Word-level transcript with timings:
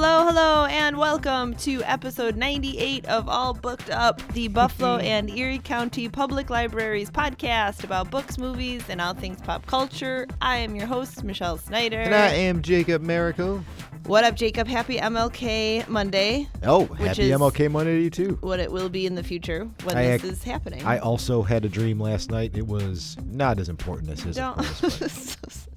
Hello, 0.00 0.24
hello, 0.24 0.64
and 0.66 0.96
welcome 0.96 1.54
to 1.56 1.82
episode 1.82 2.36
98 2.36 3.04
of 3.06 3.28
All 3.28 3.52
Booked 3.52 3.90
Up, 3.90 4.22
the 4.28 4.46
Buffalo 4.46 4.98
mm-hmm. 4.98 5.06
and 5.08 5.28
Erie 5.28 5.58
County 5.58 6.08
Public 6.08 6.50
Libraries 6.50 7.10
podcast 7.10 7.82
about 7.82 8.08
books, 8.08 8.38
movies, 8.38 8.84
and 8.88 9.00
all 9.00 9.12
things 9.12 9.40
pop 9.40 9.66
culture. 9.66 10.28
I 10.40 10.58
am 10.58 10.76
your 10.76 10.86
host, 10.86 11.24
Michelle 11.24 11.58
Snyder. 11.58 11.98
And 11.98 12.14
I 12.14 12.28
am 12.28 12.62
Jacob 12.62 13.02
Miracle. 13.02 13.64
What 14.06 14.22
up, 14.22 14.36
Jacob? 14.36 14.68
Happy 14.68 14.98
MLK 14.98 15.88
Monday, 15.88 16.46
Oh, 16.62 16.86
happy 16.86 17.30
MLK 17.30 17.68
Monday 17.68 17.96
to 17.96 18.02
you 18.04 18.10
too. 18.10 18.38
what 18.40 18.60
it 18.60 18.70
will 18.70 18.88
be 18.88 19.04
in 19.04 19.16
the 19.16 19.24
future 19.24 19.68
when 19.82 19.96
I 19.96 20.04
this 20.04 20.22
ac- 20.22 20.28
is 20.28 20.44
happening. 20.44 20.86
I 20.86 20.98
also 20.98 21.42
had 21.42 21.64
a 21.64 21.68
dream 21.68 21.98
last 21.98 22.30
night. 22.30 22.56
It 22.56 22.68
was 22.68 23.16
not 23.26 23.58
as 23.58 23.68
important 23.68 24.10
as 24.10 24.20
his. 24.20 24.36
don't. 24.36 24.54
course, 24.56 25.66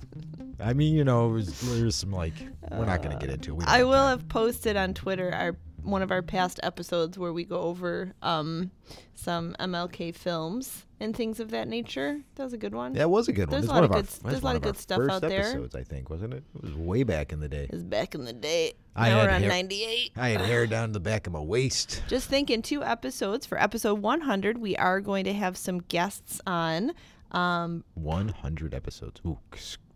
I 0.63 0.73
mean, 0.73 0.93
you 0.95 1.03
know, 1.03 1.39
there's 1.39 1.95
some 1.95 2.11
like 2.11 2.33
we're 2.71 2.85
not 2.85 3.01
gonna 3.01 3.19
get 3.19 3.29
into. 3.29 3.59
it. 3.59 3.67
I 3.67 3.83
will 3.83 4.07
have 4.07 4.27
posted 4.29 4.77
on 4.77 4.93
Twitter 4.93 5.33
our 5.33 5.55
one 5.83 6.01
of 6.01 6.11
our 6.11 6.21
past 6.21 6.59
episodes 6.63 7.17
where 7.17 7.33
we 7.33 7.43
go 7.43 7.59
over 7.59 8.13
um, 8.21 8.69
some 9.15 9.55
MLK 9.59 10.13
films 10.13 10.85
and 10.99 11.15
things 11.15 11.39
of 11.39 11.49
that 11.51 11.67
nature. 11.67 12.19
That 12.35 12.43
was 12.43 12.53
a 12.53 12.57
good 12.57 12.75
one. 12.75 12.93
That 12.93 13.09
was 13.09 13.27
a 13.27 13.33
good 13.33 13.49
one. 13.49 13.61
There's 13.61 13.65
a 13.71 13.73
lot 13.73 13.83
of 13.83 13.91
good 13.91 14.05
there's 14.23 14.41
a 14.41 14.45
lot 14.45 14.55
of 14.55 14.61
good 14.61 14.77
stuff 14.77 14.97
first 14.97 15.09
out 15.11 15.21
there. 15.21 15.39
Episodes, 15.41 15.75
I 15.75 15.83
think, 15.83 16.09
wasn't 16.09 16.35
it? 16.35 16.43
It 16.55 16.61
was 16.61 16.73
way 16.73 17.03
back 17.03 17.33
in 17.33 17.39
the 17.39 17.49
day. 17.49 17.63
It 17.63 17.71
was 17.71 17.83
back 17.83 18.13
in 18.13 18.25
the 18.25 18.33
day. 18.33 18.73
I 18.95 19.09
now 19.09 19.17
had 19.19 19.25
we're 19.27 19.35
on 19.35 19.41
hair- 19.41 19.49
98. 19.49 20.11
I 20.17 20.29
had 20.29 20.41
hair 20.41 20.67
down 20.67 20.91
the 20.91 20.99
back 20.99 21.25
of 21.25 21.33
my 21.33 21.39
waist. 21.39 22.03
Just 22.07 22.29
thinking 22.29 22.61
two 22.61 22.83
episodes 22.83 23.45
for 23.45 23.59
episode 23.59 24.01
100. 24.01 24.57
We 24.59 24.75
are 24.75 24.99
going 24.99 25.23
to 25.25 25.33
have 25.33 25.57
some 25.57 25.79
guests 25.79 26.41
on. 26.45 26.91
Um, 27.31 27.83
100 27.95 28.73
episodes. 28.73 29.21
Ooh, 29.25 29.37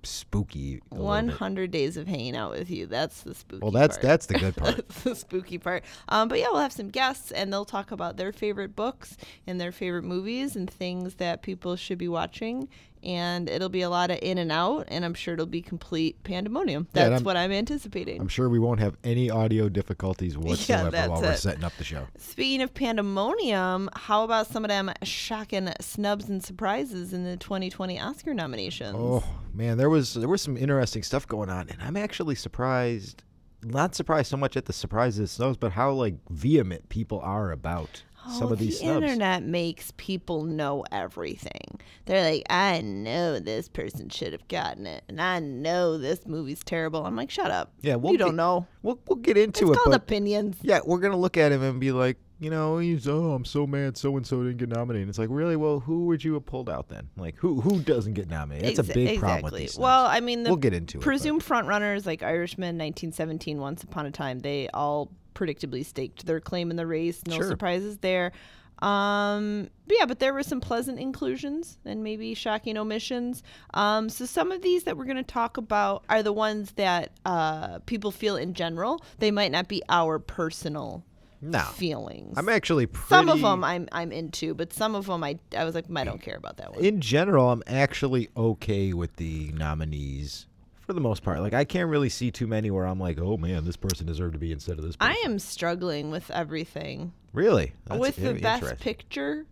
spooky. 0.04 0.82
a 0.92 0.96
little 0.96 1.06
bit. 1.06 1.26
100 1.26 1.72
days 1.72 1.98
of 1.98 2.08
hanging 2.08 2.36
out 2.36 2.52
with 2.52 2.70
you. 2.70 2.86
That's 2.86 3.22
the 3.22 3.34
spooky. 3.34 3.62
Well, 3.62 3.72
that's 3.72 3.98
part. 3.98 4.04
that's 4.04 4.26
the 4.28 4.36
good 4.36 4.56
part. 4.58 4.76
That's 4.76 5.04
the 5.04 5.16
spooky 5.16 5.58
part. 5.58 5.84
Um, 6.10 6.28
but 6.28 6.40
yeah, 6.40 6.48
we'll 6.52 6.62
have 6.62 6.72
some 6.72 6.90
guests 6.90 7.32
and 7.32 7.52
they'll 7.52 7.66
talk 7.66 7.92
about 7.92 8.18
their 8.18 8.32
favorite 8.32 8.76
books 8.76 9.18
and 9.46 9.60
their 9.60 9.72
favorite 9.72 10.04
movies 10.04 10.56
and 10.56 10.70
things 10.70 11.16
that 11.16 11.42
people 11.42 11.76
should 11.76 11.98
be 11.98 12.08
watching. 12.08 12.70
And 13.06 13.50
it'll 13.50 13.70
be 13.70 13.82
a 13.82 13.90
lot 13.90 14.10
of 14.10 14.18
in 14.22 14.38
and 14.40 14.52
out, 14.52 14.86
and 14.88 15.06
I'm 15.06 15.14
sure 15.14 15.36
it'll 15.36 15.46
be 15.46 15.62
complete 15.62 16.24
pandemonium. 16.24 16.88
Yeah, 16.94 17.10
That's 17.10 17.20
I'm- 17.20 17.24
what 17.24 17.38
I'm 17.38 17.52
anticipating. 17.52 18.20
I'm 18.20 18.28
sure 18.28 18.50
we 18.50 18.58
won't 18.60 18.80
have 18.80 18.98
any 19.04 19.30
audio 19.30 19.70
difficulties 19.70 20.38
whatsoever 20.38 20.90
that's 20.90 21.10
while 21.10 21.22
we're 21.22 21.36
setting 21.36 21.64
up 21.64 21.74
the 21.78 21.84
show. 21.84 22.08
Speaking 22.18 22.62
of 22.62 22.74
pandemonium, 22.74 23.90
how 23.96 24.24
about 24.24 24.48
some 24.48 24.66
of 24.66 24.70
them 24.70 24.92
shocking 25.04 25.70
snubs 25.82 26.28
and 26.30 26.44
surprises 26.44 27.14
in 27.14 27.24
the 27.24 27.38
2020 27.38 28.00
Oscar 28.00 28.34
nominations? 28.34 28.96
Oh 29.00 29.24
man, 29.54 29.78
there 29.78 29.90
was 29.90 30.16
there 30.16 30.28
was 30.30 30.42
some 30.42 30.58
interesting 30.58 31.04
stuff 31.04 31.28
going 31.28 31.50
on, 31.50 31.70
and 31.70 31.82
I'm 31.82 31.98
actually 31.98 32.36
surprised. 32.36 33.24
Not 33.64 33.96
surprised 33.96 34.30
so 34.30 34.38
much 34.38 34.56
at 34.58 34.66
the 34.66 34.74
surprises 34.74 35.32
snubs, 35.32 35.58
but 35.58 35.72
how 35.72 35.92
like 35.92 36.16
vehement 36.30 36.90
people 36.90 37.20
are 37.22 37.52
about 37.52 38.04
Oh, 38.28 38.40
some 38.40 38.48
Oh, 38.50 38.54
of 38.54 38.60
these 38.60 38.80
the 38.80 38.86
snubs. 38.86 39.04
internet 39.04 39.44
makes 39.44 39.92
people 39.98 40.44
know 40.44 40.84
everything. 40.92 41.80
They're 42.06 42.30
like, 42.32 42.44
I 42.50 42.82
know 42.82 43.40
this 43.40 43.68
person 43.70 44.10
should 44.10 44.32
have 44.34 44.48
gotten 44.48 44.86
it, 44.88 45.04
and 45.08 45.22
I 45.22 45.40
know 45.40 45.98
this 45.98 46.26
movie's 46.26 46.64
terrible. 46.64 47.06
I'm 47.06 47.16
like, 47.16 47.30
shut 47.30 47.52
up. 47.52 47.74
Yeah, 47.82 47.96
we'll 47.96 48.14
you 48.14 48.18
don't 48.18 48.36
know. 48.36 48.68
We'll 48.84 49.00
we'll 49.08 49.18
get 49.18 49.38
into 49.38 49.68
it. 49.68 49.70
It's 49.72 49.78
it, 49.80 49.84
called 49.84 49.96
opinions. 49.96 50.58
yeah, 50.62 50.80
we're 50.86 51.00
gonna 51.00 51.18
look 51.18 51.38
at 51.38 51.52
him 51.52 51.62
and 51.64 51.80
be 51.80 51.92
like, 51.92 52.18
you 52.40 52.50
know, 52.50 52.78
he's 52.80 53.08
oh, 53.08 53.32
I'm 53.32 53.46
so 53.46 53.66
mad, 53.66 53.98
so 53.98 54.16
and 54.18 54.26
so 54.28 54.44
didn't 54.44 54.58
get 54.58 54.70
nominated. 54.70 55.08
It's 55.10 55.18
like, 55.18 55.30
really? 55.32 55.56
Well, 55.56 55.80
who 55.80 56.06
would 56.08 56.24
you 56.24 56.34
have 56.34 56.46
pulled 56.46 56.70
out 56.70 56.90
then? 56.90 57.10
Like, 57.18 57.36
who 57.38 57.62
who 57.62 57.80
doesn't 57.80 58.14
get 58.14 58.30
nominated? 58.30 58.76
That's 58.76 58.90
a 58.90 58.94
big 58.94 59.08
exactly. 59.10 59.18
problem 59.20 59.44
with 59.44 59.54
these. 59.62 59.78
Well. 59.78 60.06
I 60.06 60.20
mean, 60.20 60.44
the 60.44 60.50
we'll 60.50 60.58
get 60.58 60.74
into 60.74 60.98
it. 60.98 61.02
but- 61.02 61.06
presumed 61.06 61.44
front 61.44 61.68
runners 61.68 62.06
like 62.06 62.24
Irishman, 62.24 62.78
1917, 62.78 63.58
Once 63.60 63.84
Upon 63.84 64.06
a 64.06 64.12
Time, 64.12 64.40
they 64.40 64.68
all 64.74 65.10
predictably 65.36 65.86
staked 65.86 66.26
their 66.26 66.40
claim 66.40 66.72
in 66.72 66.78
the 66.78 66.88
race. 66.88 67.22
No 67.28 67.36
Sure. 67.36 67.48
surprises 67.48 68.00
there. 68.00 68.32
Um, 68.80 69.70
but 69.88 69.98
yeah, 69.98 70.06
but 70.06 70.20
there 70.20 70.34
were 70.34 70.44
some 70.44 70.60
pleasant 70.60 71.00
inclusions 71.00 71.78
and 71.86 72.04
maybe 72.04 72.34
shocking 72.34 72.78
omissions. 72.78 73.42
Um, 73.74 74.10
so 74.10 74.26
some 74.26 74.52
of 74.52 74.62
these 74.62 74.84
that 74.84 74.98
we're 74.98 75.06
going 75.06 75.16
to 75.18 75.24
talk 75.24 75.56
about 75.58 76.04
are 76.10 76.22
the 76.22 76.34
ones 76.34 76.74
that 76.74 77.12
uh, 77.26 77.80
people 77.86 78.12
feel 78.12 78.36
in 78.36 78.54
general. 78.54 79.02
They 79.20 79.32
might 79.32 79.52
not 79.52 79.70
be 79.70 79.82
our 79.88 80.20
personal 80.20 81.06
No, 81.42 81.60
feelings. 81.60 82.38
I'm 82.38 82.50
actually 82.50 82.86
pretty, 82.86 83.08
some 83.10 83.30
of 83.30 83.40
them 83.42 83.64
I'm 83.64 83.88
I'm 83.94 84.12
into, 84.12 84.54
but 84.54 84.74
some 84.74 84.94
of 84.94 85.06
them 85.06 85.24
I 85.24 85.40
I 85.58 85.64
was 85.64 85.74
like 85.74 85.86
I 85.96 86.04
don't 86.04 86.22
care 86.22 86.36
about 86.38 86.58
that 86.58 86.74
one. 86.76 86.84
in 86.84 87.00
general, 87.00 87.52
I'm 87.52 87.64
actually 87.68 88.30
okay 88.36 88.92
with 88.94 89.16
the 89.16 89.52
nominees 89.54 90.48
for 90.86 90.94
the 90.94 91.02
most 91.02 91.24
part. 91.24 91.40
Like, 91.42 91.54
I 91.54 91.64
can't 91.66 91.90
really 91.90 92.10
see 92.10 92.32
too 92.32 92.48
many 92.48 92.72
where 92.72 92.86
I'm 92.86 93.00
like, 93.00 93.20
oh 93.20 93.38
man, 93.38 93.66
this 93.66 93.76
person 93.78 94.06
deserved 94.06 94.34
to 94.34 94.40
be 94.40 94.52
instead 94.52 94.78
of 94.78 94.84
this. 94.86 94.96
Person. 94.96 95.16
I 95.16 95.22
am 95.26 95.40
struggling 95.40 96.12
with 96.12 96.30
everything. 96.32 97.12
really 97.34 97.74
That's 97.86 98.00
with 98.00 98.16
the 98.16 98.34
best 98.34 98.80
picture, 98.80 99.46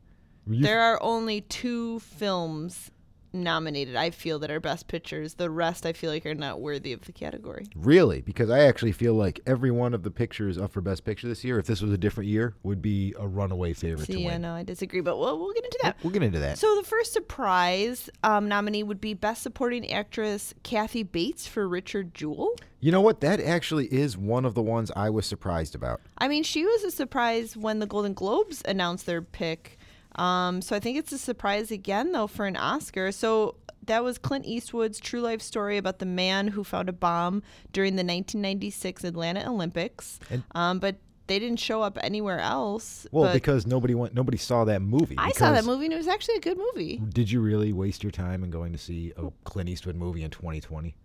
You- 0.47 0.61
there 0.63 0.81
are 0.81 1.01
only 1.01 1.41
two 1.41 1.99
films 1.99 2.91
nominated. 3.33 3.95
I 3.95 4.09
feel 4.11 4.39
that 4.39 4.51
are 4.51 4.59
best 4.59 4.87
pictures. 4.87 5.33
The 5.35 5.49
rest, 5.49 5.85
I 5.85 5.93
feel 5.93 6.09
like, 6.11 6.25
are 6.25 6.35
not 6.35 6.61
worthy 6.61 6.93
of 6.93 7.01
the 7.01 7.11
category. 7.11 7.67
Really, 7.75 8.21
because 8.21 8.49
I 8.49 8.59
actually 8.59 8.91
feel 8.91 9.13
like 9.15 9.39
every 9.45 9.71
one 9.71 9.93
of 9.93 10.03
the 10.03 10.11
pictures 10.11 10.57
up 10.57 10.71
for 10.71 10.81
Best 10.81 11.03
Picture 11.03 11.27
this 11.27 11.43
year, 11.43 11.59
if 11.59 11.65
this 11.65 11.81
was 11.81 11.91
a 11.91 11.97
different 11.97 12.29
year, 12.29 12.55
would 12.63 12.81
be 12.81 13.13
a 13.19 13.27
runaway 13.27 13.73
favorite 13.73 14.05
to 14.05 14.13
See, 14.13 14.27
I 14.27 14.33
win. 14.33 14.41
know 14.43 14.53
I 14.53 14.63
disagree, 14.63 15.01
but 15.01 15.17
we'll 15.17 15.37
we'll 15.39 15.53
get 15.53 15.65
into 15.65 15.79
that. 15.83 15.97
We'll 16.03 16.13
get 16.13 16.23
into 16.23 16.39
that. 16.39 16.57
So 16.57 16.75
the 16.75 16.87
first 16.87 17.13
surprise 17.13 18.09
um, 18.23 18.47
nominee 18.47 18.83
would 18.83 19.01
be 19.01 19.13
Best 19.13 19.41
Supporting 19.43 19.91
Actress 19.91 20.53
Kathy 20.63 21.03
Bates 21.03 21.47
for 21.47 21.67
Richard 21.67 22.13
Jewell. 22.13 22.55
you 22.79 22.91
know 22.91 23.01
what? 23.01 23.21
That 23.21 23.39
actually 23.39 23.87
is 23.87 24.17
one 24.17 24.45
of 24.45 24.53
the 24.53 24.61
ones 24.61 24.91
I 24.95 25.09
was 25.09 25.25
surprised 25.25 25.75
about. 25.75 26.01
I 26.17 26.27
mean, 26.27 26.43
she 26.43 26.63
was 26.65 26.83
a 26.83 26.91
surprise 26.91 27.57
when 27.57 27.79
the 27.79 27.87
Golden 27.87 28.13
Globes 28.13 28.61
announced 28.65 29.05
their 29.05 29.21
pick. 29.21 29.77
Um, 30.15 30.61
so 30.61 30.75
I 30.75 30.79
think 30.79 30.97
it's 30.97 31.11
a 31.11 31.17
surprise 31.17 31.71
again, 31.71 32.11
though, 32.11 32.27
for 32.27 32.45
an 32.45 32.55
Oscar. 32.55 33.11
So 33.11 33.55
that 33.85 34.03
was 34.03 34.17
Clint 34.17 34.45
Eastwood's 34.45 34.99
true 34.99 35.21
life 35.21 35.41
story 35.41 35.77
about 35.77 35.99
the 35.99 36.05
man 36.05 36.49
who 36.49 36.63
found 36.63 36.89
a 36.89 36.93
bomb 36.93 37.43
during 37.71 37.95
the 37.95 38.03
1996 38.03 39.03
Atlanta 39.03 39.49
Olympics. 39.49 40.19
Um, 40.53 40.79
but 40.79 40.97
they 41.27 41.39
didn't 41.39 41.59
show 41.59 41.81
up 41.81 41.97
anywhere 42.01 42.39
else. 42.39 43.07
Well, 43.11 43.31
because 43.33 43.65
nobody 43.65 43.95
went, 43.95 44.13
nobody 44.13 44.37
saw 44.37 44.65
that 44.65 44.81
movie. 44.81 45.15
I 45.17 45.31
saw 45.31 45.51
that 45.51 45.65
movie 45.65 45.85
and 45.85 45.93
it 45.93 45.97
was 45.97 46.07
actually 46.07 46.35
a 46.35 46.41
good 46.41 46.57
movie. 46.57 47.01
Did 47.09 47.31
you 47.31 47.41
really 47.41 47.73
waste 47.73 48.03
your 48.03 48.11
time 48.11 48.43
in 48.43 48.49
going 48.49 48.73
to 48.73 48.77
see 48.77 49.13
a 49.17 49.29
Clint 49.43 49.69
Eastwood 49.69 49.95
movie 49.95 50.23
in 50.23 50.31
2020? 50.31 50.95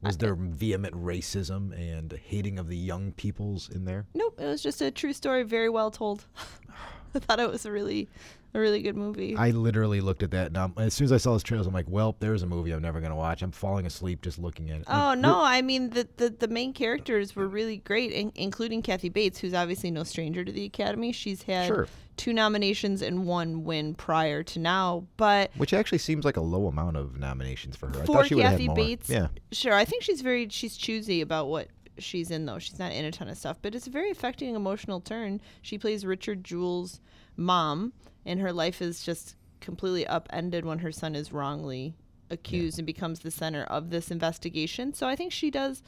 Was 0.00 0.16
there 0.16 0.34
vehement 0.36 0.94
racism 0.94 1.72
and 1.76 2.12
hating 2.12 2.58
of 2.58 2.68
the 2.68 2.76
young 2.76 3.12
peoples 3.12 3.68
in 3.68 3.84
there? 3.84 4.06
Nope, 4.14 4.38
it 4.40 4.46
was 4.46 4.62
just 4.62 4.80
a 4.80 4.92
true 4.92 5.12
story, 5.12 5.42
very 5.42 5.68
well 5.68 5.90
told. 5.90 6.24
I 7.14 7.18
thought 7.18 7.40
it 7.40 7.50
was 7.50 7.66
a 7.66 7.72
really, 7.72 8.08
a 8.54 8.60
really 8.60 8.80
good 8.82 8.96
movie. 8.96 9.36
I 9.36 9.50
literally 9.50 10.00
looked 10.00 10.22
at 10.22 10.30
that, 10.30 10.48
and 10.48 10.56
um, 10.56 10.74
as 10.78 10.94
soon 10.94 11.04
as 11.04 11.12
I 11.12 11.18
saw 11.18 11.32
those 11.32 11.42
trailers, 11.42 11.66
I'm 11.66 11.74
like, 11.74 11.88
"Well, 11.88 12.16
there's 12.18 12.42
a 12.42 12.46
movie 12.46 12.70
I'm 12.72 12.82
never 12.82 13.00
gonna 13.00 13.14
watch." 13.16 13.42
I'm 13.42 13.50
falling 13.52 13.84
asleep 13.86 14.22
just 14.22 14.38
looking 14.38 14.70
at 14.70 14.80
it. 14.80 14.84
Oh 14.88 14.92
Like, 15.10 15.18
no! 15.18 15.42
I 15.44 15.60
mean, 15.62 15.90
the, 15.90 16.08
the 16.16 16.30
the 16.30 16.48
main 16.48 16.72
characters 16.72 17.36
were 17.36 17.46
really 17.46 17.76
great, 17.78 18.10
in, 18.12 18.32
including 18.34 18.82
Kathy 18.82 19.08
Bates, 19.10 19.38
who's 19.38 19.54
obviously 19.54 19.90
no 19.90 20.02
stranger 20.04 20.44
to 20.44 20.50
the 20.52 20.64
Academy. 20.64 21.12
She's 21.12 21.42
had 21.42 21.66
Sure. 21.66 21.86
two 22.16 22.32
nominations 22.32 23.02
and 23.02 23.26
one 23.26 23.64
win 23.64 23.94
prior 23.94 24.42
to 24.44 24.58
now. 24.58 25.06
But 25.18 25.50
Which 25.56 25.74
actually 25.74 25.98
seems 25.98 26.24
like 26.24 26.36
a 26.38 26.42
low 26.42 26.66
amount 26.68 26.96
of 26.96 27.18
nominations 27.18 27.76
for 27.76 27.88
her. 27.88 27.96
I 28.02 28.06
for 28.06 28.12
thought 28.14 28.26
she 28.28 28.34
would 28.34 28.44
have 28.44 28.52
Kathy 28.52 28.66
more. 28.68 28.76
Bates, 28.76 29.10
Yeah. 29.10 29.28
sure, 29.52 29.74
I 29.74 29.84
think 29.84 30.02
she's 30.02 30.22
very 30.22 30.48
she's 30.48 30.76
choosy 30.76 31.20
about 31.20 31.48
what 31.48 31.68
she's 31.98 32.30
in 32.30 32.46
though. 32.46 32.58
She's 32.58 32.78
not 32.78 32.92
in 32.92 33.04
a 33.04 33.10
ton 33.12 33.28
of 33.28 33.36
stuff, 33.36 33.58
but 33.60 33.74
it's 33.74 33.86
a 33.86 33.90
very 33.90 34.10
affecting 34.10 34.54
emotional 34.54 35.00
turn. 35.00 35.40
She 35.60 35.76
plays 35.78 36.06
Richard 36.06 36.44
Jewell's 36.44 37.00
mom, 37.36 37.92
and 38.28 38.40
her 38.40 38.52
life 38.52 38.80
is 38.80 39.02
just 39.02 39.34
completely 39.60 40.06
upended 40.06 40.64
when 40.64 40.78
her 40.78 40.92
son 40.92 41.16
is 41.16 41.32
wrongly 41.32 41.96
accused 42.30 42.78
and 42.78 42.86
becomes 42.86 43.20
the 43.20 43.30
center 43.30 43.64
of 43.64 43.90
this 43.90 44.10
investigation. 44.10 44.92
So 44.92 45.08
I 45.08 45.16
think 45.16 45.32
she 45.32 45.50
does 45.50 45.82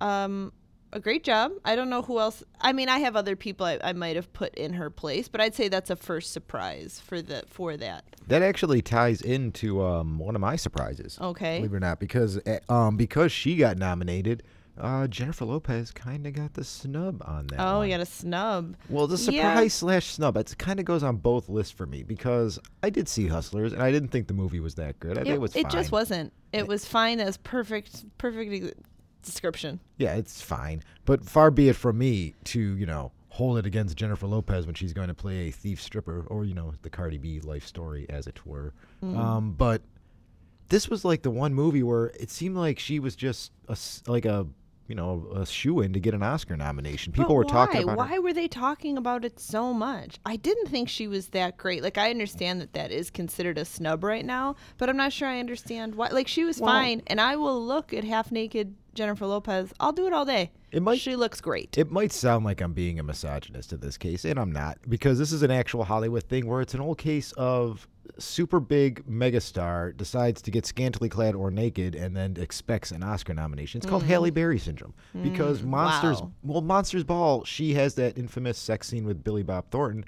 um, 0.00 0.52
a 0.92 1.00
great 1.00 1.24
job. 1.24 1.52
I 1.64 1.74
don't 1.74 1.88
know 1.88 2.02
who 2.02 2.20
else. 2.20 2.44
I 2.60 2.72
mean, 2.72 2.90
I 2.90 2.98
have 2.98 3.16
other 3.16 3.34
people 3.34 3.64
I, 3.64 3.78
I 3.82 3.94
might 3.94 4.16
have 4.16 4.30
put 4.32 4.54
in 4.56 4.74
her 4.74 4.90
place, 4.90 5.26
but 5.28 5.40
I'd 5.40 5.54
say 5.54 5.68
that's 5.68 5.88
a 5.88 5.96
first 5.96 6.32
surprise 6.32 7.00
for 7.04 7.22
the 7.22 7.44
for 7.48 7.76
that. 7.78 8.04
That 8.26 8.42
actually 8.42 8.82
ties 8.82 9.22
into 9.22 9.82
um, 9.82 10.18
one 10.18 10.34
of 10.34 10.40
my 10.40 10.56
surprises. 10.56 11.18
Okay. 11.20 11.58
Believe 11.58 11.72
it 11.72 11.76
or 11.76 11.80
not, 11.80 11.98
because 11.98 12.38
uh, 12.38 12.58
um, 12.68 12.96
because 12.96 13.32
she 13.32 13.56
got 13.56 13.78
nominated, 13.78 14.42
uh, 14.78 15.06
Jennifer 15.06 15.44
Lopez 15.44 15.90
kind 15.90 16.26
of 16.26 16.32
got 16.32 16.54
the 16.54 16.64
snub 16.64 17.22
on 17.26 17.46
that. 17.48 17.60
Oh, 17.60 17.78
one. 17.78 17.88
you 17.88 17.94
got 17.94 18.00
a 18.00 18.06
snub. 18.06 18.76
Well, 18.88 19.06
the 19.06 19.18
surprise 19.18 19.34
Yeah. 19.34 19.68
slash 19.68 20.06
snub. 20.06 20.36
It 20.36 20.56
kind 20.58 20.78
of 20.78 20.84
goes 20.86 21.02
on 21.02 21.16
both 21.16 21.48
lists 21.48 21.72
for 21.72 21.86
me 21.86 22.02
because 22.02 22.58
I 22.82 22.90
did 22.90 23.08
see 23.08 23.26
Hustlers 23.28 23.72
and 23.72 23.82
I 23.82 23.90
didn't 23.90 24.08
think 24.08 24.26
the 24.28 24.34
movie 24.34 24.60
was 24.60 24.74
that 24.76 24.98
good. 25.00 25.12
I 25.18 25.22
think 25.22 25.28
It, 25.28 25.34
it 25.34 25.40
was 25.40 25.56
it 25.56 25.62
fine. 25.64 25.70
just 25.72 25.92
wasn't. 25.92 26.32
It 26.52 26.66
was 26.66 26.84
fine 26.84 27.20
as 27.20 27.36
perfect, 27.36 28.04
perfect 28.18 28.74
description. 29.22 29.80
Yeah, 29.98 30.14
it's 30.16 30.40
fine. 30.40 30.82
But 31.04 31.24
far 31.24 31.50
be 31.50 31.68
it 31.68 31.76
from 31.76 31.98
me 31.98 32.34
to, 32.44 32.60
you 32.60 32.86
know, 32.86 33.12
hold 33.28 33.58
it 33.58 33.66
against 33.66 33.96
Jennifer 33.96 34.26
Lopez 34.26 34.66
when 34.66 34.74
she's 34.74 34.92
going 34.92 35.08
to 35.08 35.14
play 35.14 35.48
a 35.48 35.50
thief 35.52 35.80
stripper 35.80 36.24
or, 36.28 36.44
you 36.44 36.54
know, 36.54 36.72
the 36.82 36.90
Cardi 36.90 37.18
B 37.18 37.38
life 37.40 37.66
story, 37.66 38.06
as 38.08 38.26
it 38.26 38.44
were. 38.46 38.72
Mm-hmm. 39.04 39.16
Um, 39.18 39.52
but 39.52 39.82
this 40.68 40.88
was 40.88 41.04
like 41.04 41.22
the 41.22 41.30
one 41.30 41.54
movie 41.54 41.82
where 41.82 42.06
it 42.18 42.30
seemed 42.30 42.56
like 42.56 42.78
she 42.78 42.98
was 42.98 43.14
just 43.14 43.52
a, 43.68 43.76
like 44.06 44.24
a 44.24 44.46
you 44.90 44.96
know, 44.96 45.26
a 45.34 45.46
shoe 45.46 45.80
in 45.80 45.92
to 45.92 46.00
get 46.00 46.12
an 46.14 46.22
Oscar 46.22 46.56
nomination. 46.56 47.12
People 47.12 47.36
were 47.36 47.44
talking 47.44 47.84
about 47.84 47.96
Why 47.96 48.08
her. 48.08 48.20
were 48.20 48.32
they 48.32 48.48
talking 48.48 48.98
about 48.98 49.24
it 49.24 49.38
so 49.38 49.72
much? 49.72 50.18
I 50.26 50.34
didn't 50.34 50.66
think 50.66 50.88
she 50.88 51.06
was 51.06 51.28
that 51.28 51.56
great. 51.56 51.82
Like 51.82 51.96
I 51.96 52.10
understand 52.10 52.60
that 52.60 52.72
that 52.72 52.90
is 52.90 53.08
considered 53.08 53.56
a 53.56 53.64
snub 53.64 54.02
right 54.02 54.24
now, 54.26 54.56
but 54.78 54.88
I'm 54.90 54.96
not 54.96 55.12
sure 55.12 55.28
I 55.28 55.38
understand 55.38 55.94
why. 55.94 56.08
Like 56.08 56.26
she 56.26 56.44
was 56.44 56.60
Well- 56.60 56.72
fine, 56.72 57.02
and 57.06 57.20
I 57.20 57.36
will 57.36 57.64
look 57.64 57.94
at 57.94 58.02
half 58.02 58.32
naked 58.32 58.74
Jennifer 58.94 59.26
Lopez. 59.26 59.72
I'll 59.78 59.92
do 59.92 60.08
it 60.08 60.12
all 60.12 60.24
day. 60.24 60.50
It 60.72 60.82
might- 60.82 60.98
She 60.98 61.14
looks 61.14 61.40
great. 61.40 61.78
It 61.78 61.92
might 61.92 62.10
sound 62.10 62.44
like 62.44 62.60
I'm 62.60 62.72
being 62.72 62.98
a 62.98 63.04
misogynist 63.04 63.72
in 63.72 63.78
this 63.78 63.96
case, 63.96 64.24
and 64.24 64.40
I'm 64.40 64.50
not, 64.50 64.78
because 64.88 65.20
this 65.20 65.30
is 65.30 65.44
an 65.44 65.52
actual 65.52 65.84
Hollywood 65.84 66.24
thing 66.24 66.46
where 66.48 66.60
it's 66.60 66.74
an 66.74 66.80
old 66.80 66.98
case 66.98 67.30
of 67.32 67.86
super 68.20 68.60
big 68.60 69.04
megastar 69.06 69.96
decides 69.96 70.42
to 70.42 70.50
get 70.50 70.66
scantily 70.66 71.08
clad 71.08 71.34
or 71.34 71.50
naked 71.50 71.94
and 71.94 72.16
then 72.16 72.36
expects 72.38 72.90
an 72.90 73.02
Oscar 73.02 73.34
nomination. 73.34 73.78
It's 73.78 73.86
called 73.86 74.02
Halle 74.04 74.30
Berry 74.30 74.58
syndrome 74.58 74.94
because 75.22 75.62
Monsters, 75.62 76.18
Mm. 76.18 76.22
wow. 76.24 76.30
well, 76.44 76.60
Monsters 76.62 77.04
Ball, 77.04 77.44
she 77.44 77.74
has 77.74 77.94
that 77.94 78.16
infamous 78.18 78.58
sex 78.58 78.88
scene 78.88 79.04
with 79.04 79.24
Billy 79.24 79.42
Bob 79.42 79.64
Thornton. 79.70 80.04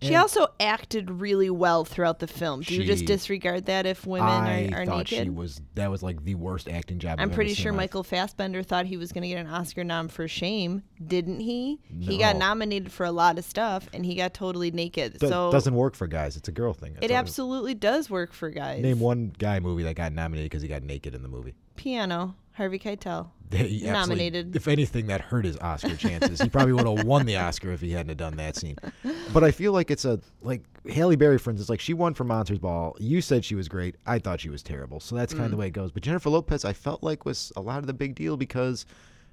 She 0.00 0.08
and 0.08 0.16
also 0.16 0.46
acted 0.60 1.10
really 1.10 1.50
well 1.50 1.84
throughout 1.84 2.18
the 2.18 2.26
film. 2.26 2.60
Do 2.62 2.74
you 2.74 2.84
just 2.84 3.00
She- 3.00 3.06
disregard 3.06 3.66
that 3.66 3.86
if 3.86 4.06
women 4.06 4.28
I 4.28 4.68
are, 4.70 4.82
are 4.82 4.86
thought 4.86 4.98
naked? 5.10 5.24
she 5.24 5.30
was 5.30 5.60
that 5.74 5.90
was 5.90 6.02
like 6.02 6.24
the 6.24 6.34
worst 6.34 6.68
acting 6.68 6.98
job. 6.98 7.12
I've 7.18 7.24
I'm 7.24 7.28
ever 7.30 7.34
pretty 7.34 7.54
seen 7.54 7.62
sure 7.64 7.70
in 7.70 7.76
my 7.76 7.82
Michael 7.84 8.02
Fassbender 8.04 8.62
thought 8.62 8.86
he 8.86 8.96
was 8.96 9.12
going 9.12 9.22
to 9.22 9.28
get 9.28 9.38
an 9.38 9.46
Oscar 9.48 9.84
nom 9.84 10.08
for 10.08 10.26
Shame, 10.28 10.82
didn't 11.06 11.40
he? 11.40 11.80
He 12.00 12.18
got 12.18 12.36
No. 12.36 12.40
nominated 12.46 12.90
for 12.92 13.04
a 13.04 13.12
lot 13.12 13.38
of 13.38 13.44
stuff, 13.44 13.88
and 13.92 14.04
he 14.06 14.14
got 14.14 14.34
totally 14.34 14.70
naked. 14.70 15.18
Do- 15.18 15.28
so 15.28 15.50
doesn't 15.52 15.74
work 15.74 15.94
for 15.94 16.06
guys. 16.06 16.36
It's 16.36 16.48
a 16.48 16.52
girl 16.52 16.72
thing. 16.72 16.94
That's 16.94 17.06
it 17.06 17.10
all 17.10 17.16
absolutely 17.18 17.74
does 17.74 18.08
work 18.10 18.32
for 18.32 18.50
guys. 18.50 18.82
Name 18.82 19.00
one 19.00 19.32
guy 19.38 19.60
movie 19.60 19.82
that 19.84 19.94
got 19.96 20.12
nominated 20.12 20.50
because 20.50 20.62
he 20.62 20.68
got 20.68 20.82
naked 20.82 21.14
in 21.14 21.22
the 21.22 21.28
movie. 21.28 21.54
Piano, 21.76 22.36
Harvey 22.52 22.78
Keitel. 22.78 23.30
He 23.50 23.82
Nominated. 23.84 24.56
If 24.56 24.66
anything, 24.66 25.08
that 25.08 25.20
hurt 25.20 25.44
his 25.44 25.58
Oscar 25.58 25.94
chances. 25.96 26.40
he 26.40 26.48
probably 26.48 26.72
would 26.72 26.86
have 26.86 27.06
won 27.06 27.26
the 27.26 27.36
Oscar 27.36 27.70
if 27.72 27.80
he 27.80 27.92
hadn't 27.92 28.08
have 28.08 28.16
done 28.16 28.36
that 28.36 28.56
scene. 28.56 28.76
But 29.32 29.44
I 29.44 29.50
feel 29.50 29.72
like 29.72 29.90
it's 29.90 30.04
a 30.04 30.20
like 30.40 30.62
Halle 30.90 31.16
Berry, 31.16 31.38
for 31.38 31.50
instance, 31.50 31.68
like 31.68 31.80
she 31.80 31.92
won 31.92 32.14
for 32.14 32.24
Monsters 32.24 32.58
Ball. 32.58 32.96
You 32.98 33.20
said 33.20 33.44
she 33.44 33.54
was 33.54 33.68
great. 33.68 33.96
I 34.06 34.18
thought 34.18 34.40
she 34.40 34.48
was 34.48 34.62
terrible. 34.62 35.00
So 35.00 35.14
that's 35.14 35.34
kind 35.34 35.44
of 35.44 35.48
mm. 35.48 35.52
the 35.52 35.56
way 35.58 35.66
it 35.66 35.72
goes. 35.72 35.92
But 35.92 36.02
Jennifer 36.02 36.30
Lopez, 36.30 36.64
I 36.64 36.72
felt 36.72 37.02
like 37.02 37.26
was 37.26 37.52
a 37.56 37.60
lot 37.60 37.78
of 37.78 37.86
the 37.86 37.92
big 37.92 38.14
deal 38.14 38.36
because 38.36 38.86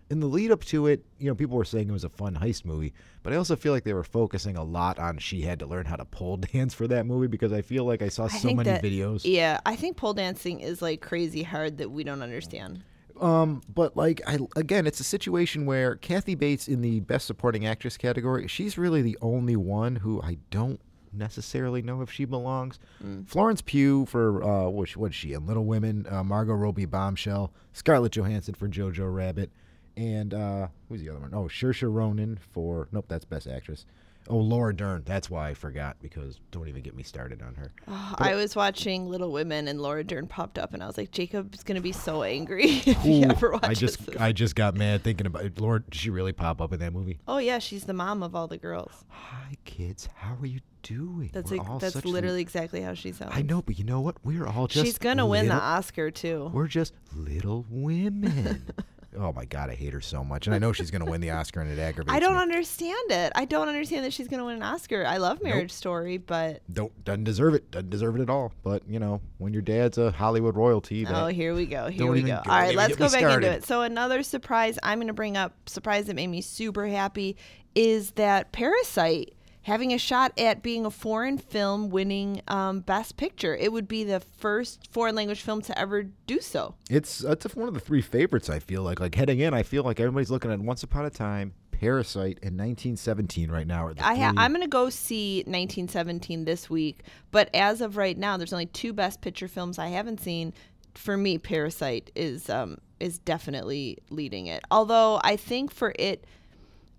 in 0.09 0.19
the 0.19 0.27
lead 0.27 0.51
up 0.51 0.63
to 0.65 0.87
it, 0.87 1.05
you 1.19 1.27
know, 1.27 1.35
people 1.35 1.55
were 1.55 1.65
saying 1.65 1.87
it 1.87 1.91
was 1.91 2.03
a 2.03 2.09
fun 2.09 2.35
heist 2.35 2.65
movie, 2.65 2.93
but 3.21 3.31
I 3.31 3.35
also 3.35 3.55
feel 3.55 3.73
like 3.73 3.83
they 3.83 3.93
were 3.93 4.03
focusing 4.03 4.57
a 4.57 4.63
lot 4.63 4.97
on 4.97 5.19
she 5.19 5.41
had 5.41 5.59
to 5.59 5.67
learn 5.67 5.85
how 5.85 5.95
to 5.95 6.05
pole 6.05 6.37
dance 6.53 6.73
for 6.73 6.87
that 6.87 7.05
movie 7.05 7.27
because 7.27 7.53
I 7.53 7.61
feel 7.61 7.85
like 7.85 8.01
I 8.01 8.09
saw 8.09 8.25
I 8.25 8.29
so 8.29 8.53
many 8.53 8.69
that, 8.71 8.83
videos. 8.83 9.21
Yeah, 9.23 9.59
I 9.65 9.75
think 9.75 9.97
pole 9.97 10.13
dancing 10.13 10.59
is 10.61 10.81
like 10.81 11.01
crazy 11.01 11.43
hard 11.43 11.77
that 11.77 11.91
we 11.91 12.03
don't 12.03 12.23
understand. 12.23 12.83
Um, 13.19 13.61
but 13.73 13.97
like 13.97 14.21
I 14.25 14.39
again, 14.55 14.87
it's 14.87 14.99
a 14.99 15.03
situation 15.03 15.65
where 15.65 15.95
Kathy 15.95 16.35
Bates 16.35 16.67
in 16.67 16.81
the 16.81 17.01
Best 17.01 17.25
Supporting 17.27 17.65
Actress 17.65 17.97
category, 17.97 18.47
she's 18.47 18.77
really 18.77 19.01
the 19.01 19.17
only 19.21 19.55
one 19.55 19.97
who 19.97 20.21
I 20.21 20.37
don't 20.51 20.79
necessarily 21.11 21.81
know 21.81 22.01
if 22.01 22.11
she 22.11 22.25
belongs. 22.25 22.79
Florence 23.25 23.61
Pugh 23.61 24.05
for 24.05 24.43
uh, 24.43 24.69
what 24.69 24.89
what's 24.95 25.15
she 25.15 25.33
in 25.33 25.45
Little 25.45 25.65
Women, 25.65 26.05
uh, 26.09 26.23
Margot 26.23 26.53
Robbie 26.53 26.85
Bombshell, 26.85 27.51
Scarlett 27.73 28.13
Johansson 28.13 28.53
for 28.53 28.67
Jojo 28.67 29.13
Rabbit, 29.13 29.49
and 29.97 30.33
uh, 30.33 30.67
who's 30.87 31.01
the 31.01 31.09
other 31.09 31.19
one? 31.19 31.33
Oh, 31.33 31.45
Saoirse 31.45 31.91
Ronan 31.91 32.39
for 32.53 32.87
nope, 32.91 33.05
that's 33.07 33.25
Best 33.25 33.47
Actress. 33.47 33.85
Oh, 34.29 34.37
Laura 34.37 34.75
Dern. 34.75 35.01
That's 35.05 35.29
why 35.29 35.49
I 35.49 35.53
forgot 35.53 35.97
because 36.01 36.39
don't 36.51 36.67
even 36.67 36.83
get 36.83 36.95
me 36.95 37.01
started 37.03 37.41
on 37.41 37.55
her. 37.55 37.71
Oh, 37.87 38.15
I 38.17 38.35
was 38.35 38.55
watching 38.55 39.07
Little 39.07 39.31
Women 39.31 39.67
and 39.67 39.81
Laura 39.81 40.03
Dern 40.03 40.27
popped 40.27 40.59
up, 40.59 40.73
and 40.73 40.83
I 40.83 40.87
was 40.87 40.97
like, 40.97 41.11
Jacob's 41.11 41.63
gonna 41.63 41.81
be 41.81 41.91
so 41.91 42.23
angry 42.23 42.65
if 42.85 43.01
he 43.01 43.23
Ooh, 43.23 43.29
ever 43.29 43.55
I 43.55 43.57
watches 43.57 43.79
just 43.79 44.05
this. 44.05 44.15
I 44.17 44.31
just 44.31 44.55
got 44.55 44.75
mad 44.75 45.03
thinking 45.03 45.25
about 45.25 45.45
it. 45.45 45.59
Lord, 45.59 45.89
did 45.89 45.99
she 45.99 46.09
really 46.09 46.31
pop 46.33 46.61
up 46.61 46.71
in 46.73 46.79
that 46.79 46.93
movie? 46.93 47.19
oh 47.27 47.39
yeah, 47.39 47.59
she's 47.59 47.85
the 47.85 47.93
mom 47.93 48.21
of 48.21 48.35
all 48.35 48.47
the 48.47 48.57
girls. 48.57 49.03
Hi 49.09 49.55
kids, 49.65 50.07
how 50.15 50.35
are 50.39 50.45
you 50.45 50.59
doing? 50.83 51.31
That's 51.33 51.51
like, 51.51 51.61
that's 51.79 52.05
literally 52.05 52.41
exactly 52.41 52.81
how 52.81 52.93
she 52.93 53.11
sounds. 53.11 53.31
I 53.33 53.41
know, 53.41 53.61
but 53.61 53.79
you 53.79 53.83
know 53.85 54.01
what? 54.01 54.17
We're 54.23 54.47
all 54.47 54.67
just. 54.67 54.85
she's 54.85 54.97
gonna 54.97 55.25
win 55.25 55.47
the 55.47 55.55
Oscar 55.55 56.11
too. 56.11 56.51
We're 56.53 56.67
just 56.67 56.93
little 57.15 57.65
women. 57.69 58.71
oh 59.17 59.33
my 59.33 59.45
god, 59.45 59.69
I 59.69 59.75
hate 59.75 59.93
her 59.93 60.01
so 60.01 60.23
much, 60.23 60.47
and 60.47 60.55
I 60.55 60.59
know 60.59 60.73
she's 60.73 60.91
gonna 60.91 61.05
win 61.05 61.21
the 61.21 61.31
Oscar, 61.39 61.61
and 61.61 61.71
it 61.71 61.79
aggravates 61.79 62.13
I 62.15 62.19
don't 62.19 62.35
me. 62.35 62.41
understand 62.41 63.11
it. 63.11 63.31
I 63.35 63.45
don't 63.45 63.67
understand 63.67 64.05
that 64.05 64.13
she's 64.13 64.27
gonna 64.27 64.45
win 64.45 64.57
an 64.57 64.63
Oscar. 64.63 65.05
I 65.05 65.17
love 65.17 65.41
Marriage 65.41 65.71
Story, 65.71 66.17
but 66.17 66.61
Don't 66.71 67.03
doesn't 67.03 67.23
deserve 67.23 67.53
it. 67.53 67.71
Doesn't 67.71 67.89
deserve 67.89 68.15
it 68.17 68.21
at 68.21 68.29
all. 68.29 68.53
But 68.63 68.83
you 68.87 68.99
know, 68.99 69.21
when 69.37 69.53
your 69.53 69.61
dad's 69.61 69.97
a 69.97 70.11
Hollywood 70.11 70.55
royalty, 70.55 71.05
that 71.05 71.15
Oh, 71.15 71.27
here 71.27 71.53
we 71.53 71.65
go. 71.65 71.87
Here 71.87 72.11
we 72.11 72.21
go. 72.21 72.27
don't 72.27 72.47
All 72.47 72.59
right, 72.59 72.75
let's 72.75 72.95
go 72.95 73.09
back 73.09 73.23
into 73.23 73.49
it. 73.49 73.65
So 73.65 73.81
another 73.81 74.23
surprise 74.23 74.77
I'm 74.83 74.99
going 74.99 75.07
to 75.07 75.13
bring 75.13 75.37
up, 75.37 75.53
surprise 75.69 76.05
that 76.07 76.15
made 76.15 76.27
me 76.27 76.41
super 76.41 76.87
happy, 76.87 77.37
is 77.75 78.11
that 78.11 78.51
Parasite 78.51 79.33
having 79.63 79.93
a 79.93 79.97
shot 79.97 80.31
at 80.37 80.63
being 80.63 80.85
a 80.85 80.91
foreign 80.91 81.37
film 81.37 81.89
winning 81.89 82.41
um, 82.47 82.79
Best 82.79 83.17
Picture. 83.17 83.55
It 83.55 83.71
would 83.71 83.87
be 83.87 84.03
the 84.03 84.19
first 84.19 84.87
foreign 84.91 85.15
language 85.15 85.41
film 85.41 85.61
to 85.63 85.77
ever 85.77 86.03
do 86.03 86.39
so. 86.39 86.75
it's 86.89 87.23
it's 87.23 87.55
one 87.55 87.67
of 87.67 87.73
the 87.73 87.79
three 87.79 88.01
favorites. 88.01 88.49
I 88.49 88.59
feel 88.59 88.83
like 88.83 88.99
like 88.99 89.15
heading 89.15 89.39
in, 89.39 89.53
I 89.53 89.63
feel 89.63 89.83
like 89.83 89.99
everybody's 89.99 90.31
looking 90.31 90.51
at 90.51 90.59
Once 90.59 90.83
Upon 90.83 91.05
a 91.05 91.09
Time, 91.09 91.53
Parasite, 91.71 92.39
and 92.41 92.57
1917 92.57 93.51
right 93.51 93.67
now. 93.67 93.91
The 93.93 94.05
I 94.05 94.15
ha- 94.15 94.33
I'm 94.37 94.51
going 94.51 94.61
to 94.61 94.67
go 94.67 94.89
see 94.89 95.39
1917 95.39 96.45
this 96.45 96.69
week, 96.69 97.03
but 97.31 97.49
as 97.53 97.81
of 97.81 97.97
right 97.97 98.17
now, 98.17 98.37
there's 98.37 98.53
only 98.53 98.65
two 98.67 98.93
Best 98.93 99.21
Picture 99.21 99.47
films 99.47 99.77
I 99.77 99.87
haven't 99.87 100.21
seen. 100.21 100.53
For 100.95 101.15
me, 101.15 101.37
Parasite 101.37 102.11
is 102.15 102.49
um, 102.49 102.79
is 102.99 103.19
definitely 103.19 103.99
leading 104.09 104.47
it. 104.47 104.63
Although 104.71 105.21
I 105.23 105.35
think 105.35 105.71
for 105.71 105.93
it 105.97 106.25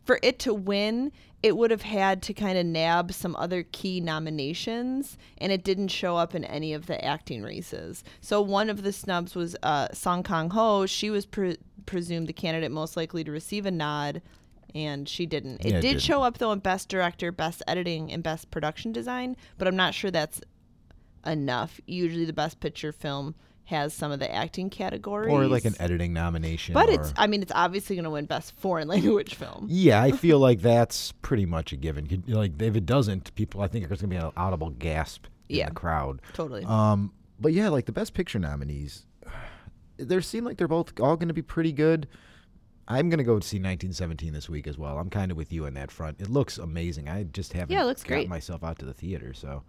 for 0.04 0.18
it 0.22 0.38
to 0.40 0.54
win, 0.54 1.12
it 1.42 1.56
would 1.56 1.70
have 1.70 1.82
had 1.82 2.20
to 2.22 2.34
kind 2.34 2.58
of 2.58 2.66
nab 2.66 3.12
some 3.12 3.34
other 3.36 3.62
key 3.62 4.00
nominations, 4.00 5.16
and 5.38 5.50
it 5.52 5.64
didn't 5.64 5.88
show 5.88 6.16
up 6.16 6.34
in 6.34 6.44
any 6.44 6.74
of 6.74 6.86
the 6.86 7.02
acting 7.04 7.42
races. 7.42 8.04
So 8.20 8.42
one 8.42 8.68
of 8.68 8.82
the 8.82 8.92
snubs 8.92 9.34
was 9.34 9.56
uh, 9.62 9.88
Song 9.92 10.22
Kang 10.22 10.50
Ho. 10.50 10.84
She 10.86 11.08
was 11.10 11.24
pre- 11.26 11.56
presumed 11.86 12.26
the 12.26 12.32
candidate 12.34 12.70
most 12.70 12.96
likely 12.96 13.24
to 13.24 13.30
receive 13.32 13.64
a 13.64 13.70
nod, 13.70 14.20
and 14.74 15.08
she 15.08 15.24
didn't. 15.26 15.64
It 15.64 15.66
Yeah, 15.72 15.80
did 15.80 15.88
didn't. 15.88 16.02
show 16.02 16.22
up 16.22 16.38
though 16.38 16.52
in 16.52 16.58
Best 16.58 16.88
Director, 16.88 17.32
Best 17.32 17.62
Editing, 17.66 18.12
and 18.12 18.22
Best 18.22 18.50
Production 18.50 18.92
Design, 18.92 19.36
but 19.56 19.66
I'm 19.66 19.76
not 19.76 19.94
sure 19.94 20.10
that's 20.10 20.40
enough. 21.26 21.80
Usually, 21.86 22.24
the 22.24 22.32
Best 22.32 22.60
Picture 22.60 22.92
film 22.92 23.34
has 23.70 23.94
some 23.94 24.12
of 24.12 24.18
the 24.20 24.32
acting 24.32 24.68
categories, 24.70 25.32
or 25.32 25.46
like 25.46 25.64
an 25.64 25.74
editing 25.80 26.12
nomination. 26.12 26.74
But 26.74 26.88
or- 26.88 26.92
it's, 27.00 27.12
I 27.16 27.26
mean, 27.26 27.40
it's 27.42 27.52
obviously 27.54 27.96
going 27.96 28.04
to 28.04 28.10
win 28.10 28.26
Best 28.26 28.52
Foreign 28.58 28.86
Language 28.94 29.34
Film. 29.34 29.66
Yeah, 29.68 30.02
I 30.02 30.12
feel 30.12 30.38
like 30.48 30.60
that's 30.60 31.12
pretty 31.22 31.46
much 31.46 31.72
a 31.72 31.76
given. 31.76 32.22
Like 32.28 32.60
if 32.60 32.76
it 32.76 32.84
doesn't, 32.86 33.34
people 33.34 33.62
I 33.62 33.66
think 33.68 33.88
there's 33.88 34.00
gonna 34.02 34.10
be 34.10 34.16
an 34.16 34.30
audible 34.36 34.70
gasp 34.70 35.26
in 35.48 35.56
Yeah. 35.56 35.68
the 35.70 35.74
crowd. 35.74 36.20
Totally. 36.34 36.64
Um, 36.64 37.12
but 37.40 37.52
yeah, 37.52 37.68
like 37.70 37.86
the 37.86 37.92
best 37.92 38.12
picture 38.14 38.38
nominees, 38.38 39.06
they 39.96 40.20
seem 40.20 40.44
like 40.44 40.56
they're 40.58 40.68
both 40.68 40.98
all 41.00 41.16
gonna 41.16 41.32
be 41.34 41.42
pretty 41.42 41.72
good. 41.72 42.06
I'm 42.88 43.08
gonna 43.08 43.22
go 43.24 43.34
see 43.38 43.58
1917 43.58 44.32
this 44.32 44.48
week 44.48 44.66
as 44.66 44.76
well. 44.76 44.98
I'm 44.98 45.10
kind 45.10 45.30
of 45.30 45.36
with 45.36 45.52
you 45.52 45.66
on 45.66 45.74
that 45.74 45.92
front. 45.92 46.20
It 46.20 46.28
looks 46.28 46.58
amazing. 46.58 47.08
I 47.08 47.22
just 47.22 47.52
haven't 47.52 47.70
Yeah, 47.72 47.82
it 47.82 47.86
looks 47.86 48.02
gotten 48.02 48.16
great. 48.18 48.28
myself 48.28 48.64
out 48.64 48.78
to 48.80 48.84
the 48.84 48.92
theater, 48.94 49.32
so 49.32 49.62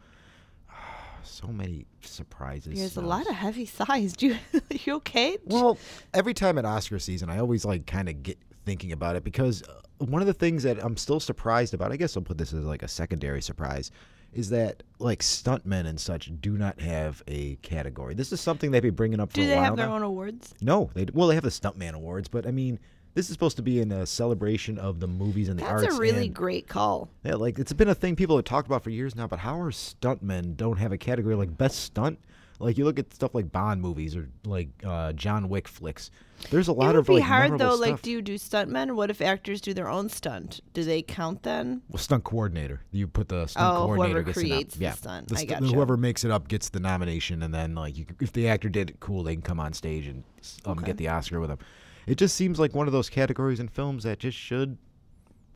so 1.23 1.47
many 1.47 1.85
surprises. 2.01 2.77
There's 2.77 2.97
a 2.97 3.01
lot 3.01 3.27
of 3.27 3.35
heavy 3.35 3.65
sighs. 3.65 4.13
Do 4.17 4.27
you, 4.27 4.37
you 4.69 4.95
okay? 4.95 5.37
Well, 5.45 5.77
every 6.13 6.33
time 6.33 6.57
at 6.57 6.65
Oscar 6.65 6.99
season, 6.99 7.29
I 7.29 7.39
always 7.39 7.65
like 7.65 7.85
kind 7.85 8.09
of 8.09 8.23
get 8.23 8.37
thinking 8.65 8.91
about 8.91 9.15
it 9.15 9.23
because 9.23 9.63
uh, 9.63 9.81
one 9.97 10.21
of 10.21 10.27
the 10.27 10.33
things 10.33 10.63
that 10.63 10.83
I'm 10.83 10.97
still 10.97 11.19
surprised 11.19 11.73
about, 11.73 11.91
I 11.91 11.97
guess 11.97 12.15
I'll 12.15 12.23
put 12.23 12.37
this 12.37 12.53
as 12.53 12.63
like 12.63 12.83
a 12.83 12.87
secondary 12.87 13.41
surprise, 13.41 13.91
is 14.33 14.49
that 14.49 14.83
like 14.99 15.19
stuntmen 15.19 15.87
and 15.87 15.99
such 15.99 16.31
do 16.41 16.57
not 16.57 16.79
have 16.79 17.21
a 17.27 17.55
category. 17.57 18.13
This 18.13 18.31
is 18.31 18.39
something 18.39 18.71
they've 18.71 18.81
been 18.81 18.95
bringing 18.95 19.19
up 19.19 19.31
for 19.31 19.37
Do 19.37 19.41
a 19.41 19.45
while. 19.45 19.53
Do 19.55 19.59
they 19.59 19.65
have 19.65 19.75
their 19.77 19.87
now. 19.87 19.95
own 19.95 20.03
awards? 20.03 20.53
No, 20.61 20.89
they 20.93 21.07
well 21.13 21.27
they 21.27 21.35
have 21.35 21.43
the 21.43 21.49
stuntman 21.49 21.93
awards, 21.93 22.27
but 22.27 22.45
I 22.45 22.51
mean. 22.51 22.79
This 23.13 23.25
is 23.29 23.33
supposed 23.33 23.57
to 23.57 23.61
be 23.61 23.79
in 23.81 23.91
a 23.91 24.05
celebration 24.05 24.77
of 24.77 24.99
the 24.99 25.07
movies 25.07 25.49
and 25.49 25.59
the 25.59 25.63
That's 25.63 25.71
arts. 25.71 25.83
That's 25.83 25.95
a 25.97 25.99
really 25.99 26.27
and- 26.27 26.35
great 26.35 26.67
call. 26.67 27.09
yeah, 27.23 27.35
like 27.35 27.59
it's 27.59 27.73
been 27.73 27.89
a 27.89 27.95
thing 27.95 28.15
people 28.15 28.35
have 28.37 28.45
talked 28.45 28.67
about 28.67 28.83
for 28.83 28.89
years 28.89 29.15
now. 29.15 29.27
But 29.27 29.39
how 29.39 29.59
are 29.59 29.71
stuntmen 29.71 30.55
don't 30.55 30.77
have 30.77 30.91
a 30.91 30.97
category 30.97 31.35
like 31.35 31.57
best 31.57 31.79
stunt? 31.79 32.19
Like 32.59 32.77
you 32.77 32.85
look 32.85 32.99
at 32.99 33.11
stuff 33.11 33.33
like 33.33 33.51
Bond 33.51 33.81
movies 33.81 34.15
or 34.15 34.29
like 34.45 34.69
uh, 34.85 35.13
John 35.13 35.49
Wick 35.49 35.67
flicks. 35.67 36.11
There's 36.51 36.67
a 36.67 36.73
lot 36.73 36.83
It 36.83 36.85
lot 36.85 36.93
would 36.95 36.99
of 36.99 37.07
be 37.07 37.13
like 37.15 37.23
hard 37.23 37.57
though. 37.57 37.73
Like, 37.75 38.01
do 38.03 38.11
you 38.11 38.21
do 38.21 38.35
stuntmen? 38.35 38.91
What 38.95 39.09
if 39.09 39.19
actors 39.19 39.61
do 39.61 39.73
their 39.73 39.89
own 39.89 40.09
stunt? 40.09 40.61
Do 40.73 40.83
they 40.83 41.01
count 41.01 41.41
then? 41.43 41.81
Well, 41.89 41.97
stunt 41.97 42.23
coordinator. 42.23 42.81
You 42.91 43.07
put 43.07 43.29
the 43.29 43.47
stunt 43.47 43.65
Oh, 43.65 43.85
coordinator 43.87 44.21
whoever 44.21 44.23
gets 44.23 44.37
the 44.37 44.43
nom- 44.43 44.49
creates 44.51 44.75
the 44.75 44.83
yeah, 44.83 44.91
stunt. 44.93 45.27
the 45.27 45.37
stu- 45.37 45.47
gotcha. 45.47 45.65
Whoever 45.65 45.97
makes 45.97 46.23
it 46.23 46.29
up 46.31 46.47
gets 46.47 46.69
the 46.69 46.79
nomination, 46.79 47.41
and 47.43 47.51
then 47.53 47.73
like 47.75 47.97
you, 47.97 48.05
if 48.21 48.31
the 48.31 48.47
actor 48.47 48.69
did 48.69 48.91
it 48.91 48.99
cool, 48.99 49.23
they 49.23 49.33
can 49.33 49.41
come 49.41 49.59
on 49.59 49.73
stage 49.73 50.05
and 50.07 50.23
um, 50.65 50.77
Okay. 50.77 50.85
get 50.85 50.97
the 50.97 51.07
Oscar 51.09 51.39
with 51.39 51.49
them. 51.49 51.59
It 52.07 52.15
just 52.17 52.35
seems 52.35 52.59
like 52.59 52.73
one 52.73 52.87
of 52.87 52.93
those 52.93 53.09
categories 53.09 53.59
in 53.59 53.67
films 53.67 54.03
that 54.03 54.19
just 54.19 54.37
should 54.37 54.77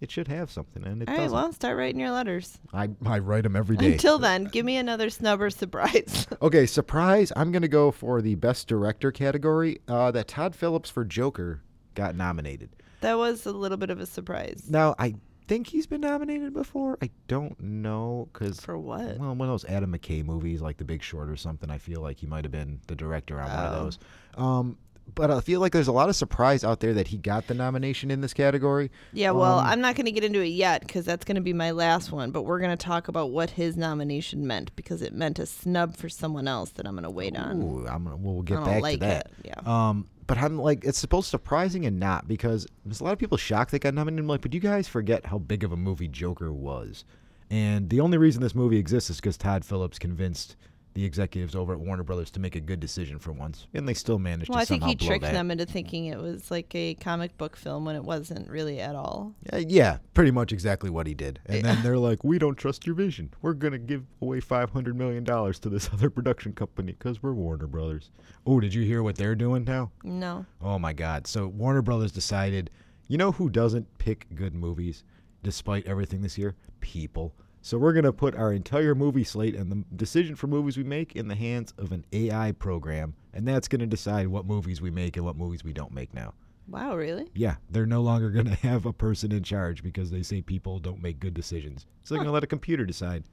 it 0.02 0.12
should 0.12 0.28
have 0.28 0.52
something, 0.52 0.86
and 0.86 1.02
it 1.02 1.08
All 1.08 1.16
right, 1.16 1.22
doesn't. 1.24 1.36
well, 1.36 1.54
start 1.54 1.78
writing 1.78 2.02
your 2.02 2.12
letters. 2.12 2.58
I 2.74 2.90
I 3.06 3.20
write 3.20 3.44
them 3.44 3.56
every 3.56 3.78
day. 3.78 3.94
Until 3.94 4.20
then, 4.20 4.44
give 4.46 4.66
me 4.66 4.76
another 4.78 5.10
snub 5.10 5.42
or 5.42 5.50
surprise. 5.50 6.28
Okay, 6.42 6.66
surprise! 6.66 7.32
I'm 7.36 7.52
gonna 7.52 7.68
go 7.70 7.92
for 7.92 8.22
the 8.22 8.36
best 8.36 8.68
director 8.68 9.12
category. 9.12 9.80
Uh, 9.88 10.12
that 10.12 10.28
Todd 10.28 10.54
Phillips 10.56 10.90
for 10.90 11.06
Joker 11.06 11.62
got 11.96 12.14
nominated. 12.16 12.70
That 13.02 13.18
was 13.18 13.46
a 13.46 13.52
little 13.54 13.78
bit 13.78 13.90
of 13.90 14.00
a 14.00 14.06
surprise. 14.06 14.66
Now 14.70 14.96
I 15.00 15.16
think 15.48 15.68
he's 15.68 15.88
been 15.88 16.02
nominated 16.02 16.54
before. 16.54 16.98
I 17.02 17.10
don't 17.28 17.58
know 17.62 18.28
because 18.34 18.60
For 18.60 18.78
what? 18.78 19.18
well, 19.18 19.34
one 19.34 19.42
of 19.48 19.54
those 19.54 19.66
Adam 19.66 19.94
McKay 19.98 20.26
movies, 20.26 20.62
like 20.62 20.78
The 20.78 20.86
Big 20.86 21.02
Short 21.04 21.30
or 21.30 21.38
something. 21.38 21.70
I 21.72 21.78
feel 21.78 22.02
like 22.02 22.18
he 22.20 22.26
might 22.28 22.44
have 22.44 22.52
been 22.52 22.80
the 22.88 22.96
director 22.96 23.40
on 23.40 23.48
one 23.50 23.60
of 23.60 23.74
Oh. 23.80 23.84
those. 23.86 24.00
Um, 24.36 24.78
but 25.14 25.30
I 25.32 25.40
feel 25.40 25.60
like 25.60 25.72
there's 25.72 25.88
a 25.88 25.92
lot 25.94 26.10
of 26.10 26.16
surprise 26.16 26.64
out 26.64 26.80
there 26.80 26.94
that 26.94 27.10
he 27.10 27.18
got 27.18 27.48
the 27.48 27.54
nomination 27.54 28.10
in 28.12 28.22
this 28.22 28.34
category. 28.34 28.92
Yeah, 29.14 29.32
well, 29.32 29.60
Um, 29.60 29.66
I'm 29.68 29.82
not 29.82 29.96
going 29.96 30.06
to 30.06 30.12
get 30.12 30.24
into 30.24 30.42
it 30.42 30.48
yet 30.48 30.82
because 30.82 31.06
that's 31.06 31.24
going 31.24 31.36
to 31.36 31.42
be 31.42 31.54
my 31.54 31.72
last 31.72 32.12
one. 32.12 32.32
But 32.32 32.44
we're 32.44 32.60
going 32.60 32.76
to 32.76 32.86
talk 32.86 33.08
about 33.08 33.32
what 33.32 33.52
his 33.52 33.78
nomination 33.78 34.46
meant 34.48 34.76
because 34.76 35.02
it 35.02 35.14
meant 35.14 35.40
a 35.40 35.46
snub 35.46 35.96
for 35.96 36.10
someone 36.10 36.48
else 36.48 36.72
that 36.72 36.88
I'm 36.88 36.94
going 36.96 37.04
to 37.04 37.10
wait 37.10 37.36
on. 37.38 37.62
Ooh, 37.62 37.88
I'm 37.88 38.04
gonna, 38.06 38.18
we'll 38.18 38.42
get 38.42 38.64
back 38.66 38.82
like 38.82 39.00
to 39.00 39.06
that. 39.06 39.32
it. 39.44 39.52
Yeah. 39.56 39.90
Um, 39.90 40.08
but 40.28 40.40
I'm 40.40 40.58
like, 40.58 40.84
it's 40.84 40.98
supposed 40.98 41.30
surprising 41.30 41.86
and 41.86 42.00
not 42.00 42.28
because 42.28 42.66
there's 42.84 43.00
a 43.00 43.04
lot 43.04 43.14
of 43.14 43.20
people 43.20 43.38
shocked 43.38 43.72
they 43.72 43.80
got 43.80 43.94
nominated. 43.94 44.24
I'm 44.24 44.28
like, 44.28 44.42
but 44.42 44.54
you 44.56 44.60
guys 44.60 44.88
forget 44.88 45.28
how 45.28 45.38
big 45.38 45.64
of 45.64 45.72
a 45.72 45.78
movie 45.78 46.08
Joker 46.08 46.52
was, 46.52 47.06
and 47.52 47.92
the 47.92 48.00
only 48.00 48.18
reason 48.18 48.42
this 48.42 48.56
movie 48.56 48.78
exists 48.80 49.12
is 49.12 49.18
because 49.18 49.38
Todd 49.38 49.64
Phillips 49.64 50.00
convinced 50.00 50.56
the 50.96 51.04
executives 51.04 51.56
over 51.56 51.74
at 51.74 51.80
Warner 51.80 52.04
Brothers 52.04 52.32
to 52.32 52.40
make 52.40 52.56
a 52.56 52.62
good 52.62 52.80
decision 52.80 53.20
for 53.20 53.34
once, 53.34 53.68
and 53.74 53.88
they 53.88 53.94
still 53.94 54.18
managed 54.18 54.50
well, 54.50 54.60
to 54.60 54.62
I 54.62 54.66
think 54.66 54.82
somehow 54.82 54.98
he 54.98 55.08
tricked 55.08 55.24
that. 55.24 55.34
them 55.34 55.52
into 55.52 55.66
thinking 55.66 56.06
it 56.06 56.18
was 56.18 56.50
like 56.50 56.74
a 56.74 56.96
comic 56.96 57.38
book 57.38 57.58
film 57.58 57.84
when 57.84 57.98
it 57.98 58.04
wasn't 58.04 58.50
really 58.50 58.80
at 58.80 58.96
all. 58.96 59.36
Uh, 59.52 59.58
yeah, 59.58 59.98
pretty 60.14 60.32
much 60.32 60.54
exactly 60.54 60.90
what 60.90 61.06
he 61.06 61.14
did. 61.14 61.42
And 61.48 61.64
then 61.64 61.84
they're 61.84 61.98
like, 61.98 62.24
"We 62.24 62.40
don't 62.40 62.56
trust 62.56 62.86
your 62.88 62.96
vision. 62.96 63.34
We're 63.42 63.54
gonna 63.54 63.78
give 63.78 64.06
away 64.22 64.40
five 64.40 64.70
hundred 64.70 64.96
million 64.96 65.26
dollars 65.26 65.60
to 65.60 65.70
this 65.70 65.90
other 65.94 66.10
production 66.10 66.54
company 66.54 66.94
because 66.94 67.22
we're 67.22 67.34
Warner 67.34 67.68
Brothers." 67.68 68.10
Oh, 68.48 68.62
did 68.62 68.74
you 68.74 68.84
hear 68.84 69.04
what 69.04 69.18
they're 69.18 69.36
doing 69.36 69.66
now? 69.66 69.92
No. 70.04 70.46
Oh 70.62 70.80
my 70.80 70.94
God! 70.94 71.28
So 71.28 71.48
Warner 71.48 71.82
Brothers 71.82 72.14
decided, 72.14 72.72
you 73.10 73.18
know 73.18 73.34
who 73.34 73.50
doesn't 73.50 73.98
pick 73.98 74.28
good 74.34 74.56
movies, 74.56 75.04
despite 75.44 75.86
everything 75.86 76.22
this 76.22 76.38
year? 76.38 76.56
People. 76.80 77.36
So 77.66 77.80
we're 77.80 77.94
gonna 77.94 78.14
put 78.14 78.36
our 78.36 78.54
entire 78.54 78.94
movie 78.94 79.24
slate 79.24 79.56
and 79.56 79.72
the 79.72 79.84
decision 79.96 80.36
for 80.36 80.46
movies 80.46 80.78
we 80.78 80.84
make 80.84 81.16
in 81.16 81.28
the 81.28 81.34
hands 81.34 81.74
of 81.80 81.92
an 81.92 82.06
AI 82.14 82.52
program, 82.52 83.16
and 83.34 83.48
that's 83.48 83.68
gonna 83.68 83.88
decide 83.88 84.28
what 84.28 84.46
movies 84.46 84.82
we 84.82 84.92
make 84.92 85.18
and 85.18 85.26
what 85.26 85.36
movies 85.36 85.64
we 85.64 85.74
don't 85.74 85.92
make 85.92 86.14
now. 86.14 86.36
Wow, 86.68 86.96
really? 86.96 87.28
Yeah, 87.34 87.56
they're 87.72 87.88
no 87.88 88.04
longer 88.04 88.30
going 88.30 88.46
to 88.56 88.56
have 88.58 88.86
a 88.86 88.94
person 88.94 89.32
in 89.32 89.42
charge 89.42 89.82
because 89.82 90.12
they 90.12 90.22
say 90.22 90.44
people 90.44 90.78
don't 90.78 91.02
make 91.02 91.20
good 91.20 91.34
decisions. 91.34 91.88
So 92.04 92.14
they're 92.14 92.20
going 92.20 92.28
to 92.28 92.34
let 92.34 92.44
a 92.44 92.48
computer 92.48 92.86
decide. 92.86 93.24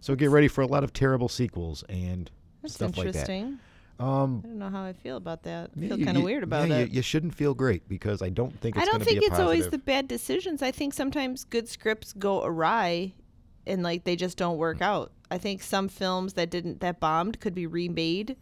So 0.00 0.14
get 0.14 0.30
ready 0.30 0.48
for 0.48 0.62
a 0.62 0.66
lot 0.66 0.82
of 0.82 0.94
terrible 0.94 1.28
sequels 1.28 1.84
and 1.90 2.30
That's 2.62 2.74
stuff 2.74 2.96
like 2.96 3.12
that. 3.12 3.28
interesting. 3.28 3.58
Um, 3.98 4.42
I 4.44 4.48
don't 4.48 4.58
know 4.58 4.70
how 4.70 4.84
I 4.84 4.94
feel 4.94 5.18
about 5.18 5.42
that. 5.42 5.72
I 5.76 5.80
yeah, 5.80 5.88
feel 5.88 6.04
kind 6.06 6.16
of 6.16 6.22
weird 6.22 6.42
about 6.42 6.68
yeah, 6.68 6.78
it. 6.78 6.88
You, 6.88 6.96
you 6.96 7.02
shouldn't 7.02 7.34
feel 7.34 7.52
great 7.52 7.86
because 7.86 8.22
I 8.22 8.30
don't 8.30 8.58
think 8.60 8.76
it's 8.76 8.88
I 8.88 8.90
don't 8.90 9.02
think 9.02 9.22
it's 9.22 9.38
always 9.38 9.68
the 9.68 9.78
bad 9.78 10.08
decisions. 10.08 10.62
I 10.62 10.70
think 10.70 10.94
sometimes 10.94 11.44
good 11.44 11.68
scripts 11.68 12.14
go 12.14 12.42
awry 12.44 13.12
and 13.68 13.82
like 13.82 14.04
they 14.04 14.16
just 14.16 14.36
don't 14.36 14.56
work 14.58 14.80
out. 14.82 15.12
I 15.30 15.38
think 15.38 15.62
some 15.62 15.88
films 15.88 16.32
that 16.34 16.50
didn't 16.50 16.80
that 16.80 16.98
bombed 17.00 17.38
could 17.40 17.54
be 17.54 17.66
remade 17.66 18.36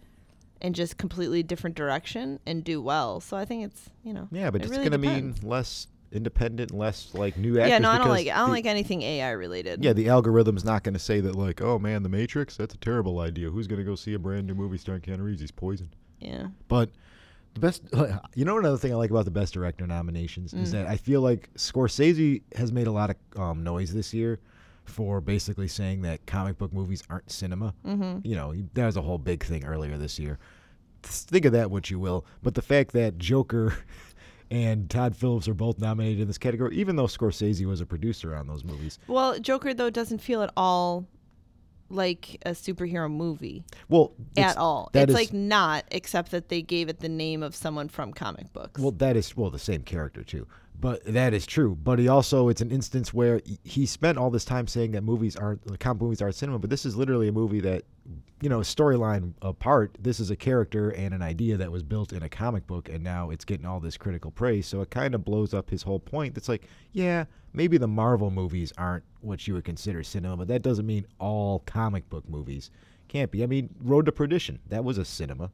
in 0.61 0.73
just 0.73 0.97
completely 0.97 1.43
different 1.43 1.77
direction 1.77 2.39
and 2.47 2.65
do 2.65 2.81
well. 2.81 3.21
So 3.21 3.37
I 3.37 3.45
think 3.45 3.65
it's, 3.65 3.91
you 4.03 4.15
know. 4.15 4.29
Yeah, 4.33 4.51
but 4.51 4.63
it 4.63 4.65
it's 4.65 4.71
really 4.71 4.89
going 4.89 5.01
to 5.03 5.07
depends. 5.09 5.43
mean 5.43 5.51
less 5.51 5.87
independent, 6.13 6.71
less 6.71 7.13
like 7.13 7.37
new 7.37 7.59
actors. 7.59 7.69
Yeah, 7.71 7.79
no, 7.79 7.91
I 7.91 7.99
don't 7.99 8.09
like. 8.09 8.27
I 8.29 8.37
don't 8.37 8.47
the- 8.47 8.53
like 8.53 8.65
anything 8.67 9.03
AI 9.03 9.33
related. 9.33 9.85
Yeah, 9.85 9.93
the 9.93 10.09
algorithm's 10.09 10.65
not 10.65 10.83
going 10.83 10.95
to 10.95 10.99
say 11.01 11.21
that 11.21 11.35
like, 11.35 11.61
oh 11.61 11.79
man, 11.79 12.03
The 12.05 12.09
Matrix, 12.09 12.57
that's 12.57 12.75
a 12.75 12.79
terrible 12.79 13.19
idea. 13.19 13.51
Who's 13.51 13.67
going 13.67 13.81
to 13.81 13.85
go 13.85 13.97
see 13.97 14.15
a 14.15 14.19
brand 14.19 14.47
new 14.47 14.55
movie 14.55 14.79
starring 14.79 15.03
Keanu 15.03 15.25
Reeves? 15.25 15.41
He's 15.43 15.51
poisoned. 15.51 15.95
Yeah. 16.21 16.47
But 16.69 16.89
the 17.55 17.61
best, 17.61 17.83
you 18.35 18.45
know, 18.47 18.57
another 18.59 18.79
thing 18.79 18.93
I 18.93 18.97
like 18.97 19.11
about 19.11 19.25
the 19.27 19.31
best 19.31 19.53
director 19.53 19.87
nominations 19.87 20.55
is 20.55 20.71
Mm. 20.71 20.73
that 20.73 20.87
I 20.87 20.97
feel 20.97 21.21
like 21.21 21.51
Scorsese 21.57 22.43
has 22.55 22.73
made 22.73 22.87
a 22.87 22.93
lot 22.93 23.11
of 23.11 23.17
um, 23.39 23.63
noise 23.65 23.93
this 23.93 24.15
year 24.15 24.39
for 24.89 25.21
basically 25.21 25.69
saying 25.69 26.03
that 26.03 26.27
comic 26.27 26.59
book 26.59 26.73
movies 26.73 27.03
aren't 27.11 27.31
cinema. 27.31 27.75
Mm-hmm. 27.85 28.27
You 28.27 28.35
know, 28.37 28.55
that 28.75 28.87
was 28.87 28.97
a 28.97 29.03
whole 29.03 29.19
big 29.19 29.45
thing 29.45 29.65
earlier 29.65 29.97
this 29.99 30.19
year. 30.19 30.39
Think 31.03 31.45
of 31.45 31.53
that 31.53 31.71
what 31.71 31.91
you 31.91 31.99
will. 31.99 32.27
But 32.43 32.55
the 32.55 32.63
fact 32.63 32.93
that 32.93 33.19
Joker 33.19 33.77
and 34.51 34.89
Todd 34.91 35.17
Phillips 35.17 35.49
are 35.49 35.55
both 35.55 35.79
nominated 35.79 36.21
in 36.21 36.27
this 36.27 36.39
category, 36.39 36.77
even 36.77 36.97
though 36.97 37.07
Scorsese 37.07 37.65
was 37.67 37.81
a 37.81 37.87
producer 37.87 38.35
on 38.35 38.47
those 38.47 38.65
movies. 38.65 38.99
Well, 39.07 39.39
Joker 39.39 39.75
though 39.75 39.91
doesn't 39.91 40.19
feel 40.19 40.43
at 40.43 40.53
all 40.57 41.07
like 41.89 42.43
a 42.45 42.51
superhero 42.51 43.09
movie 43.11 43.63
Well, 43.89 44.13
at 44.37 44.57
all. 44.57 44.91
It's 44.93 45.11
is- 45.11 45.15
like 45.15 45.33
not, 45.33 45.85
except 45.93 46.33
that 46.33 46.49
they 46.49 46.61
gave 46.63 46.89
it 46.89 46.99
the 47.01 47.09
name 47.09 47.43
of 47.45 47.55
someone 47.55 47.89
from 47.89 48.13
comic 48.13 48.53
books. 48.53 48.81
Well, 48.81 48.91
that 48.93 49.17
is 49.17 49.37
well 49.37 49.51
the 49.51 49.59
same 49.59 49.83
character 49.83 50.25
too, 50.25 50.47
but 50.81 51.05
that 51.05 51.35
is 51.35 51.47
true. 51.47 51.77
But 51.83 51.99
he 51.99 52.09
also 52.09 52.49
it's 52.49 52.61
an 52.61 52.71
instance 52.71 53.15
where 53.15 53.41
he- 53.65 53.87
spent 53.87 54.19
all 54.19 54.31
this 54.31 54.45
time 54.45 54.67
saying 54.67 54.93
that 54.93 55.03
movies 55.03 55.37
aren't 55.37 55.65
the 55.65 55.79
comic 55.79 56.03
movies 56.03 56.21
aren't 56.21 56.35
cinema, 56.35 56.59
but 56.59 56.71
this 56.71 56.85
is 56.85 56.97
literally 56.97 57.29
a 57.29 57.33
movie 57.33 57.61
that, 57.61 57.85
you 58.41 58.49
know, 58.49 58.61
storyline 58.61 59.33
apart. 59.43 59.97
This 60.01 60.21
is 60.21 60.31
a 60.31 60.37
character 60.37 60.91
and 60.91 61.15
an 61.15 61.23
idea 61.23 61.57
that 61.57 61.71
was 61.71 61.83
built 61.83 62.13
in 62.13 62.23
a 62.23 62.29
comic 62.29 62.67
book, 62.67 62.89
and 62.89 63.03
now 63.03 63.31
it's 63.31 63.45
getting 63.45 63.67
all 63.67 63.81
this 63.81 63.97
critical 63.97 64.31
praise. 64.31 64.67
So 64.67 64.81
it 64.81 64.91
kind 64.91 65.15
of 65.15 65.25
blows 65.25 65.55
up 65.55 65.71
his 65.71 65.83
whole 65.83 66.01
point. 66.01 66.35
That's 66.35 66.49
like, 66.49 66.67
yeah, 66.93 67.25
maybe 67.53 67.79
the 67.79 67.89
Marvel 67.89 68.31
movies 68.31 68.73
aren't 68.77 69.05
what 69.21 69.47
you 69.47 69.55
would 69.55 69.65
consider 69.65 70.03
cinema, 70.03 70.37
but 70.37 70.49
that 70.49 70.63
doesn't 70.63 70.87
mean 70.87 71.07
all 71.19 71.61
comic 71.61 72.09
book 72.11 72.29
movies 72.29 72.71
can't 73.09 73.31
be. 73.31 73.43
I 73.43 73.47
mean, 73.47 73.71
Road 73.83 74.07
to 74.07 74.13
Perdition 74.13 74.59
that 74.69 74.85
was 74.85 74.99
a 74.99 75.05
cinema. 75.05 75.51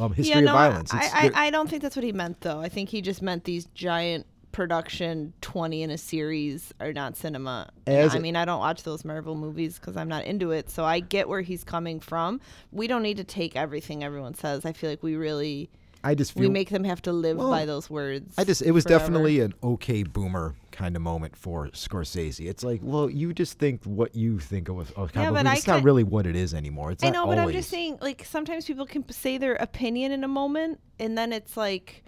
Um, 0.00 0.12
History 0.12 0.34
yeah, 0.34 0.40
no, 0.40 0.50
of 0.50 0.56
Violence. 0.56 0.92
I, 0.92 1.30
I, 1.34 1.46
I 1.46 1.50
don't 1.50 1.70
think 1.70 1.82
that's 1.82 1.94
what 1.94 2.04
he 2.04 2.12
meant, 2.12 2.40
though. 2.40 2.60
I 2.60 2.68
think 2.68 2.88
he 2.88 3.00
just 3.00 3.22
meant 3.22 3.44
these 3.44 3.66
giant 3.66 4.26
production 4.56 5.34
20 5.42 5.82
in 5.82 5.90
a 5.90 5.98
series 5.98 6.72
are 6.80 6.90
not 6.90 7.14
cinema. 7.14 7.68
As 7.86 8.14
I 8.14 8.18
mean, 8.18 8.36
I 8.36 8.46
don't 8.46 8.58
watch 8.58 8.84
those 8.84 9.04
Marvel 9.04 9.34
movies 9.34 9.78
because 9.78 9.98
I'm 9.98 10.08
not 10.08 10.24
into 10.24 10.50
it. 10.50 10.70
So 10.70 10.82
I 10.82 11.00
get 11.00 11.28
where 11.28 11.42
he's 11.42 11.62
coming 11.62 12.00
from. 12.00 12.40
We 12.72 12.86
don't 12.86 13.02
need 13.02 13.18
to 13.18 13.24
take 13.24 13.54
everything 13.54 14.02
everyone 14.02 14.32
says. 14.32 14.64
I 14.64 14.72
feel 14.72 14.88
like 14.88 15.02
we 15.02 15.14
really 15.14 15.68
I 16.02 16.14
just 16.14 16.32
feel 16.32 16.40
we 16.40 16.48
make 16.48 16.70
them 16.70 16.84
have 16.84 17.02
to 17.02 17.12
live 17.12 17.36
Well, 17.36 17.50
by 17.50 17.66
those 17.66 17.90
words. 17.90 18.32
I 18.38 18.44
just 18.44 18.62
it 18.62 18.70
was 18.70 18.84
forever. 18.84 19.00
definitely 19.00 19.40
an 19.40 19.52
okay 19.62 20.04
boomer 20.04 20.54
kind 20.70 20.96
of 20.96 21.02
moment 21.02 21.36
for 21.36 21.68
Scorsese. 21.68 22.48
It's 22.48 22.64
like, 22.64 22.80
well, 22.82 23.10
you 23.10 23.34
just 23.34 23.58
think 23.58 23.84
what 23.84 24.16
you 24.16 24.38
think 24.38 24.70
of 24.70 24.78
a, 24.78 24.98
of 24.98 25.14
Yeah, 25.14 25.32
but. 25.32 25.46
I 25.46 25.56
It's 25.56 25.66
not 25.66 25.82
really 25.82 26.02
what 26.02 26.26
it 26.26 26.34
is 26.34 26.54
anymore. 26.54 26.92
It's 26.92 27.04
I 27.04 27.10
know, 27.10 27.26
but 27.26 27.38
I'm 27.38 27.52
just 27.52 27.68
saying, 27.68 27.98
like, 28.00 28.24
sometimes 28.24 28.64
people 28.64 28.86
can 28.86 29.06
say 29.10 29.36
their 29.36 29.56
opinion 29.56 30.12
in 30.12 30.24
a 30.24 30.28
moment, 30.28 30.80
and 30.98 31.18
then 31.18 31.34
it's 31.34 31.58
like, 31.58 32.04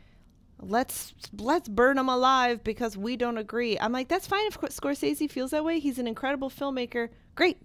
let's 0.60 1.14
let's 1.38 1.68
burn 1.68 1.96
them 1.96 2.08
alive 2.08 2.62
because 2.64 2.96
we 2.96 3.16
don't 3.16 3.38
agree. 3.38 3.78
I'm 3.78 3.92
like, 3.92 4.08
that's 4.08 4.26
fine 4.26 4.46
if 4.46 4.58
Scorsese 4.60 5.30
feels 5.30 5.50
that 5.52 5.64
way. 5.64 5.78
He's 5.78 5.98
an 5.98 6.06
incredible 6.06 6.50
filmmaker. 6.50 7.08
Great, 7.34 7.58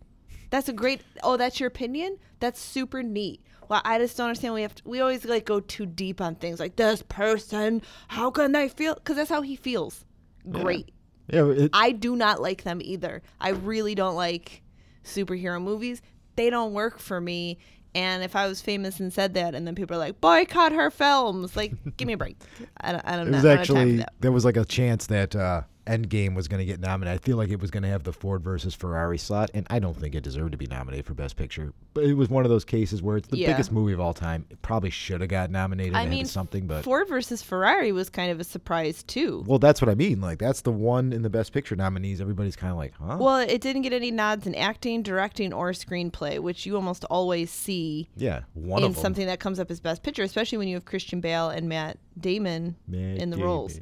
that's 0.49 0.69
a 0.69 0.73
great. 0.73 1.01
Oh, 1.23 1.37
that's 1.37 1.59
your 1.59 1.67
opinion. 1.67 2.17
That's 2.39 2.59
super 2.59 3.03
neat. 3.03 3.41
Well, 3.69 3.81
I 3.83 3.97
just 3.97 4.17
don't 4.17 4.27
understand. 4.27 4.53
We 4.53 4.61
have 4.61 4.75
to, 4.75 4.83
we 4.85 4.99
always 4.99 5.25
like 5.25 5.45
go 5.45 5.59
too 5.59 5.85
deep 5.85 6.21
on 6.21 6.35
things 6.35 6.59
like 6.59 6.75
this 6.75 7.01
person. 7.03 7.81
How 8.07 8.29
can 8.29 8.51
they 8.51 8.69
feel? 8.69 8.95
Because 8.95 9.15
that's 9.15 9.29
how 9.29 9.41
he 9.41 9.55
feels. 9.55 10.05
Great. 10.49 10.93
yeah, 11.27 11.49
it, 11.49 11.69
I 11.73 11.91
do 11.91 12.15
not 12.15 12.41
like 12.41 12.63
them 12.63 12.81
either. 12.83 13.23
I 13.39 13.49
really 13.49 13.95
don't 13.95 14.15
like 14.15 14.61
superhero 15.03 15.61
movies. 15.61 16.01
They 16.35 16.49
don't 16.49 16.73
work 16.73 16.99
for 16.99 17.21
me. 17.21 17.59
And 17.95 18.23
if 18.23 18.35
I 18.35 18.47
was 18.47 18.59
famous 18.61 18.99
and 18.99 19.13
said 19.13 19.33
that, 19.35 19.53
and 19.53 19.67
then 19.67 19.75
people 19.75 19.95
are 19.95 19.99
like, 19.99 20.19
boycott 20.19 20.71
her 20.71 20.89
films, 20.89 21.55
like, 21.55 21.73
give 21.97 22.07
me 22.07 22.13
a 22.13 22.17
break. 22.17 22.37
I 22.81 22.91
don't, 22.91 23.01
I 23.05 23.15
don't 23.15 23.27
it 23.27 23.31
know. 23.31 23.37
was 23.37 23.45
I 23.45 23.49
don't 23.49 23.57
have 23.57 23.67
time 23.67 23.75
for 23.75 23.81
actually 24.01 24.05
there 24.19 24.31
was 24.31 24.45
like 24.45 24.57
a 24.57 24.65
chance 24.65 25.07
that 25.07 25.35
uh, 25.35 25.61
Endgame 25.85 26.35
was 26.35 26.47
going 26.47 26.59
to 26.59 26.65
get 26.65 26.79
nominated. 26.79 27.19
I 27.21 27.23
feel 27.23 27.35
like 27.37 27.49
it 27.49 27.59
was 27.59 27.69
going 27.71 27.83
to 27.83 27.89
have 27.89 28.03
the 28.03 28.13
Ford 28.13 28.41
versus 28.43 28.73
Ferrari 28.73 29.17
slot, 29.17 29.51
and 29.53 29.67
I 29.69 29.79
don't 29.79 29.95
think 29.95 30.15
it 30.15 30.21
deserved 30.23 30.53
to 30.53 30.57
be 30.57 30.67
nominated 30.67 31.05
for 31.05 31.13
Best 31.13 31.35
Picture. 31.35 31.73
But 31.93 32.05
it 32.05 32.13
was 32.13 32.29
one 32.29 32.45
of 32.45 32.49
those 32.49 32.63
cases 32.65 33.01
where 33.01 33.17
it's 33.17 33.27
the 33.27 33.37
Yeah. 33.37 33.51
biggest 33.51 33.71
movie 33.71 33.93
of 33.93 33.99
all 33.99 34.13
time. 34.13 34.45
It 34.49 34.61
probably 34.61 34.89
should 34.89 35.21
have 35.21 35.29
got 35.29 35.51
nominated 35.51 35.95
I 35.95 36.05
mean, 36.05 36.25
something, 36.25 36.67
but 36.67 36.83
Ford 36.83 37.07
versus 37.09 37.41
Ferrari 37.41 37.91
was 37.91 38.09
kind 38.09 38.31
of 38.31 38.39
a 38.39 38.43
surprise 38.43 39.03
too. 39.03 39.43
well, 39.45 39.59
that's 39.59 39.81
what 39.81 39.89
I 39.89 39.95
mean. 39.95 40.21
Like 40.21 40.39
that's 40.39 40.61
the 40.61 40.71
one 40.71 41.11
in 41.11 41.21
the 41.21 41.29
Best 41.29 41.51
Picture 41.53 41.75
nominees. 41.75 42.21
Everybody's 42.21 42.55
kind 42.55 42.71
of 42.71 42.77
like, 42.77 42.93
huh? 42.99 43.17
Well, 43.19 43.39
it 43.39 43.59
didn't 43.61 43.81
get 43.81 43.93
any 43.93 44.11
nods 44.11 44.47
in 44.47 44.55
acting, 44.55 45.03
directing, 45.03 45.51
or 45.53 45.71
screenplay, 45.71 46.39
which 46.39 46.65
you 46.65 46.75
almost 46.75 47.03
always 47.05 47.51
see 47.51 48.07
yeah, 48.15 48.41
one 48.53 48.83
in 48.83 48.89
of 48.89 48.95
them. 48.95 49.01
something 49.01 49.27
that 49.27 49.39
comes 49.39 49.59
up 49.59 49.69
as 49.69 49.79
Best 49.79 50.01
Picture, 50.03 50.23
especially 50.23 50.57
when 50.57 50.67
you 50.67 50.75
have 50.75 50.85
Christian 50.85 51.19
Bale 51.19 51.49
and 51.49 51.67
Matt 51.67 51.97
Damon 52.19 52.75
Matt 52.87 53.17
in 53.17 53.29
the 53.29 53.37
roles. 53.37 53.79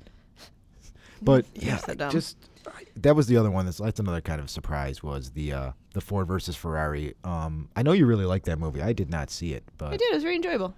But 1.21 1.45
yeah, 1.53 1.77
so 1.77 1.93
dumb. 1.93 2.11
just 2.11 2.37
that 2.97 3.15
was 3.15 3.27
the 3.27 3.37
other 3.37 3.51
one. 3.51 3.65
That's 3.65 3.77
that's 3.77 3.99
another 3.99 4.21
kind 4.21 4.41
of 4.41 4.49
surprise 4.49 5.01
was 5.03 5.31
the 5.31 5.53
uh, 5.53 5.71
the 5.93 6.01
Ford 6.01 6.27
versus 6.27 6.55
Ferrari. 6.55 7.13
Um, 7.23 7.69
I 7.75 7.83
know 7.83 7.91
you 7.91 8.05
really 8.05 8.25
like 8.25 8.43
that 8.45 8.57
movie. 8.59 8.81
I 8.81 8.93
did 8.93 9.09
not 9.09 9.29
see 9.29 9.53
it, 9.53 9.63
but 9.77 9.93
I 9.93 9.97
did. 9.97 10.11
It 10.11 10.13
was 10.15 10.23
very 10.23 10.35
enjoyable. 10.35 10.73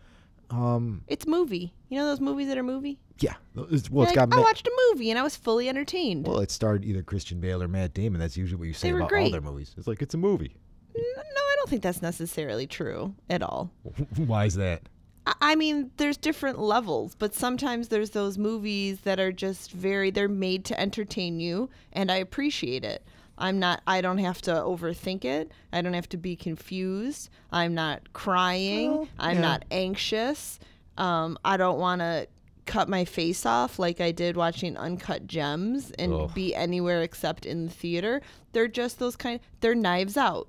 um, 0.50 1.04
It's 1.08 1.26
movie. 1.28 1.74
You 1.90 2.00
know 2.00 2.06
those 2.06 2.20
movies 2.20 2.48
that 2.48 2.58
are 2.58 2.64
movie? 2.64 3.00
yeah. 3.20 3.36
It's, 3.72 3.90
well, 3.90 4.04
it's 4.04 4.16
like, 4.16 4.30
got 4.30 4.38
I 4.38 4.42
watched 4.42 4.68
a 4.68 4.72
movie 4.92 5.10
and 5.12 5.20
I 5.20 5.24
was 5.24 5.36
fully 5.36 5.70
entertained. 5.70 6.28
well, 6.28 6.40
it 6.40 6.50
starred 6.52 6.84
either 6.84 7.04
Christian 7.04 7.40
Bale 7.40 7.62
or 7.62 7.68
Matt 7.68 7.94
Damon. 7.94 8.20
That's 8.20 8.36
usually 8.36 8.58
what 8.60 8.68
you 8.68 8.74
say 8.74 8.90
about 8.90 9.14
all 9.14 9.30
their 9.30 9.42
movies. 9.42 9.74
It's 9.78 9.88
like 9.88 10.02
it's 10.02 10.14
a 10.16 10.18
movie. 10.18 10.58
No, 10.96 11.02
I 11.02 11.56
don't 11.58 11.70
think 11.70 11.82
that's 11.84 12.02
necessarily 12.02 12.68
true 12.68 13.14
at 13.30 13.42
all. 13.42 13.72
Why 14.18 14.46
is 14.46 14.56
that? 14.56 14.82
I- 15.26 15.34
I 15.42 15.56
mean, 15.56 15.92
there's 15.98 16.18
different 16.18 16.60
levels, 16.60 17.16
but 17.16 17.34
sometimes 17.34 17.88
there's 17.88 18.12
those 18.12 18.38
movies 18.38 19.02
that 19.02 19.20
are 19.20 19.32
just 19.32 19.72
very, 19.72 20.12
they're 20.12 20.28
made 20.28 20.66
to 20.66 20.80
entertain 20.80 21.40
you, 21.40 21.70
and 21.92 22.12
I 22.12 22.18
appreciate 22.18 22.84
it. 22.84 23.06
I'm 23.38 23.58
not, 23.60 23.82
I 23.88 24.02
don't 24.02 24.20
have 24.20 24.42
to 24.44 24.52
overthink 24.52 25.26
it. 25.26 25.52
I 25.72 25.82
don't 25.82 25.94
have 25.94 26.10
to 26.10 26.18
be 26.18 26.36
confused. 26.36 27.30
I'm 27.52 27.74
not 27.74 28.14
crying. 28.14 28.92
Well, 28.92 29.08
I'm 29.18 29.36
yeah. 29.38 29.42
not 29.42 29.66
anxious. 29.72 30.60
Um, 30.98 31.38
I 31.44 31.58
don't 31.58 31.80
want 31.80 32.02
to 32.02 32.28
cut 32.66 32.88
my 32.88 33.04
face 33.06 33.46
off 33.46 33.80
like 33.80 34.00
I 34.00 34.12
did 34.12 34.38
watching 34.38 34.78
Uncut 34.78 35.28
Gems 35.28 35.92
and 35.98 36.14
Ugh. 36.14 36.34
be 36.34 36.54
anywhere 36.56 37.02
except 37.02 37.46
in 37.46 37.66
the 37.66 37.72
theater. 37.72 38.22
They're 38.52 38.68
just 38.68 39.00
those 39.00 39.16
kind, 39.16 39.40
they're 39.62 39.76
knives 39.76 40.16
out. 40.16 40.48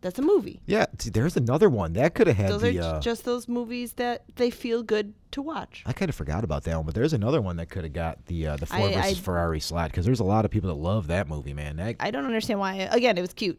That's 0.00 0.18
a 0.18 0.22
movie. 0.22 0.60
Yeah, 0.66 0.86
see, 0.98 1.10
there's 1.10 1.36
another 1.36 1.68
one 1.68 1.94
that 1.94 2.14
could 2.14 2.28
have 2.28 2.36
had 2.36 2.50
Those 2.50 2.62
the. 2.62 2.78
are 2.78 2.96
uh, 2.96 3.00
just 3.00 3.24
those 3.24 3.48
movies 3.48 3.94
that 3.94 4.22
they 4.36 4.48
feel 4.50 4.82
good 4.84 5.12
to 5.32 5.42
watch. 5.42 5.82
I 5.86 5.92
kind 5.92 6.08
of 6.08 6.14
forgot 6.14 6.44
about 6.44 6.62
that 6.64 6.76
one, 6.76 6.86
but 6.86 6.94
there's 6.94 7.12
another 7.12 7.40
one 7.40 7.56
that 7.56 7.68
could 7.68 7.82
have 7.82 7.92
got 7.92 8.24
the 8.26 8.46
uh, 8.46 8.56
the 8.56 8.66
Ford 8.66 8.92
I- 8.92 8.94
versus 8.94 9.18
I- 9.18 9.22
Ferrari 9.22 9.60
slot 9.60 9.90
because 9.90 10.06
there's 10.06 10.20
a 10.20 10.24
lot 10.24 10.44
of 10.44 10.50
people 10.52 10.68
that 10.68 10.80
love 10.80 11.08
that 11.08 11.28
movie, 11.28 11.52
man. 11.52 11.76
That, 11.76 11.96
I 11.98 12.10
don't 12.12 12.26
understand 12.26 12.60
why. 12.60 12.74
Again, 12.76 13.18
it 13.18 13.22
was 13.22 13.32
cute, 13.32 13.58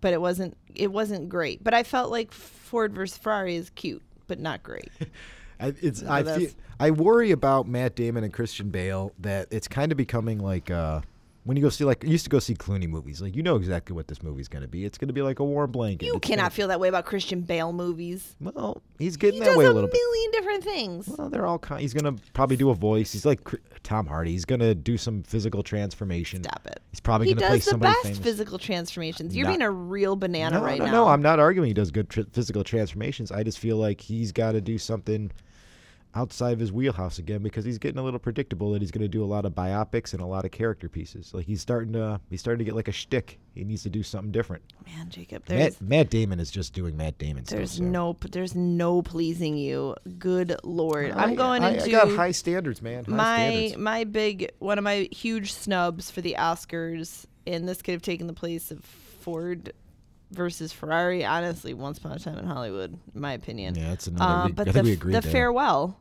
but 0.00 0.12
it 0.14 0.20
wasn't. 0.20 0.56
It 0.74 0.90
wasn't 0.90 1.28
great. 1.28 1.62
But 1.62 1.74
I 1.74 1.82
felt 1.82 2.10
like 2.10 2.32
Ford 2.32 2.94
versus 2.94 3.18
Ferrari 3.18 3.56
is 3.56 3.68
cute, 3.70 4.02
but 4.26 4.38
not 4.40 4.62
great. 4.62 4.88
I, 5.60 5.74
it's 5.82 6.00
So 6.00 6.08
I 6.10 6.22
feel, 6.22 6.50
I 6.80 6.90
worry 6.92 7.30
about 7.30 7.68
Matt 7.68 7.94
Damon 7.94 8.24
and 8.24 8.32
Christian 8.32 8.70
Bale 8.70 9.12
that 9.20 9.48
it's 9.50 9.68
kind 9.68 9.92
of 9.92 9.98
becoming 9.98 10.38
like 10.38 10.70
uh, 10.70 11.02
when 11.44 11.56
you 11.56 11.62
go 11.62 11.68
see 11.68 11.84
like 11.84 12.02
you 12.02 12.10
used 12.10 12.24
to 12.24 12.30
go 12.30 12.38
see 12.38 12.54
Clooney 12.54 12.88
movies. 12.88 13.20
Like 13.22 13.36
you 13.36 13.42
know 13.42 13.56
exactly 13.56 13.94
what 13.94 14.08
this 14.08 14.22
movie's 14.22 14.48
going 14.48 14.62
to 14.62 14.68
be. 14.68 14.84
It's 14.84 14.98
going 14.98 15.08
to 15.08 15.14
be 15.14 15.22
like 15.22 15.38
a 15.38 15.44
warm 15.44 15.70
blanket. 15.70 16.06
You 16.06 16.16
It's 16.16 16.26
cannot 16.26 16.42
gonna- 16.44 16.50
feel 16.50 16.68
that 16.68 16.80
way 16.80 16.88
about 16.88 17.04
Christian 17.04 17.42
Bale 17.42 17.72
movies. 17.72 18.34
Well, 18.40 18.82
he's 18.98 19.16
getting 19.16 19.40
does 19.40 19.50
that 19.50 19.58
way 19.58 19.66
a 19.66 19.70
little 19.72 19.88
bit. 19.88 19.94
a 19.96 19.98
million 20.10 20.30
different 20.32 20.64
things. 20.64 21.08
Well, 21.18 21.28
they're 21.30 21.46
all 21.46 21.58
kind. 21.58 21.80
He's 21.80 21.94
gonna 21.94 22.16
probably 22.32 22.56
do 22.56 22.70
a 22.70 22.74
voice. 22.74 23.12
He's 23.12 23.24
like 23.26 23.40
Tom 23.82 24.06
Hardy. 24.06 24.32
He's 24.32 24.44
gonna 24.46 24.74
do 24.74 24.96
some 24.96 25.22
physical 25.22 25.62
transformation. 25.62 26.42
Stop 26.44 26.66
it. 26.66 26.80
He's 26.90 27.00
probably 27.00 27.28
He 27.28 27.34
gonna 27.34 27.48
play 27.48 27.58
does 27.58 27.66
the 27.66 27.78
best 27.78 28.22
physical 28.22 28.58
transformations. 28.58 29.36
You're 29.36 29.44
Not- 29.44 29.50
being 29.52 29.62
a 29.62 29.70
real 29.70 30.16
banana 30.16 30.58
no, 30.58 30.64
right 30.64 30.78
no, 30.78 30.86
now. 30.86 30.92
no. 30.92 31.08
I'm 31.08 31.22
not 31.22 31.38
arguing 31.40 31.68
he 31.68 31.74
does 31.74 31.90
good 31.90 32.08
tr- 32.08 32.22
physical 32.32 32.64
transformations. 32.64 33.30
I 33.30 33.42
just 33.42 33.58
feel 33.58 33.76
like 33.76 34.00
he's 34.00 34.32
got 34.32 34.52
to 34.52 34.60
do 34.62 34.78
something 34.78 35.30
outside 36.16 36.52
of 36.52 36.58
his 36.60 36.70
wheelhouse 36.72 37.18
again 37.18 37.42
because 37.42 37.64
he's 37.64 37.78
getting 37.78 37.98
a 37.98 38.02
little 38.02 38.20
predictable 38.20 38.70
that 38.72 38.80
he's 38.82 38.90
going 38.90 39.02
to 39.02 39.08
do 39.08 39.22
a 39.22 39.26
lot 39.26 39.44
of 39.44 39.52
biopics 39.52 40.12
and 40.12 40.22
a 40.22 40.26
lot 40.26 40.44
of 40.44 40.50
character 40.50 40.88
pieces. 40.88 41.34
Like 41.34 41.46
he's 41.46 41.60
starting 41.60 41.92
to 41.94 42.20
he's 42.30 42.40
starting 42.40 42.58
to 42.58 42.64
get 42.64 42.74
like 42.74 42.88
a 42.88 42.92
shtick. 42.92 43.38
He 43.54 43.64
needs 43.64 43.82
to 43.84 43.90
do 43.90 44.02
something 44.02 44.30
different. 44.32 44.62
Man, 44.86 45.08
Jacob, 45.10 45.44
there's 45.46 45.80
Matt, 45.80 45.88
Matt 45.88 46.10
Damon 46.10 46.40
is 46.40 46.50
just 46.50 46.72
doing 46.72 46.96
Matt 46.96 47.18
Damon. 47.18 47.44
there's 47.46 47.72
still, 47.72 47.86
so. 47.86 47.90
no 47.90 48.16
there's 48.30 48.54
no 48.54 49.02
pleasing 49.02 49.56
you. 49.56 49.94
Good 50.18 50.56
lord, 50.62 51.10
I- 51.12 51.22
I'm 51.24 51.34
going 51.34 51.62
I, 51.64 51.72
into 51.72 51.84
I 51.84 51.90
got 51.90 52.08
high 52.10 52.30
standards, 52.32 52.80
man. 52.82 53.04
High 53.04 53.12
my 53.12 53.48
standards. 53.50 53.76
my 53.78 54.04
big 54.04 54.50
one 54.58 54.78
of 54.78 54.84
my 54.84 55.08
huge 55.10 55.52
snubs 55.52 56.10
for 56.10 56.20
the 56.20 56.36
Oscars, 56.38 57.26
and 57.46 57.68
this 57.68 57.82
could 57.82 57.92
have 57.92 58.02
taken 58.02 58.26
the 58.26 58.32
place 58.32 58.70
of 58.70 58.84
Ford 58.84 59.72
versus 60.30 60.72
Ferrari. 60.72 61.24
Honestly, 61.24 61.74
Once 61.74 61.98
Upon 61.98 62.12
a 62.12 62.18
Time 62.18 62.38
in 62.38 62.46
Hollywood, 62.46 62.98
in 63.14 63.20
my 63.20 63.32
opinion. 63.32 63.74
Yeah, 63.74 63.90
that's 63.90 64.06
another. 64.06 64.24
Uh, 64.24 64.46
we, 64.46 64.52
but 64.52 64.68
I 64.68 64.72
the, 64.72 64.82
we 64.82 64.92
f- 64.92 64.96
agreed 64.98 65.14
the 65.14 65.22
farewell, 65.22 65.98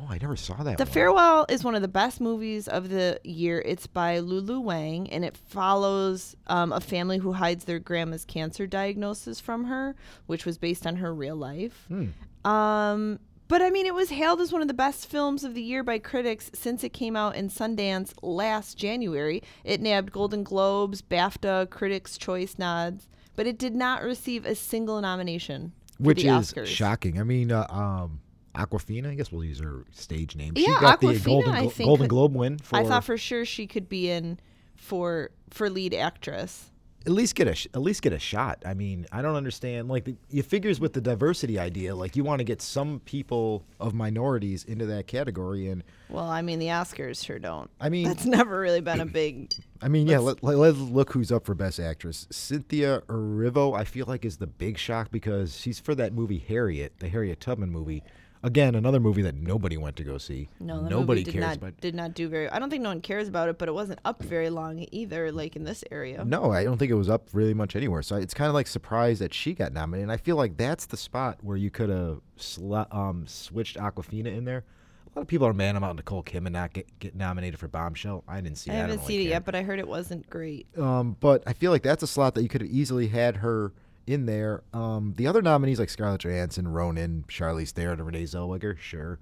Oh, 0.00 0.06
I 0.08 0.18
never 0.18 0.36
saw 0.36 0.62
that. 0.62 0.78
the 0.78 0.84
one. 0.84 0.92
farewell 0.92 1.46
is 1.48 1.64
one 1.64 1.74
of 1.74 1.82
the 1.82 1.88
best 1.88 2.20
movies 2.20 2.68
of 2.68 2.88
the 2.88 3.20
year. 3.24 3.62
It's 3.64 3.86
by 3.86 4.20
Lulu 4.20 4.60
Wang, 4.60 5.10
and 5.10 5.24
it 5.24 5.36
follows 5.36 6.36
um, 6.46 6.72
a 6.72 6.80
family 6.80 7.18
who 7.18 7.32
hides 7.32 7.64
their 7.64 7.78
grandma's 7.78 8.24
cancer 8.24 8.66
diagnosis 8.66 9.40
from 9.40 9.64
her, 9.64 9.96
which 10.26 10.46
was 10.46 10.58
based 10.58 10.86
on 10.86 10.96
her 10.96 11.12
real 11.12 11.36
life. 11.36 11.86
Hmm. 11.88 12.48
Um, 12.48 13.18
but 13.48 13.62
I 13.62 13.70
mean, 13.70 13.86
it 13.86 13.94
was 13.94 14.10
hailed 14.10 14.40
as 14.40 14.52
one 14.52 14.62
of 14.62 14.68
the 14.68 14.74
best 14.74 15.06
films 15.06 15.42
of 15.42 15.54
the 15.54 15.62
year 15.62 15.82
by 15.82 15.98
critics 15.98 16.50
since 16.54 16.84
it 16.84 16.92
came 16.92 17.16
out 17.16 17.34
in 17.34 17.48
Sundance 17.48 18.12
last 18.22 18.76
January. 18.76 19.42
It 19.64 19.80
nabbed 19.80 20.12
Golden 20.12 20.42
Globes, 20.44 21.02
BAFTA, 21.02 21.70
Critics' 21.70 22.18
Choice 22.18 22.56
nods, 22.58 23.08
but 23.34 23.46
it 23.46 23.58
did 23.58 23.74
not 23.74 24.02
receive 24.02 24.44
a 24.44 24.54
single 24.54 25.00
nomination 25.00 25.72
which 25.98 26.24
is 26.24 26.52
Oscars. 26.52 26.66
shocking. 26.66 27.20
I 27.20 27.24
mean, 27.24 27.50
uh, 27.52 27.66
um, 27.68 28.20
Awkwafina. 28.58 29.10
I 29.10 29.14
guess 29.14 29.30
we'll 29.32 29.44
use 29.44 29.60
her 29.60 29.84
stage 29.92 30.36
name. 30.36 30.54
she 30.56 30.62
Yeah, 30.66 30.80
got 30.80 31.00
the 31.00 31.18
Golden, 31.18 31.52
I 31.54 31.60
Glo- 31.62 31.70
think 31.70 31.86
Golden 31.86 32.04
could- 32.04 32.10
Globe 32.10 32.34
win 32.34 32.58
for 32.58 32.76
I 32.76 32.84
thought 32.84 33.04
for 33.04 33.16
sure 33.16 33.44
she 33.44 33.66
could 33.66 33.88
be 33.88 34.10
in 34.10 34.38
for 34.76 35.30
for 35.50 35.70
lead 35.70 35.94
actress. 35.94 36.70
at 37.06 37.12
least 37.12 37.36
get 37.36 37.48
a 37.48 37.54
sh- 37.54 37.68
at 37.72 37.80
least 37.80 38.02
get 38.02 38.12
a 38.12 38.18
shot. 38.18 38.62
I 38.66 38.74
mean, 38.74 39.06
I 39.10 39.22
don't 39.22 39.34
understand. 39.36 39.88
Like, 39.88 40.04
the, 40.04 40.16
it 40.30 40.44
figures 40.44 40.78
with 40.78 40.92
the 40.92 41.00
diversity 41.00 41.58
idea, 41.58 41.94
like 41.94 42.16
you 42.16 42.24
want 42.24 42.40
to 42.40 42.44
get 42.44 42.60
some 42.60 43.00
people 43.06 43.64
of 43.80 43.94
minorities 43.94 44.64
into 44.64 44.84
that 44.86 45.06
category, 45.06 45.68
and 45.68 45.82
Well, 46.10 46.28
I 46.28 46.42
mean, 46.42 46.58
the 46.58 46.66
Oscars 46.66 47.24
sure 47.24 47.38
don't. 47.38 47.70
I 47.80 47.88
mean, 47.88 48.08
That's 48.08 48.26
never 48.26 48.60
really 48.60 48.80
been 48.82 49.00
a 49.00 49.06
big. 49.20 49.52
I 49.80 49.88
mean, 49.88 50.06
yeah. 50.06 50.18
Let, 50.18 50.42
let, 50.42 50.58
let's 50.58 50.76
look 50.78 51.12
who's 51.12 51.32
up 51.32 51.46
for 51.46 51.54
Best 51.54 51.80
Actress. 51.80 52.26
Cynthia 52.30 53.00
Erivo, 53.08 53.78
I 53.78 53.84
feel 53.84 54.04
like 54.06 54.24
is 54.26 54.36
the 54.36 54.46
big 54.48 54.76
shock 54.76 55.10
because 55.10 55.56
she's 55.58 55.80
for 55.80 55.94
that 55.94 56.12
movie 56.12 56.44
Harriet, 56.46 56.94
the 56.98 57.08
Harriet 57.08 57.40
Tubman 57.40 57.70
movie. 57.70 58.02
Again, 58.42 58.74
another 58.76 59.00
movie 59.00 59.22
that 59.22 59.34
nobody 59.34 59.76
went 59.76 59.96
to 59.96 60.04
go 60.04 60.16
see. 60.16 60.48
No, 60.60 60.80
nobody 60.82 61.24
did 61.24 61.32
cares 61.34 61.44
not 61.44 61.56
about. 61.56 61.80
did 61.80 61.94
not 61.94 62.14
do 62.14 62.28
very. 62.28 62.48
I 62.48 62.58
don't 62.60 62.70
think 62.70 62.82
no 62.82 62.90
one 62.90 63.00
cares 63.00 63.26
about 63.28 63.48
it, 63.48 63.58
but 63.58 63.68
it 63.68 63.72
wasn't 63.72 63.98
up 64.04 64.22
very 64.22 64.48
long 64.48 64.86
either. 64.92 65.32
Like 65.32 65.56
in 65.56 65.64
this 65.64 65.82
area. 65.90 66.24
No, 66.24 66.52
I 66.52 66.62
don't 66.64 66.78
think 66.78 66.90
it 66.92 66.94
was 66.94 67.10
up 67.10 67.28
really 67.32 67.54
much 67.54 67.74
anywhere. 67.74 68.02
So 68.02 68.16
it's 68.16 68.34
kind 68.34 68.48
of 68.48 68.54
like 68.54 68.68
surprised 68.68 69.20
that 69.20 69.34
she 69.34 69.54
got 69.54 69.72
nominated. 69.72 70.04
And 70.04 70.12
I 70.12 70.18
feel 70.18 70.36
like 70.36 70.56
that's 70.56 70.86
the 70.86 70.96
spot 70.96 71.38
where 71.42 71.56
you 71.56 71.70
could 71.70 71.88
have 71.88 72.20
sl- 72.36 72.76
um, 72.92 73.24
switched 73.26 73.76
Awkwafina 73.76 74.26
in 74.36 74.44
there. 74.44 74.64
A 75.06 75.18
lot 75.18 75.22
of 75.22 75.28
people 75.28 75.46
are 75.48 75.54
mad 75.54 75.74
about 75.74 75.96
Nicole 75.96 76.22
Kidman 76.22 76.52
not 76.52 76.72
get, 76.72 76.98
get 77.00 77.16
nominated 77.16 77.58
for 77.58 77.66
Bombshell. 77.66 78.22
I 78.28 78.40
didn't 78.40 78.58
see 78.58 78.70
I 78.70 78.74
that. 78.74 78.80
haven't 78.82 78.96
don't 78.98 79.06
seen 79.06 79.16
really 79.16 79.26
it 79.26 79.30
care. 79.30 79.36
yet, 79.36 79.44
but 79.46 79.54
I 79.56 79.62
heard 79.62 79.78
it 79.80 79.88
wasn't 79.88 80.28
great. 80.30 80.66
Um, 80.78 81.16
but 81.18 81.42
I 81.46 81.54
feel 81.54 81.72
like 81.72 81.82
that's 81.82 82.02
a 82.04 82.06
slot 82.06 82.34
that 82.36 82.42
you 82.42 82.48
could 82.48 82.60
have 82.60 82.70
easily 82.70 83.08
had 83.08 83.38
her 83.38 83.72
in 84.08 84.26
there. 84.26 84.62
Um, 84.72 85.14
the 85.16 85.26
other 85.26 85.42
nominees 85.42 85.78
like 85.78 85.90
Scarlett 85.90 86.22
Johansson, 86.22 86.68
Ronan, 86.68 87.24
Charlize 87.28 87.70
Theron, 87.70 87.98
and 87.98 88.06
Renee 88.06 88.24
Zellweger, 88.24 88.78
sure. 88.78 89.18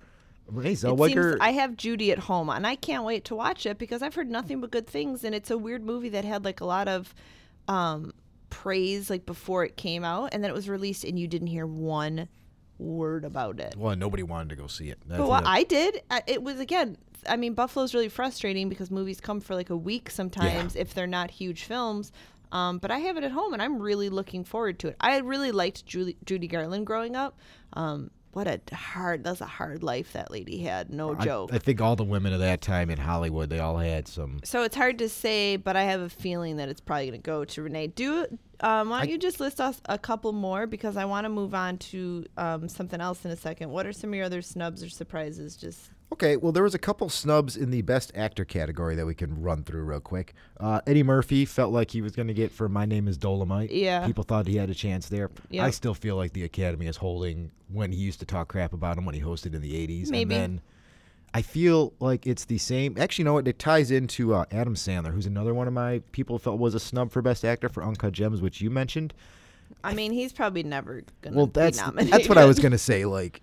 Renee 0.49 0.73
It 0.73 0.79
seems 0.79 0.99
Zellweger, 0.99 1.37
I 1.41 1.51
have 1.51 1.77
Judy 1.77 2.13
at 2.13 2.21
home, 2.21 2.49
and 2.51 2.67
I 2.67 2.77
can't 2.77 3.05
wait 3.05 3.25
to 3.27 3.35
watch 3.35 3.67
it 3.67 3.79
because 3.79 4.01
I've 4.01 4.15
heard 4.15 4.31
nothing 4.31 4.61
but 4.61 4.71
good 4.71 4.87
things, 4.87 5.25
and 5.25 5.35
it's 5.35 5.51
a 5.51 5.59
weird 5.59 5.85
movie 5.85 6.11
that 6.11 6.25
had 6.25 6.45
like 6.45 6.61
a 6.61 6.65
lot 6.65 6.87
of 6.89 7.13
um, 7.69 8.13
praise 8.49 9.11
like 9.11 9.27
before 9.27 9.65
it 9.65 9.77
came 9.77 10.05
out, 10.05 10.31
and 10.33 10.43
then 10.45 10.51
it 10.51 10.55
was 10.55 10.69
released, 10.69 11.05
and 11.05 11.19
you 11.19 11.27
didn't 11.27 11.49
hear 11.49 11.67
one 11.67 12.29
word 12.79 13.25
about 13.25 13.59
it. 13.59 13.75
well, 13.77 13.97
nobody 13.97 14.23
wanted 14.23 14.51
to 14.51 14.57
go 14.57 14.67
see 14.67 14.91
it. 14.91 14.99
That's 15.07 15.19
But 15.19 15.29
what 15.29 15.43
it. 15.43 15.49
I 15.49 15.63
did, 15.65 16.03
it 16.27 16.43
was 16.43 16.61
again. 16.61 16.99
I 17.29 17.37
mean, 17.37 17.55
Buffalo's 17.55 17.93
really 17.93 18.09
frustrating 18.09 18.69
because 18.69 18.89
movies 18.91 19.21
come 19.21 19.41
for 19.41 19.57
like 19.57 19.71
a 19.71 19.77
week 19.77 20.11
sometimes 20.11 20.77
if 20.77 20.95
they're 20.95 21.09
not 21.09 21.31
huge 21.33 21.65
films. 21.65 22.13
Um, 22.53 22.79
but 22.79 22.91
I 22.91 22.99
have 23.01 23.17
it 23.17 23.25
at 23.25 23.33
home, 23.33 23.53
and 23.53 23.63
I'm 23.63 23.81
really 23.81 24.09
looking 24.09 24.45
forward 24.45 24.79
to 24.81 24.89
it. 24.89 24.97
I 25.01 25.19
really 25.19 25.53
liked 25.53 25.87
Julie, 25.87 26.17
Judy 26.25 26.47
Garland 26.47 26.87
growing 26.87 27.17
up. 27.17 27.39
Um, 27.73 28.11
what 28.33 28.47
a 28.47 28.61
hard, 28.75 29.25
that's 29.25 29.41
a 29.41 29.47
hard 29.47 29.83
life 29.83 30.13
that 30.13 30.31
lady 30.31 30.59
had. 30.59 30.91
No 30.91 31.17
I- 31.17 31.25
joke. 31.25 31.51
I 31.55 31.59
think 31.59 31.81
all 31.81 31.97
the 31.97 32.05
women 32.05 32.35
of 32.35 32.41
that 32.41 32.61
time 32.61 32.91
in 32.91 32.99
Hollywood, 32.99 33.49
they 33.49 33.61
all 33.61 33.79
had 33.79 34.07
some. 34.07 34.41
so 34.45 34.63
it's 34.63 34.77
hard 34.77 34.99
to 34.99 35.09
say, 35.09 35.57
but 35.57 35.75
I 35.75 35.85
have 35.85 36.03
a 36.03 36.11
feeling 36.11 36.57
that 36.59 36.69
it's 36.69 36.81
probably 36.81 37.07
going 37.07 37.23
to 37.23 37.25
go 37.25 37.47
to 37.47 37.63
Renee. 37.63 37.87
Do 37.89 38.27
um, 38.61 38.91
why 38.91 39.01
don't 39.01 39.11
you 39.11 39.19
just 39.19 39.41
list 39.41 39.61
us 39.61 39.81
a 39.87 39.99
couple 39.99 40.33
more 40.33 40.67
because 40.67 40.97
I 40.97 41.07
want 41.07 41.25
to 41.25 41.29
move 41.29 41.55
on 41.55 41.79
to 41.79 42.27
um, 42.37 42.69
something 42.69 43.01
else 43.01 43.25
in 43.25 43.31
a 43.31 43.37
second. 43.37 43.71
What 43.71 43.87
are 43.87 43.93
some 43.93 44.11
of 44.11 44.17
your 44.17 44.25
other 44.27 44.43
snubs 44.43 44.83
or 44.83 44.89
surprises? 44.89 45.57
Just 45.57 45.91
Okay, 46.13 46.37
well, 46.37 46.53
there 46.53 46.63
was 46.63 46.75
a 46.75 46.79
couple 46.79 47.09
snubs 47.09 47.57
in 47.57 47.71
the 47.71 47.83
Best 47.83 48.13
Actor 48.15 48.45
category 48.45 48.95
that 48.95 49.05
we 49.05 49.15
can 49.15 49.43
run 49.43 49.65
through 49.65 49.83
real 49.83 50.01
quick. 50.01 50.35
Uh, 50.59 50.81
Eddie 50.87 51.03
Murphy 51.03 51.45
felt 51.45 51.73
like 51.73 51.91
he 51.91 52.01
was 52.01 52.13
going 52.13 52.29
to 52.29 52.35
get 52.35 52.53
for 52.53 52.69
My 52.69 52.87
Name 52.87 53.09
Is 53.09 53.19
Dolemite. 53.19 53.69
Yeah. 53.73 54.07
People 54.07 54.23
thought 54.23 54.47
he 54.47 54.57
had 54.57 54.71
a 54.71 54.75
chance 54.75 55.09
there. 55.09 55.31
Yep. 55.51 55.65
I 55.65 55.71
still 55.71 55.95
feel 55.95 56.15
like 56.17 56.33
the 56.33 56.45
Academy 56.45 56.87
is 56.87 56.97
holding 56.97 57.51
when 57.73 57.91
he 57.91 57.99
used 57.99 58.21
to 58.21 58.25
talk 58.27 58.49
crap 58.49 58.73
about 58.73 58.97
him 58.97 59.05
when 59.05 59.17
he 59.17 59.21
hosted 59.21 59.55
in 59.55 59.61
the 59.61 59.73
80s. 59.73 60.09
Maybe. 60.09 60.35
And 60.37 60.43
then 60.43 60.61
I 61.35 61.43
feel 61.43 61.93
like 61.99 62.25
it's 62.27 62.45
the 62.45 62.59
same. 62.59 62.97
Actually, 62.99 63.23
you 63.23 63.27
know 63.27 63.35
what? 63.35 63.49
It 63.49 63.59
ties 63.59 63.91
into 63.91 64.33
uh, 64.33 64.45
Adam 64.53 64.77
Sandler, 64.77 65.13
who's 65.13 65.27
another 65.27 65.55
one 65.55 65.67
of 65.67 65.75
my 65.75 66.01
people 66.13 66.39
felt 66.39 66.59
was 66.61 66.75
a 66.77 66.81
snub 66.81 67.11
for 67.11 67.21
Best 67.21 67.45
Actor 67.45 67.69
for 67.69 67.83
Uncut 67.83 68.13
Gems, 68.13 68.41
which 68.41 68.61
you 68.61 68.71
mentioned. 68.71 69.13
I 69.83 69.93
mean, 69.93 70.13
he's 70.13 70.33
probably 70.33 70.63
never 70.63 71.03
going 71.21 71.33
to 71.35 71.37
Well, 71.37 71.47
that's 71.49 71.79
nominated. 71.79 72.13
that's 72.13 72.29
what 72.29 72.39
I 72.39 72.45
was 72.45 72.59
gonna 72.61 72.79
say. 72.79 73.05
Like 73.05 73.43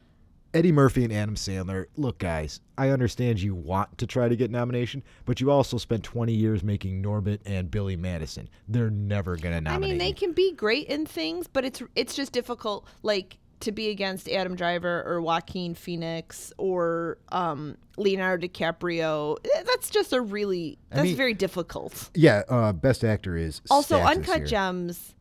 Eddie 0.54 0.72
Murphy 0.72 1.04
and 1.04 1.12
Adam 1.12 1.36
Sandler. 1.36 1.86
Look, 1.98 2.20
guys, 2.20 2.60
I 2.78 2.90
understand 2.90 3.42
you 3.42 3.56
want 3.56 3.98
to 3.98 4.08
try 4.08 4.30
to 4.30 4.36
get 4.36 4.52
nomination, 4.52 5.04
but 5.26 5.42
you 5.42 5.50
also 5.52 5.78
spent 5.78 6.04
20 6.04 6.34
years 6.34 6.64
making 6.64 7.02
Norbit 7.02 7.40
and 7.46 7.72
Billy 7.72 7.96
Madison. 7.96 8.48
They're 8.68 8.90
never 8.90 9.36
gonna 9.36 9.62
nominate. 9.62 9.90
I 9.90 9.92
mean, 9.92 9.98
they 9.98 10.10
you. 10.10 10.14
can 10.14 10.34
be 10.34 10.52
great 10.54 10.88
in 10.88 11.06
things, 11.06 11.48
but 11.48 11.66
it's 11.66 11.82
it's 11.96 12.16
just 12.16 12.32
difficult, 12.32 12.88
like 13.02 13.38
to 13.62 13.72
be 13.72 13.90
against 13.90 14.28
Adam 14.30 14.56
Driver 14.56 15.04
or 15.08 15.22
Joaquin 15.22 15.74
Phoenix 15.74 16.52
or 16.58 17.18
um, 17.30 17.78
Leonardo 17.98 18.46
DiCaprio. 18.48 19.38
That's 19.66 19.90
just 19.90 20.12
a 20.14 20.20
really 20.22 20.78
I 20.92 20.96
that's 20.98 21.08
mean- 21.08 21.18
very 21.18 21.34
difficult. 21.34 22.10
Yeah, 22.14 22.44
uh, 22.50 22.74
Best 22.74 23.04
Actor 23.04 23.38
is 23.38 23.62
Also, 23.72 23.98
Uncut. 24.00 24.46
Gems. 24.46 25.16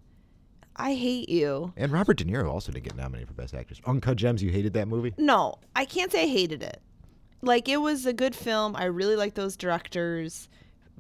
I 0.77 0.95
hate 0.95 1.29
you. 1.29 1.73
And 1.77 1.93
Robert 1.93 2.17
De 2.17 2.25
Niro 2.25 2.51
also 2.51 2.73
didn't 2.73 2.85
get 2.85 2.97
nominated 2.97 3.29
for 3.29 3.35
Best 3.35 3.55
Actress. 3.55 3.81
Uncut 3.87 4.17
Gems, 4.17 4.43
you 4.43 4.51
hated 4.51 4.73
that 4.75 4.89
movie? 4.89 5.15
No, 5.19 5.57
I 5.77 5.85
can't 5.85 6.11
say 6.11 6.25
I 6.25 6.27
hated 6.27 6.63
it. 6.63 6.81
Like 7.43 7.69
it 7.69 7.79
was 7.79 8.07
a 8.07 8.13
good 8.13 8.35
film. 8.35 8.77
I 8.77 8.85
really 8.85 9.17
like 9.17 9.35
those 9.35 9.57
directors, 9.57 10.49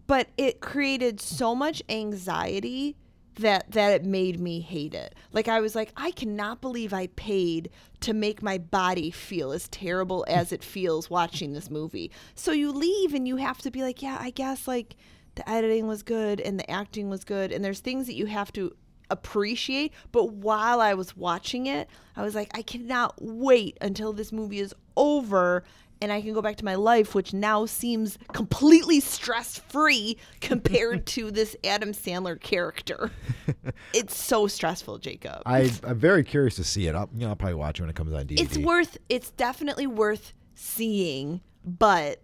but 0.06 0.28
it 0.36 0.60
created 0.60 1.20
so 1.20 1.54
much 1.54 1.82
anxiety 1.88 2.96
that 3.36 3.70
that 3.70 3.92
it 3.92 4.04
made 4.04 4.38
me 4.38 4.60
hate 4.60 4.92
it. 4.92 5.14
Like 5.32 5.48
I 5.48 5.60
was 5.60 5.74
like, 5.74 5.92
I 5.96 6.10
cannot 6.10 6.60
believe 6.60 6.92
I 6.92 7.06
paid 7.08 7.70
to 8.00 8.12
make 8.12 8.42
my 8.42 8.58
body 8.58 9.10
feel 9.10 9.52
as 9.52 9.68
terrible 9.68 10.24
as 10.28 10.52
it 10.52 10.62
feels 10.62 11.08
watching 11.08 11.52
this 11.52 11.70
movie. 11.70 12.10
So 12.34 12.52
you 12.52 12.72
leave 12.72 13.14
and 13.14 13.26
you 13.26 13.36
have 13.36 13.58
to 13.58 13.70
be 13.70 13.82
like, 13.82 14.02
yeah, 14.02 14.18
I 14.20 14.30
guess 14.30 14.68
like 14.68 14.96
the 15.36 15.48
editing 15.48 15.86
was 15.86 16.02
good 16.02 16.40
and 16.40 16.58
the 16.58 16.70
acting 16.70 17.08
was 17.08 17.24
good 17.24 17.52
and 17.52 17.64
there's 17.64 17.80
things 17.80 18.06
that 18.06 18.14
you 18.14 18.26
have 18.26 18.52
to 18.52 18.72
appreciate. 19.12 19.92
But 20.10 20.32
while 20.32 20.80
I 20.80 20.94
was 20.94 21.16
watching 21.16 21.66
it, 21.66 21.88
I 22.16 22.22
was 22.22 22.34
like, 22.34 22.50
I 22.56 22.62
cannot 22.62 23.14
wait 23.20 23.78
until 23.80 24.12
this 24.12 24.32
movie 24.32 24.60
is 24.60 24.74
over 24.96 25.64
and 26.02 26.12
I 26.12 26.20
can 26.20 26.34
go 26.34 26.42
back 26.42 26.56
to 26.56 26.64
my 26.64 26.74
life, 26.74 27.14
which 27.14 27.32
now 27.32 27.64
seems 27.64 28.18
completely 28.32 28.98
stress 28.98 29.58
free 29.58 30.18
compared 30.40 31.06
to 31.06 31.30
this 31.30 31.54
Adam 31.64 31.92
Sandler 31.92 32.38
character. 32.40 33.12
it's 33.94 34.16
so 34.16 34.48
stressful, 34.48 34.98
Jacob. 34.98 35.42
I, 35.46 35.70
I'm 35.84 35.96
very 35.96 36.24
curious 36.24 36.56
to 36.56 36.64
see 36.64 36.88
it. 36.88 36.96
I'll, 36.96 37.08
you 37.14 37.20
know, 37.20 37.28
I'll 37.28 37.36
probably 37.36 37.54
watch 37.54 37.78
it 37.78 37.84
when 37.84 37.90
it 37.90 37.94
comes 37.94 38.12
on 38.12 38.26
DVD. 38.26 38.40
it's 38.40 38.58
worth. 38.58 38.98
It's 39.08 39.30
definitely 39.30 39.86
worth 39.86 40.32
seeing, 40.56 41.40
but 41.64 42.20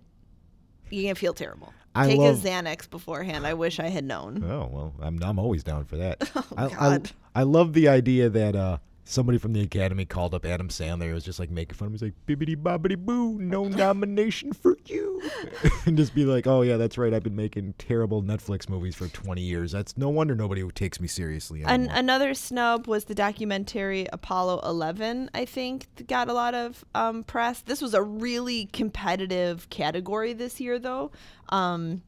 you're 0.91 1.05
gonna 1.05 1.15
feel 1.15 1.35
terrible. 1.35 1.73
I 1.99 2.07
Take 2.09 2.19
love- 2.19 2.45
a 2.45 2.49
Xanax 2.49 2.89
beforehand. 2.89 3.47
I 3.47 3.55
wish 3.55 3.81
I 3.81 3.89
had 3.89 4.05
known. 4.05 4.43
Oh 4.45 4.69
well, 4.73 4.95
I'm 5.01 5.23
I'm 5.23 5.39
always 5.39 5.63
down 5.65 5.85
for 5.85 5.97
that. 5.97 6.31
Oh, 6.37 6.45
I, 6.57 6.69
God. 6.69 7.11
I 7.35 7.41
I 7.41 7.43
love 7.45 7.73
the 7.73 7.89
idea 7.89 8.29
that 8.29 8.55
uh 8.57 8.79
somebody 9.09 9.39
from 9.39 9.55
the 9.55 9.63
Academy 9.63 10.05
called 10.05 10.35
up 10.35 10.45
Adam 10.45 10.69
Sandler. 10.69 11.11
It 11.11 11.15
was 11.15 11.25
just 11.25 11.39
like 11.39 11.51
making 11.51 11.75
fun 11.75 11.87
of 11.87 11.93
him. 11.93 11.95
He's 11.95 12.03
like 12.03 12.27
bibbity 12.27 12.57
bobbity 12.57 12.97
boo, 12.97 13.39
no 13.39 13.65
nomination 13.69 14.53
for 14.53 14.77
you, 14.85 15.23
and 15.87 15.97
just 15.97 16.15
be 16.15 16.25
like, 16.25 16.47
oh 16.47 16.63
yeah, 16.63 16.77
that's 16.77 16.99
right. 16.99 17.13
I've 17.13 17.23
been 17.23 17.37
making 17.37 17.75
terrible 17.79 18.23
Netflix 18.23 18.69
movies 18.69 18.95
for 18.95 19.09
20 19.09 19.41
years. 19.41 19.73
That's 19.73 19.97
no 19.97 20.09
wonder 20.09 20.35
nobody 20.35 20.69
takes 20.73 21.01
me 21.01 21.09
seriously 21.09 21.63
An- 21.63 21.89
another 21.91 22.35
snub 22.35 22.87
was 22.87 23.05
the 23.05 23.15
documentary 23.15 24.07
Apollo 24.13 24.61
11. 24.65 25.31
I 25.35 25.45
think 25.45 26.07
got 26.07 26.29
a 26.29 26.33
lot 26.33 26.55
of 26.55 26.85
um, 26.95 27.25
press. 27.25 27.63
This 27.63 27.81
was 27.81 27.95
a 27.95 28.03
really 28.03 28.67
competitive 28.67 29.71
category 29.71 30.33
this 30.33 30.61
year, 30.61 30.79
though. 30.79 31.11
Um, 31.49 32.03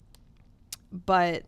but 0.92 1.44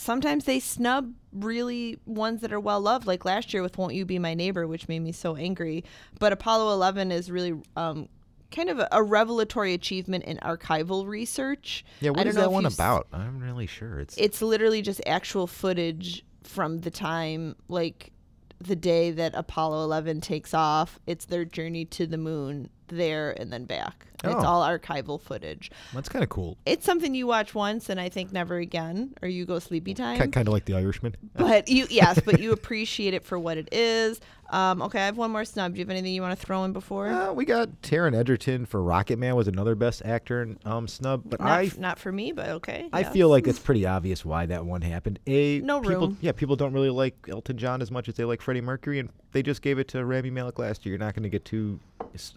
sometimes 0.00 0.44
they 0.44 0.58
snub 0.58 1.12
really 1.32 1.98
ones 2.06 2.40
that 2.40 2.52
are 2.52 2.60
well 2.60 2.80
loved, 2.80 3.06
like 3.06 3.24
last 3.24 3.52
year 3.52 3.62
with 3.62 3.76
"Won't 3.78 3.94
You 3.94 4.04
Be 4.04 4.18
My 4.18 4.34
Neighbor," 4.34 4.66
which 4.66 4.88
made 4.88 5.00
me 5.00 5.12
so 5.12 5.36
angry. 5.36 5.84
But 6.18 6.32
Apollo 6.32 6.72
11 6.72 7.12
is 7.12 7.30
really. 7.30 7.60
Um, 7.76 8.08
Kind 8.52 8.68
of 8.68 8.80
a, 8.80 8.88
a 8.90 9.00
revelatory 9.00 9.74
achievement 9.74 10.24
in 10.24 10.36
archival 10.38 11.06
research. 11.06 11.84
yeah, 12.00 12.10
what 12.10 12.24
don't 12.24 12.34
that 12.34 12.50
one 12.50 12.66
about? 12.66 13.06
I'm 13.12 13.38
really 13.38 13.68
sure 13.68 14.00
it's. 14.00 14.16
it's 14.18 14.42
literally 14.42 14.82
just 14.82 15.00
actual 15.06 15.46
footage 15.46 16.24
from 16.42 16.78
the 16.78 16.90
time 16.90 17.54
like 17.68 18.10
the 18.58 18.74
day 18.74 19.12
that 19.12 19.36
Apollo 19.36 19.84
11 19.84 20.20
takes 20.20 20.52
off. 20.52 20.98
It's 21.06 21.26
their 21.26 21.44
journey 21.44 21.84
to 21.84 22.08
the 22.08 22.18
moon 22.18 22.70
there 22.90 23.32
and 23.40 23.52
then 23.52 23.64
back. 23.64 24.06
It's 24.22 24.34
Oh. 24.34 24.44
all 24.44 24.62
archival 24.62 25.18
footage. 25.20 25.70
that's 25.94 26.08
kind 26.10 26.22
of 26.22 26.28
cool. 26.28 26.58
It's 26.66 26.84
something 26.84 27.14
you 27.14 27.26
watch 27.26 27.54
once 27.54 27.88
and 27.88 27.98
I 27.98 28.10
think 28.10 28.32
never 28.32 28.56
again 28.58 29.14
or 29.22 29.28
you 29.28 29.46
go 29.46 29.58
sleepy 29.58 29.94
time. 29.94 30.18
Kind 30.30 30.46
of 30.46 30.52
like 30.52 30.66
The 30.66 30.74
Irishman. 30.74 31.16
But 31.34 31.68
you 31.68 31.86
yes, 31.88 32.20
but 32.24 32.38
you 32.40 32.52
appreciate 32.52 33.14
it 33.14 33.24
for 33.24 33.38
what 33.38 33.56
it 33.56 33.68
is. 33.72 34.20
Um, 34.50 34.82
okay, 34.82 35.00
I 35.00 35.06
have 35.06 35.16
one 35.16 35.30
more 35.30 35.44
snub. 35.44 35.72
Do 35.72 35.78
you 35.78 35.84
have 35.84 35.90
anything 35.90 36.12
you 36.12 36.22
want 36.22 36.38
to 36.38 36.44
throw 36.44 36.64
in 36.64 36.72
before? 36.72 37.08
Uh, 37.08 37.32
we 37.32 37.44
got 37.44 37.68
Taron 37.82 38.16
Egerton 38.16 38.66
for 38.66 38.82
Rocket 38.82 39.18
Man 39.18 39.36
was 39.36 39.48
another 39.48 39.74
Best 39.74 40.02
Actor 40.04 40.56
um, 40.64 40.88
snub, 40.88 41.22
but 41.24 41.40
not, 41.40 41.48
I 41.48 41.64
f- 41.64 41.78
not 41.78 41.98
for 41.98 42.10
me, 42.10 42.32
but 42.32 42.48
okay. 42.48 42.88
I 42.92 43.04
feel 43.04 43.28
like 43.28 43.46
it's 43.48 43.60
pretty 43.60 43.86
obvious 43.86 44.24
why 44.24 44.46
that 44.46 44.64
one 44.66 44.82
happened. 44.82 45.20
A 45.26 45.60
No 45.60 45.80
people, 45.80 46.08
room. 46.08 46.18
Yeah, 46.20 46.32
people 46.32 46.56
don't 46.56 46.72
really 46.72 46.90
like 46.90 47.14
Elton 47.28 47.56
John 47.58 47.80
as 47.80 47.90
much 47.90 48.08
as 48.08 48.16
they 48.16 48.24
like 48.24 48.42
Freddie 48.42 48.60
Mercury, 48.60 48.98
and 48.98 49.10
they 49.32 49.42
just 49.42 49.62
gave 49.62 49.78
it 49.78 49.88
to 49.88 50.04
Rami 50.04 50.30
Malek 50.30 50.58
last 50.58 50.84
year. 50.84 50.94
You're 50.94 51.04
not 51.04 51.14
going 51.14 51.22
to 51.22 51.28
get 51.28 51.44
two, 51.44 51.78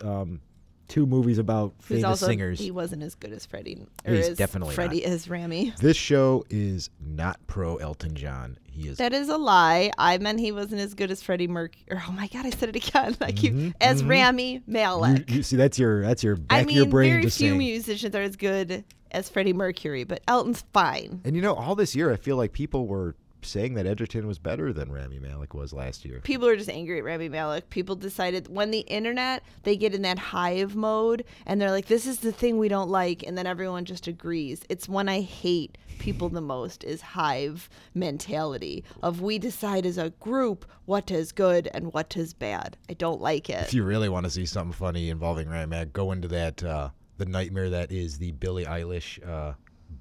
um, 0.02 0.40
two 0.88 1.06
movies 1.06 1.38
about 1.38 1.74
Who's 1.80 1.88
famous 1.88 2.04
also, 2.06 2.28
singers. 2.28 2.60
He 2.60 2.72
wasn't 2.72 3.04
as 3.04 3.16
good 3.16 3.32
as 3.32 3.46
Freddie. 3.46 3.86
Or 4.06 4.14
He's 4.14 4.30
as 4.30 4.38
definitely 4.38 4.76
Freddie 4.76 5.06
as 5.06 5.30
Rami. 5.30 5.74
This 5.80 5.98
show 5.98 6.44
is 6.50 6.90
not 7.00 7.40
pro 7.48 7.78
Elton 7.78 8.16
John. 8.16 8.58
He 8.64 8.88
is. 8.90 8.98
That 8.98 9.14
is 9.14 9.30
a 9.30 9.38
lie. 9.38 9.92
I 9.98 10.18
meant 10.18 10.40
he 10.40 10.52
wasn't 10.52 10.82
as 10.82 10.94
good 10.96 11.12
as 11.12 11.22
Freddie 11.22 11.48
Mercury. 11.48 11.86
Oh 11.92 12.12
my 12.12 12.28
god, 12.28 12.46
I 12.46 12.50
said 12.50 12.70
it 12.70 12.76
again. 12.76 13.16
I 13.22 13.32
keep 13.32 13.54
Mhm, 13.54 13.74
as 13.80 14.02
mhm. 14.04 14.10
Rami 14.10 14.64
Malek. 14.68 15.30
you 15.32 15.44
see, 15.44 15.56
that's 15.58 15.78
your 15.78 16.02
that's 16.02 16.24
your 16.24 16.36
back 16.36 16.58
I 16.60 16.62
of 16.62 16.72
your 16.72 16.86
mean, 16.86 16.90
brain 16.92 17.12
very 17.12 17.24
just 17.24 17.38
few 17.38 17.50
saying. 17.50 17.58
musicians 17.60 18.16
are 18.16 18.22
as 18.22 18.36
good 18.36 18.84
as 19.12 19.30
Freddie 19.30 19.54
Mercury, 19.54 20.06
but 20.06 20.22
Elton's 20.28 20.64
fine. 20.74 21.22
And 21.24 21.36
you 21.36 21.42
know, 21.44 21.54
all 21.54 21.76
this 21.76 21.96
year, 21.96 22.12
I 22.12 22.16
feel 22.16 22.36
like 22.36 22.52
people 22.52 22.88
were 22.88 23.16
saying 23.44 23.74
that 23.76 23.86
Egerton 23.86 24.28
was 24.28 24.40
better 24.40 24.74
than 24.74 24.92
Rami 24.92 25.20
Malek 25.20 25.54
was 25.54 25.74
last 25.74 26.06
year. 26.06 26.20
People 26.24 26.48
are 26.48 26.56
just 26.56 26.70
angry 26.70 27.00
at 27.00 27.04
Rami 27.04 27.30
Malek. 27.30 27.70
People 27.70 27.96
decided 27.96 28.48
when 28.48 28.72
the 28.72 28.80
internet 28.82 29.44
they 29.64 29.76
get 29.76 29.94
in 29.94 30.02
that 30.04 30.20
hive 30.20 30.76
mode 30.76 31.24
and 31.46 31.62
they're 31.62 31.72
like, 31.72 31.88
"This 31.88 32.06
is 32.06 32.20
the 32.20 32.32
thing 32.32 32.58
we 32.58 32.68
don't 32.68 32.90
like," 32.90 33.24
and 33.24 33.38
then 33.38 33.48
everyone 33.48 33.86
just 33.86 34.08
agrees. 34.08 34.64
It's 34.70 34.90
when 34.90 35.10
I 35.10 35.22
hate 35.22 35.78
people 36.00 36.30
the 36.30 36.42
most 36.42 36.84
is 36.84 37.02
hive 37.02 37.70
mentality 37.94 38.84
of 39.02 39.22
we 39.22 39.40
decide 39.40 39.86
as 39.86 39.98
a 39.98 40.10
group 40.20 40.66
what 40.86 41.12
is 41.12 41.32
good 41.32 41.70
and 41.74 41.94
what 41.94 42.18
is 42.18 42.34
bad. 42.34 42.78
I 42.90 42.94
don't 42.94 43.22
like 43.22 43.50
it. 43.50 43.64
If 43.68 43.74
you 43.74 43.84
really 43.84 44.10
want 44.10 44.26
to 44.26 44.30
see 44.30 44.46
something 44.46 44.74
funny 44.74 45.10
involving 45.10 45.50
Rami 45.50 45.68
Malek, 45.68 45.94
go 45.94 46.12
into 46.12 46.28
that 46.30 46.64
uh, 46.64 46.90
the 47.18 47.26
nightmare 47.26 47.70
that 47.70 47.92
is 47.92 48.18
the 48.18 48.32
Billie 48.34 48.66
Eilish 48.66 49.26
uh, 49.28 49.54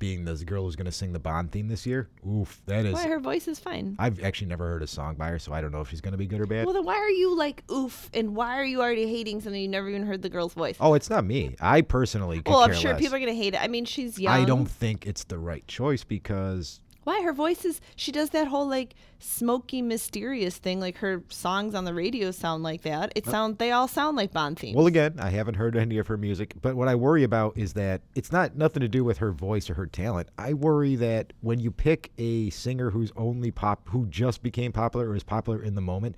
being 0.03 0.25
the 0.25 0.35
girl 0.45 0.65
who's 0.65 0.75
going 0.75 0.87
to 0.87 0.91
sing 0.91 1.13
the 1.13 1.21
Bond 1.21 1.53
theme 1.53 1.69
this 1.69 1.87
year. 1.87 2.09
Oof, 2.29 2.61
that 2.67 2.85
is. 2.85 2.93
Why 2.93 3.07
her 3.07 3.21
voice 3.21 3.47
is 3.47 3.61
fine. 3.61 3.95
I've 4.01 4.21
actually 4.25 4.49
never 4.49 4.67
heard 4.67 4.83
a 4.83 4.87
song 4.89 5.15
by 5.15 5.29
her, 5.29 5.39
so 5.39 5.53
I 5.53 5.61
don't 5.61 5.71
know 5.71 5.81
if 5.81 5.91
she's 5.91 6.01
going 6.01 6.11
to 6.11 6.19
be 6.19 6.27
good 6.27 6.41
or 6.41 6.47
bad. 6.47 6.67
Well, 6.67 6.75
then 6.75 6.85
why 6.85 6.97
are 6.97 7.09
you 7.09 7.37
like 7.37 7.63
oof? 7.71 8.11
And 8.13 8.35
why 8.35 8.59
are 8.59 8.65
you 8.65 8.81
already 8.81 9.07
hating 9.07 9.43
something 9.43 9.63
you 9.63 9.69
never 9.69 9.89
even 9.89 10.05
heard 10.05 10.21
the 10.23 10.29
girl's 10.29 10.55
voice? 10.55 10.77
oh, 10.81 10.95
it's 10.95 11.09
not 11.09 11.25
me. 11.25 11.55
I 11.61 11.83
personally 11.83 12.39
could 12.39 12.51
well, 12.51 12.63
I'm 12.63 12.75
sure 12.75 12.91
less. 12.95 13.01
people 13.01 13.15
are 13.15 13.21
gonna 13.21 13.33
hate 13.33 13.55
it. 13.55 13.63
I 13.63 13.69
mean, 13.69 13.85
she's 13.85 14.19
young. 14.19 14.35
I 14.35 14.45
don't 14.45 14.67
think 14.67 15.07
it's 15.07 15.23
the 15.23 15.39
right 15.39 15.65
choice 15.69 16.03
because 16.03 16.81
Why 17.05 17.23
her 17.23 17.33
voice 17.33 17.65
is? 17.65 17.81
She 17.97 18.13
does 18.13 18.31
that 18.31 18.49
whole 18.49 18.67
like 18.67 18.95
smoky, 19.19 19.83
mysterious 19.83 20.57
thing. 20.57 20.81
Like 20.81 20.99
her 20.99 21.23
songs 21.29 21.75
on 21.75 21.85
the 21.85 21.95
radio 21.95 22.31
sound 22.31 22.63
like 22.63 22.83
that. 22.83 23.13
It 23.17 23.27
sound. 23.27 23.59
They 23.59 23.73
all 23.73 23.89
sound 23.89 24.17
like 24.17 24.33
Bond 24.33 24.59
themes. 24.59 24.77
Well, 24.77 24.87
again, 24.87 25.17
I 25.19 25.31
haven't 25.31 25.55
heard 25.55 25.77
any 25.77 25.99
of 25.99 26.07
her 26.07 26.17
music, 26.17 26.55
but 26.63 26.77
what 26.77 26.89
I 26.89 26.95
worry 26.95 27.25
about 27.25 27.59
is 27.59 27.73
that 27.75 28.03
it's 28.15 28.31
not 28.31 28.57
nothing 28.57 28.81
to 28.81 28.89
do 28.89 29.05
with 29.05 29.19
her 29.19 29.33
voice 29.33 29.69
or 29.69 29.75
her 29.75 29.87
talent. 29.87 30.29
I 30.39 30.53
worry 30.53 30.97
that 30.97 31.33
when 31.41 31.59
you 31.59 31.71
pick 31.71 32.13
a 32.19 32.51
singer 32.51 32.91
who's 32.91 33.13
only 33.17 33.51
pop, 33.51 33.89
who 33.89 34.07
just 34.07 34.43
became 34.43 34.73
popular 34.73 35.09
or 35.09 35.17
is 35.17 35.25
popular 35.25 35.63
in 35.63 35.75
the 35.75 35.81
moment, 35.81 36.17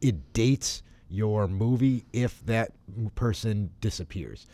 it 0.00 0.32
dates 0.32 0.82
your 1.08 1.46
movie 1.46 2.04
if 2.12 2.44
that 2.46 2.72
person 3.14 3.70
disappears. 3.80 4.46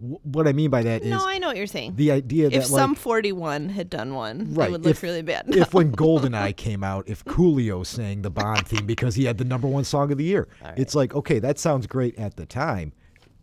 W- 0.00 0.18
what 0.22 0.48
I 0.48 0.52
mean 0.52 0.70
by 0.70 0.82
that 0.82 1.02
is 1.02 1.10
no, 1.10 1.26
I 1.26 1.38
know 1.38 1.48
what 1.48 1.56
you're 1.56 1.66
saying. 1.66 1.94
the 1.96 2.10
idea 2.10 2.48
that 2.50 2.56
if 2.56 2.64
some 2.66 2.92
like, 2.92 2.98
41 2.98 3.68
had 3.68 3.90
done 3.90 4.14
one, 4.14 4.54
Right, 4.54 4.68
it 4.68 4.72
would 4.72 4.84
look 4.84 4.92
if- 4.92 5.02
really 5.02 5.22
bad. 5.22 5.44
if 5.54 5.74
when 5.74 5.92
Goldeneye 5.96 6.56
came 6.56 6.82
out, 6.82 7.08
if 7.08 7.24
Coolio 7.24 7.84
sang 7.84 8.22
the 8.22 8.30
Bond 8.30 8.66
theme 8.66 8.86
because 8.86 9.14
he 9.14 9.24
had 9.24 9.38
the 9.38 9.44
number 9.44 9.68
one 9.68 9.84
song 9.84 10.10
of 10.12 10.18
the 10.18 10.24
year, 10.24 10.48
it's 10.76 10.94
like 10.94 11.14
okay, 11.14 11.38
that 11.38 11.58
sounds 11.58 11.86
great 11.86 12.18
at 12.18 12.36
the 12.36 12.46
time. 12.46 12.92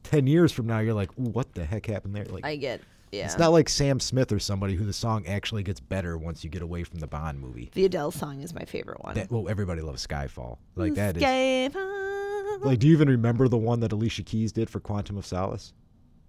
Ten 0.04 0.26
years 0.26 0.52
from 0.52 0.68
now, 0.68 0.80
you're 0.80 0.94
like, 0.94 1.12
what 1.16 1.54
the 1.54 1.66
heck 1.66 1.86
happened 1.86 2.16
there? 2.16 2.26
Like, 2.26 2.46
I 2.46 2.56
get. 2.56 2.82
Yeah. 3.12 3.24
it's 3.26 3.38
not 3.38 3.54
like 3.54 3.70
Sam 3.70 4.02
Smith 4.02 4.34
or 4.34 4.40
somebody 4.40 4.76
who 4.76 4.84
the 4.84 4.92
song 4.92 5.26
actually 5.28 5.64
gets 5.64 5.80
better 5.80 6.18
once 6.18 6.44
you 6.44 6.50
get 6.50 6.62
away 6.62 6.84
from 6.84 7.00
the 7.00 7.08
Bond 7.08 7.40
movie. 7.40 7.70
the 7.74 7.86
Adele 7.86 8.12
song 8.12 8.42
is 8.42 8.54
my 8.54 8.66
favorite 8.66 9.02
one. 9.04 9.16
That 9.16 9.32
well, 9.32 9.48
everybody 9.48 9.82
loves 9.82 10.06
Skyfall. 10.06 10.58
Like 10.76 10.96
that 10.96 11.16
is. 11.18 11.24
Skyfall. 11.24 12.66
Like, 12.66 12.80
do 12.80 12.88
you 12.88 12.94
even 12.94 13.08
remember 13.10 13.48
the 13.48 13.58
one 13.58 13.80
that 13.82 13.92
Alicia 13.92 14.24
Keys 14.24 14.52
did 14.52 14.70
for 14.70 14.80
Quantum 14.80 15.18
of 15.18 15.26
Solace? 15.26 15.74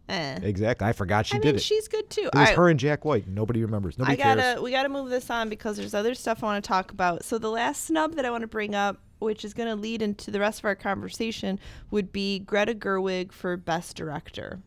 Eh. 0.08 0.38
Exactly. 0.42 0.86
I 0.86 0.92
forgot 0.92 1.26
she 1.26 1.36
I 1.36 1.40
did 1.40 1.48
mean, 1.48 1.56
it. 1.56 1.62
she's 1.62 1.86
good 1.88 2.08
too. 2.08 2.30
it 2.32 2.34
was 2.34 2.48
her 2.50 2.68
and 2.68 2.80
Jack 2.80 3.04
White. 3.04 3.28
Nobody 3.28 3.62
remembers. 3.62 3.98
Nobody 3.98 4.14
I 4.20 4.24
gotta 4.24 4.40
cares. 4.40 4.60
we 4.60 4.70
gotta 4.70 4.88
move 4.88 5.10
this 5.10 5.28
on 5.30 5.48
because 5.48 5.76
there's 5.76 5.94
other 5.94 6.14
stuff 6.14 6.42
I 6.42 6.46
want 6.46 6.64
to 6.64 6.68
talk 6.68 6.90
about. 6.92 7.24
So 7.24 7.38
the 7.38 7.50
last 7.50 7.84
snub 7.84 8.14
that 8.14 8.24
I 8.24 8.30
want 8.30 8.42
to 8.42 8.48
bring 8.48 8.74
up, 8.74 8.98
which 9.18 9.44
is 9.44 9.52
gonna 9.52 9.76
lead 9.76 10.00
into 10.00 10.30
the 10.30 10.40
rest 10.40 10.60
of 10.60 10.64
our 10.64 10.74
conversation, 10.74 11.60
would 11.90 12.10
be 12.12 12.38
Greta 12.38 12.74
Gerwig 12.74 13.32
for 13.32 13.56
Best 13.56 13.96
Director. 13.96 14.60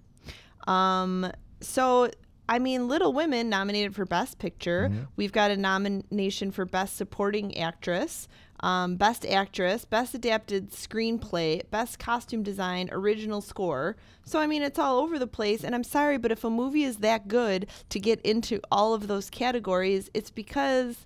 Um, 0.68 1.32
so 1.60 2.10
I 2.48 2.60
mean, 2.60 2.88
Little 2.90 3.14
Women 3.14 3.50
nominated 3.50 3.96
for 3.96 4.06
Best 4.06 4.38
Picture. 4.38 4.90
Mm-hmm. 4.90 5.04
We've 5.16 5.32
got 5.32 5.52
a 5.52 5.58
nomination 5.58 6.52
for 6.52 6.66
Best 6.66 6.98
Supporting 6.98 7.58
Actress, 7.58 8.28
um, 8.62 8.96
Best 8.96 9.26
Actress, 9.26 9.86
Best 9.86 10.14
Adapted 10.14 10.72
Screenplay, 10.72 11.64
Best 11.72 12.00
Costume 12.00 12.44
Design, 12.44 12.90
Original 12.92 13.42
Score. 13.42 13.96
So 14.24 14.40
I 14.40 14.48
mean, 14.48 14.62
it's 14.62 14.80
all 14.80 15.00
over 15.00 15.18
the 15.18 15.28
place. 15.28 15.64
And 15.64 15.74
I'm 15.76 15.84
sorry, 15.84 16.18
but 16.18 16.32
if 16.32 16.44
a 16.44 16.50
movie 16.50 16.84
is 16.84 16.98
that 16.98 17.28
good 17.28 17.68
to 17.90 18.00
get 18.00 18.22
into 18.22 18.60
all 18.72 18.94
of 18.94 19.08
those 19.08 19.30
categories, 19.30 20.10
it's 20.14 20.30
because 20.32 21.06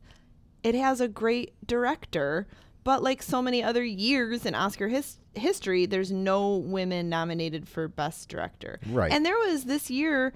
it 0.63 0.75
has 0.75 0.99
a 0.99 1.07
great 1.07 1.53
director 1.65 2.47
But 2.83 3.01
like 3.01 3.23
so 3.23 3.41
many 3.41 3.63
other 3.63 3.83
years 3.83 4.45
in 4.45 4.53
Oscar 4.53 4.87
his- 4.89 5.17
history, 5.33 5.87
there's 5.87 6.11
no 6.11 6.57
women 6.57 7.09
nominated 7.09 7.67
for 7.67 7.87
Best 7.87 8.29
Director. 8.29 8.79
Right. 8.87 9.11
And 9.11 9.25
there 9.25 9.37
was 9.37 9.63
this 9.65 9.89
year 9.89 10.33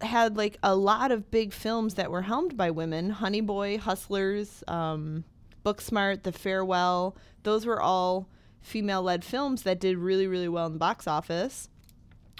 had 0.00 0.36
like 0.36 0.58
a 0.62 0.76
lot 0.76 1.10
of 1.10 1.28
big 1.30 1.52
films 1.52 1.94
that 1.94 2.10
were 2.12 2.22
helmed 2.22 2.56
by 2.56 2.70
women. 2.70 3.10
Honey 3.10 3.40
Boy, 3.40 3.78
Hustlers, 3.78 4.62
um, 4.68 5.24
Booksmart, 5.64 6.22
The 6.22 6.32
Farewell. 6.32 7.16
Those 7.42 7.66
were 7.66 7.80
all 7.80 8.28
female-led 8.60 9.24
films 9.24 9.62
that 9.62 9.80
did 9.80 9.96
really, 9.98 10.26
really 10.26 10.48
well 10.48 10.66
in 10.66 10.72
the 10.72 10.78
box 10.78 11.06
office. 11.06 11.68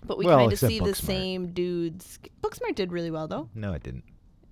But 0.04 0.18
we 0.18 0.26
Well, 0.26 0.38
kind 0.38 0.52
of 0.52 0.58
see 0.58 0.78
the 0.80 0.94
same 0.94 1.52
dudes. 1.52 2.18
Booksmart 2.42 2.74
did 2.74 2.92
really 2.92 3.10
well 3.10 3.26
though. 3.26 3.48
No, 3.54 3.72
it 3.72 3.82
didn't. 3.82 4.04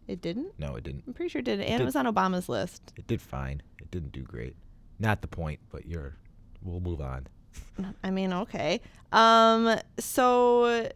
It 0.09 0.21
didn't. 0.21 0.59
No, 0.59 0.77
it 0.77 0.85
didn't. 0.85 1.05
I'm 1.07 1.15
pretty 1.15 1.29
sure 1.29 1.41
it 1.41 1.45
did, 1.45 1.61
and 1.61 1.75
it 1.75 1.79
did. 1.79 1.85
was 1.85 1.97
on 1.97 2.07
Obama's 2.07 2.49
list. 2.49 2.93
It 2.97 3.07
did 3.07 3.21
fine. 3.21 3.63
It 3.81 3.91
didn't 3.91 4.13
do 4.13 4.23
great. 4.23 4.57
Not 4.99 5.21
the 5.21 5.29
point, 5.29 5.61
but 5.71 5.87
you're. 5.87 6.15
We'll 6.63 6.81
move 6.81 7.01
on. 7.01 7.27
I 8.05 8.11
mean, 8.11 8.33
okay. 8.33 8.81
Um, 9.13 9.79
so 9.99 10.91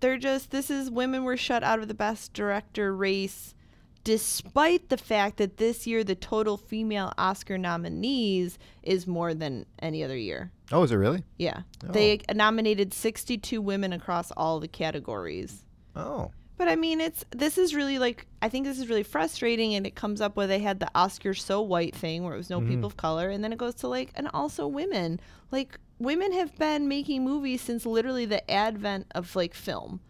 they're 0.00 0.18
just 0.18 0.50
this 0.50 0.70
is 0.70 0.90
women 0.90 1.24
were 1.24 1.36
shut 1.36 1.62
out 1.62 1.78
of 1.80 1.88
the 1.88 1.94
best 1.94 2.32
director 2.32 2.94
race 2.94 3.54
despite 4.04 4.88
the 4.88 4.96
fact 4.96 5.36
that 5.38 5.56
this 5.56 5.86
year 5.86 6.04
the 6.04 6.14
total 6.14 6.56
female 6.56 7.12
Oscar 7.18 7.58
nominees 7.58 8.58
is 8.82 9.06
more 9.06 9.34
than 9.34 9.66
any 9.80 10.02
other 10.02 10.16
year. 10.16 10.50
Oh, 10.72 10.82
is 10.82 10.92
it 10.92 10.96
really? 10.96 11.24
Yeah. 11.38 11.62
Oh. 11.86 11.92
They 11.92 12.20
nominated 12.34 12.94
62 12.94 13.60
women 13.60 13.92
across 13.92 14.30
all 14.32 14.60
the 14.60 14.68
categories. 14.68 15.64
Oh. 15.96 16.30
But 16.56 16.68
I 16.68 16.76
mean, 16.76 17.00
it's 17.00 17.24
this 17.30 17.56
is 17.56 17.74
really 17.74 17.98
like 17.98 18.26
I 18.42 18.50
think 18.50 18.66
this 18.66 18.78
is 18.78 18.90
really 18.90 19.02
frustrating, 19.02 19.74
and 19.74 19.86
it 19.86 19.94
comes 19.94 20.20
up 20.20 20.36
where 20.36 20.46
they 20.46 20.58
had 20.58 20.78
the 20.78 20.90
Oscar 20.94 21.32
so 21.32 21.62
white 21.62 21.94
thing 21.94 22.22
where 22.22 22.34
it 22.34 22.36
was 22.36 22.50
no 22.50 22.60
people 22.60 22.76
mm-hmm. 22.76 22.84
of 22.84 22.96
color, 22.98 23.30
and 23.30 23.42
then 23.42 23.50
it 23.50 23.58
goes 23.58 23.76
to 23.76 23.88
like 23.88 24.10
and 24.14 24.28
also 24.34 24.66
women. 24.66 25.20
Like 25.50 25.78
women 25.98 26.32
have 26.32 26.54
been 26.58 26.86
making 26.86 27.24
movies 27.24 27.62
since 27.62 27.86
literally 27.86 28.26
the 28.26 28.48
advent 28.50 29.06
of 29.14 29.34
like 29.34 29.54
film. 29.54 30.00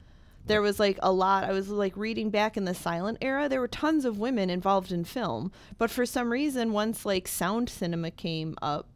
There 0.51 0.61
was 0.63 0.81
like 0.81 0.99
a 1.01 1.13
lot. 1.13 1.45
I 1.45 1.53
was 1.53 1.69
like 1.69 1.97
reading 1.97 2.31
back 2.31 2.57
in 2.57 2.65
the 2.65 2.75
silent 2.75 3.19
era. 3.21 3.49
There 3.49 3.61
were 3.61 3.69
tons 3.69 4.05
of 4.05 4.19
women 4.19 4.51
involved 4.51 4.91
in 4.91 5.05
film, 5.05 5.53
but 5.79 5.91
for 5.91 6.05
some 6.05 6.33
reason, 6.33 6.73
once 6.73 7.07
like 7.07 7.29
sound 7.29 7.69
cinema 7.69 8.11
came 8.11 8.57
up, 8.61 8.89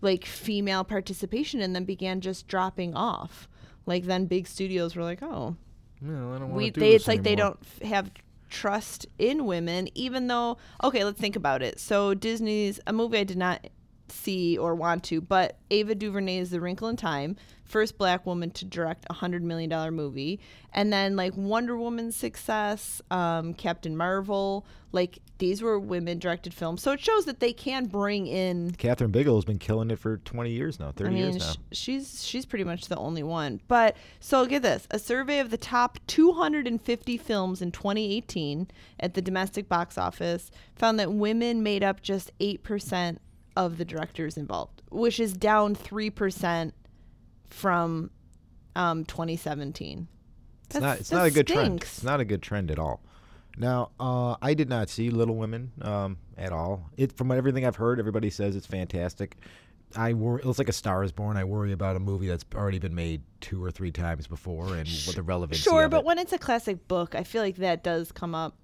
like 0.00 0.24
female 0.24 0.84
participation 0.84 1.60
in 1.60 1.74
them 1.74 1.84
began 1.84 2.20
just 2.20 2.48
dropping 2.48 2.94
off. 2.94 3.48
Like 3.84 4.04
then 4.04 4.26
big 4.26 4.46
studios 4.46 4.96
were 4.96 5.02
like, 5.02 5.22
oh, 5.22 5.56
No, 6.00 6.34
I 6.34 6.38
don't 6.38 6.48
want 6.48 6.52
we 6.54 6.70
to 6.70 6.70
do 6.72 6.80
they 6.80 6.94
it's 6.94 7.08
like 7.08 7.22
they 7.22 7.34
don't 7.34 7.58
f- 7.62 7.88
have 7.88 8.10
trust 8.48 9.06
in 9.18 9.44
women 9.44 9.88
even 9.94 10.26
though 10.26 10.56
okay 10.82 11.04
let's 11.04 11.20
think 11.20 11.36
about 11.36 11.62
it 11.62 11.78
so 11.78 12.14
disney's 12.14 12.80
a 12.86 12.92
movie 12.94 13.18
i 13.18 13.24
did 13.24 13.36
not 13.36 13.68
see 14.12 14.56
or 14.56 14.74
want 14.74 15.02
to 15.04 15.20
but 15.20 15.56
ava 15.70 15.94
duvernay's 15.94 16.50
the 16.50 16.60
wrinkle 16.60 16.88
in 16.88 16.96
time 16.96 17.36
first 17.64 17.98
black 17.98 18.24
woman 18.24 18.50
to 18.50 18.64
direct 18.64 19.04
a 19.10 19.14
hundred 19.14 19.42
million 19.42 19.68
dollar 19.68 19.90
movie 19.90 20.40
and 20.72 20.92
then 20.92 21.16
like 21.16 21.36
wonder 21.36 21.76
woman's 21.76 22.16
success 22.16 23.02
um, 23.10 23.52
captain 23.54 23.96
marvel 23.96 24.64
like 24.92 25.18
these 25.38 25.62
were 25.62 25.78
women 25.78 26.18
directed 26.18 26.52
films 26.54 26.82
so 26.82 26.92
it 26.92 27.00
shows 27.00 27.26
that 27.26 27.40
they 27.40 27.52
can 27.52 27.86
bring 27.86 28.26
in 28.26 28.70
Kathryn 28.72 29.12
Bigelow's 29.12 29.44
been 29.44 29.58
killing 29.58 29.90
it 29.90 29.98
for 29.98 30.18
20 30.18 30.50
years 30.50 30.78
now, 30.80 30.92
30 30.92 31.08
I 31.08 31.12
mean, 31.12 31.22
years 31.22 31.38
now. 31.38 31.52
sh- 31.52 31.56
she's 31.72 32.24
she's 32.24 32.46
pretty 32.46 32.64
much 32.64 32.86
the 32.86 32.96
only 32.96 33.22
one. 33.22 33.60
But 33.68 33.96
so 34.20 34.46
get 34.46 34.62
this: 34.62 34.86
a 34.90 34.98
survey 34.98 35.38
of 35.40 35.50
the 35.50 35.56
top 35.56 35.98
250 36.06 37.16
films 37.18 37.62
in 37.62 37.72
2018 37.72 38.68
at 39.00 39.14
the 39.14 39.22
domestic 39.22 39.68
box 39.68 39.98
office 39.98 40.50
found 40.74 40.98
that 41.00 41.12
women 41.12 41.62
made 41.62 41.82
up 41.82 42.02
just 42.02 42.30
eight 42.40 42.62
percent 42.62 43.20
of 43.58 43.76
the 43.76 43.84
directors 43.84 44.36
involved, 44.38 44.80
which 44.88 45.18
is 45.18 45.34
down 45.34 45.74
three 45.74 46.08
percent 46.08 46.72
from 47.50 48.10
um, 48.76 49.04
2017. 49.04 50.06
It's 50.64 50.74
That's- 50.74 50.82
not. 50.82 51.00
It's 51.00 51.12
not 51.12 51.26
a 51.26 51.30
good 51.30 51.46
trend. 51.46 51.82
It's 51.82 52.04
not 52.04 52.20
a 52.20 52.24
good 52.24 52.40
trend 52.40 52.70
at 52.70 52.78
all. 52.78 53.02
Now, 53.58 53.90
uh, 53.98 54.36
I 54.40 54.54
did 54.54 54.68
not 54.68 54.88
see 54.88 55.10
Little 55.10 55.34
Women 55.34 55.72
um, 55.82 56.18
at 56.36 56.52
all. 56.52 56.88
It 56.96 57.12
from 57.12 57.32
everything 57.32 57.66
I've 57.66 57.76
heard, 57.76 57.98
everybody 57.98 58.30
says 58.30 58.54
it's 58.54 58.66
fantastic. 58.66 59.36
I 59.96 60.12
worry. 60.12 60.40
It's 60.44 60.58
like 60.58 60.68
a 60.68 60.72
Star 60.72 61.02
is 61.02 61.10
Born. 61.10 61.36
I 61.36 61.42
worry 61.42 61.72
about 61.72 61.96
a 61.96 61.98
movie 62.00 62.28
that's 62.28 62.44
already 62.54 62.78
been 62.78 62.94
made 62.94 63.22
two 63.40 63.64
or 63.64 63.72
three 63.72 63.90
times 63.90 64.28
before, 64.28 64.76
and 64.76 64.88
what 65.06 65.16
the 65.16 65.22
relevance. 65.22 65.60
Sure, 65.60 65.84
of 65.84 65.90
but 65.90 66.00
it. 66.00 66.04
when 66.04 66.18
it's 66.18 66.32
a 66.32 66.38
classic 66.38 66.86
book, 66.86 67.16
I 67.16 67.24
feel 67.24 67.42
like 67.42 67.56
that 67.56 67.82
does 67.82 68.12
come 68.12 68.34
up 68.36 68.54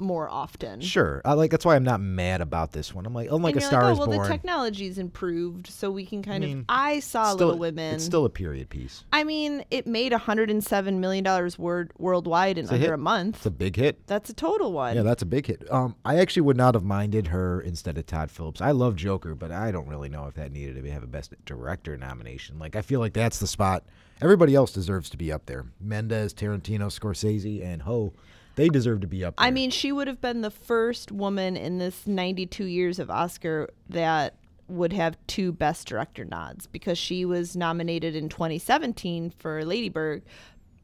more 0.00 0.28
often. 0.28 0.80
Sure, 0.80 1.20
I 1.24 1.34
like 1.34 1.50
that's 1.50 1.64
why 1.64 1.76
I'm 1.76 1.84
not 1.84 2.00
mad 2.00 2.40
about 2.40 2.72
this 2.72 2.94
one. 2.94 3.06
I'm 3.06 3.14
like, 3.14 3.30
unlike 3.30 3.54
and 3.54 3.62
a 3.62 3.66
Star 3.66 3.82
like, 3.82 3.90
oh, 3.90 3.92
is 3.92 3.98
well, 3.98 4.08
Born. 4.08 4.22
the 4.22 4.28
technology's 4.28 4.98
improved, 4.98 5.66
so 5.68 5.90
we 5.90 6.06
can 6.06 6.22
kind 6.22 6.44
mean, 6.44 6.58
of. 6.60 6.64
I 6.68 7.00
saw 7.00 7.32
Little 7.32 7.58
Women. 7.58 7.94
It's 7.94 8.04
still 8.04 8.24
a 8.24 8.30
period 8.30 8.68
piece. 8.68 9.04
I 9.12 9.24
mean, 9.24 9.64
it 9.70 9.86
made 9.86 10.12
107 10.12 11.00
million 11.00 11.24
dollars 11.24 11.58
word 11.58 11.92
worldwide 11.98 12.58
in 12.58 12.66
a 12.66 12.68
under 12.68 12.78
hit. 12.78 12.92
a 12.92 12.96
month. 12.96 13.36
It's 13.36 13.46
a 13.46 13.50
big 13.50 13.76
hit. 13.76 14.06
That's 14.06 14.30
a 14.30 14.34
total 14.34 14.72
one. 14.72 14.96
Yeah, 14.96 15.02
that's 15.02 15.22
a 15.22 15.26
big 15.26 15.46
hit. 15.46 15.70
Um, 15.70 15.96
I 16.04 16.18
actually 16.18 16.42
would 16.42 16.56
not 16.56 16.74
have 16.74 16.84
minded 16.84 17.28
her 17.28 17.60
instead 17.60 17.98
of 17.98 18.06
Todd 18.06 18.30
Phillips. 18.30 18.60
I 18.60 18.70
love 18.70 18.96
Joker, 18.96 19.34
but 19.34 19.52
I 19.52 19.70
don't 19.70 19.88
really 19.88 20.08
know 20.08 20.26
if 20.26 20.34
that 20.34 20.52
needed 20.52 20.82
to 20.82 20.90
have 20.90 21.02
a 21.02 21.06
Best 21.06 21.34
Director 21.44 21.96
nomination. 21.96 22.58
Like, 22.58 22.76
I 22.76 22.82
feel 22.82 23.00
like 23.00 23.12
that's 23.12 23.38
the 23.38 23.46
spot. 23.46 23.84
Everybody 24.22 24.54
else 24.54 24.72
deserves 24.72 25.08
to 25.10 25.16
be 25.16 25.32
up 25.32 25.46
there. 25.46 25.66
Mendes, 25.80 26.34
Tarantino, 26.34 26.86
Scorsese, 26.86 27.64
and 27.64 27.82
Ho, 27.82 28.12
they 28.60 28.68
deserve 28.68 29.00
to 29.00 29.06
be 29.06 29.24
up 29.24 29.36
there. 29.36 29.46
I 29.46 29.50
mean, 29.50 29.70
she 29.70 29.90
would 29.90 30.06
have 30.06 30.20
been 30.20 30.42
the 30.42 30.50
first 30.50 31.10
woman 31.10 31.56
in 31.56 31.78
this 31.78 32.06
92 32.06 32.64
years 32.64 32.98
of 32.98 33.10
Oscar 33.10 33.68
that 33.88 34.34
would 34.68 34.92
have 34.92 35.16
two 35.26 35.50
Best 35.50 35.88
Director 35.88 36.24
nods 36.24 36.66
because 36.66 36.96
she 36.98 37.24
was 37.24 37.56
nominated 37.56 38.14
in 38.14 38.28
2017 38.28 39.30
for 39.38 39.64
Ladybird, 39.64 40.22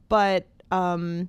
but 0.09 0.47
um, 0.73 1.29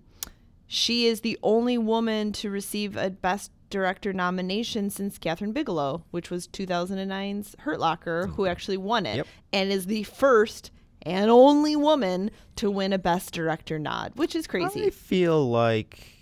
she 0.65 1.05
is 1.05 1.21
the 1.21 1.37
only 1.43 1.77
woman 1.77 2.31
to 2.33 2.49
receive 2.49 2.95
a 2.97 3.09
Best 3.09 3.51
Director 3.69 4.13
nomination 4.13 4.89
since 4.89 5.19
Kathryn 5.19 5.53
Bigelow, 5.53 6.03
which 6.11 6.31
was 6.31 6.47
2009's 6.47 7.55
Hurt 7.59 7.79
Locker, 7.79 8.27
who 8.27 8.45
actually 8.45 8.77
won 8.77 9.05
it, 9.05 9.17
Yep. 9.17 9.27
and 9.53 9.71
is 9.71 9.85
the 9.87 10.03
first 10.03 10.71
and 11.03 11.29
only 11.29 11.75
woman 11.75 12.31
to 12.55 12.71
win 12.71 12.91
a 12.93 12.97
Best 12.97 13.33
Director 13.33 13.77
nod, 13.77 14.13
which 14.15 14.35
is 14.35 14.47
crazy. 14.47 14.85
I 14.87 14.89
feel 14.89 15.49
like 15.49 16.16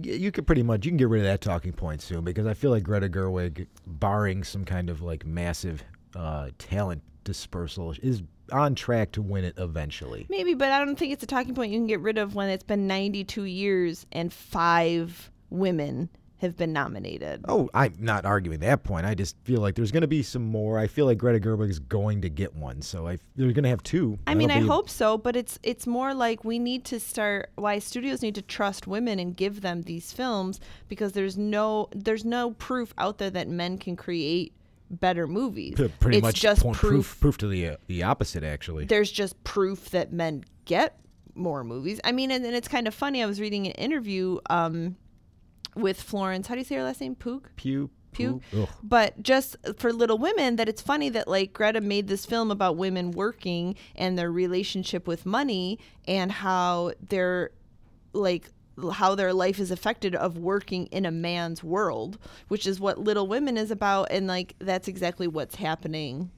you 0.00 0.30
could 0.30 0.46
pretty 0.46 0.62
much 0.62 0.84
you 0.84 0.90
can 0.90 0.96
get 0.96 1.08
rid 1.08 1.20
of 1.20 1.26
that 1.26 1.40
talking 1.40 1.72
point 1.72 2.02
soon 2.02 2.24
because 2.24 2.46
I 2.46 2.54
feel 2.54 2.70
like 2.70 2.82
Greta 2.82 3.08
Gerwig, 3.08 3.66
barring 3.86 4.44
some 4.44 4.64
kind 4.64 4.90
of 4.90 5.02
like 5.02 5.26
massive 5.26 5.82
uh, 6.14 6.50
talent 6.58 7.02
dispersal, 7.24 7.94
is 8.02 8.22
on 8.52 8.74
track 8.74 9.12
to 9.12 9.22
win 9.22 9.44
it 9.44 9.54
eventually. 9.58 10.26
Maybe, 10.28 10.54
but 10.54 10.72
I 10.72 10.84
don't 10.84 10.98
think 10.98 11.12
it's 11.12 11.22
a 11.22 11.26
talking 11.26 11.54
point 11.54 11.72
you 11.72 11.78
can 11.78 11.86
get 11.86 12.00
rid 12.00 12.18
of 12.18 12.34
when 12.34 12.48
it's 12.48 12.64
been 12.64 12.86
92 12.86 13.44
years 13.44 14.06
and 14.12 14.32
five 14.32 15.30
women 15.50 16.08
have 16.40 16.56
been 16.56 16.72
nominated. 16.72 17.44
Oh, 17.48 17.68
I'm 17.74 17.94
not 17.98 18.24
arguing 18.24 18.60
that 18.60 18.82
point. 18.82 19.06
I 19.06 19.14
just 19.14 19.36
feel 19.44 19.60
like 19.60 19.74
there's 19.74 19.92
going 19.92 20.00
to 20.02 20.06
be 20.08 20.22
some 20.22 20.44
more. 20.44 20.78
I 20.78 20.86
feel 20.86 21.06
like 21.06 21.18
Greta 21.18 21.38
Gerwig 21.38 21.68
is 21.70 21.78
going 21.78 22.22
to 22.22 22.28
get 22.30 22.54
one, 22.54 22.82
so 22.82 23.06
I 23.06 23.18
they're 23.36 23.52
going 23.52 23.64
to 23.64 23.68
have 23.70 23.82
two. 23.82 24.18
I 24.26 24.34
mean, 24.34 24.50
I 24.50 24.60
be- 24.60 24.66
hope 24.66 24.88
so, 24.88 25.18
but 25.18 25.36
it's 25.36 25.58
it's 25.62 25.86
more 25.86 26.14
like 26.14 26.44
we 26.44 26.58
need 26.58 26.84
to 26.86 26.98
start 27.00 27.50
why 27.56 27.78
studios 27.78 28.22
need 28.22 28.34
to 28.36 28.42
trust 28.42 28.86
women 28.86 29.18
and 29.18 29.36
give 29.36 29.60
them 29.60 29.82
these 29.82 30.12
films 30.12 30.60
because 30.88 31.12
there's 31.12 31.36
no 31.38 31.88
there's 31.94 32.24
no 32.24 32.52
proof 32.52 32.94
out 32.98 33.18
there 33.18 33.30
that 33.30 33.48
men 33.48 33.78
can 33.78 33.96
create 33.96 34.54
better 34.90 35.26
movies. 35.26 35.74
P- 35.76 35.88
pretty 36.00 36.18
it's 36.18 36.22
much 36.22 36.40
just 36.40 36.62
point- 36.62 36.76
proof 36.76 37.18
proof 37.20 37.38
to 37.38 37.48
the 37.48 37.68
uh, 37.68 37.76
the 37.86 38.02
opposite 38.02 38.42
actually. 38.42 38.86
there's 38.86 39.10
just 39.12 39.42
proof 39.44 39.90
that 39.90 40.12
men 40.12 40.44
get 40.64 40.98
more 41.36 41.62
movies. 41.62 42.00
I 42.02 42.12
mean, 42.12 42.30
and, 42.32 42.44
and 42.44 42.54
it's 42.54 42.66
kind 42.68 42.88
of 42.88 42.94
funny. 42.94 43.22
I 43.22 43.26
was 43.26 43.40
reading 43.40 43.66
an 43.66 43.72
interview 43.72 44.38
um, 44.50 44.96
with 45.74 46.00
Florence. 46.00 46.46
How 46.46 46.54
do 46.54 46.60
you 46.60 46.64
say 46.64 46.76
her 46.76 46.82
last 46.82 47.00
name? 47.00 47.14
Pook. 47.14 47.52
Pew 47.56 47.90
Pew. 48.12 48.40
Ugh. 48.56 48.68
But 48.82 49.22
just 49.22 49.56
for 49.78 49.92
Little 49.92 50.18
Women, 50.18 50.56
that 50.56 50.68
it's 50.68 50.82
funny 50.82 51.08
that 51.10 51.28
like 51.28 51.52
Greta 51.52 51.80
made 51.80 52.08
this 52.08 52.26
film 52.26 52.50
about 52.50 52.76
women 52.76 53.12
working 53.12 53.76
and 53.94 54.18
their 54.18 54.30
relationship 54.30 55.06
with 55.06 55.26
money 55.26 55.78
and 56.06 56.32
how 56.32 56.92
they're 57.08 57.50
like 58.12 58.50
how 58.92 59.14
their 59.14 59.34
life 59.34 59.58
is 59.58 59.70
affected 59.70 60.14
of 60.14 60.38
working 60.38 60.86
in 60.86 61.04
a 61.04 61.10
man's 61.10 61.62
world, 61.62 62.18
which 62.48 62.66
is 62.66 62.80
what 62.80 62.98
Little 62.98 63.26
Women 63.26 63.56
is 63.56 63.70
about, 63.70 64.08
and 64.10 64.26
like 64.26 64.54
that's 64.58 64.88
exactly 64.88 65.28
what's 65.28 65.56
happening 65.56 66.30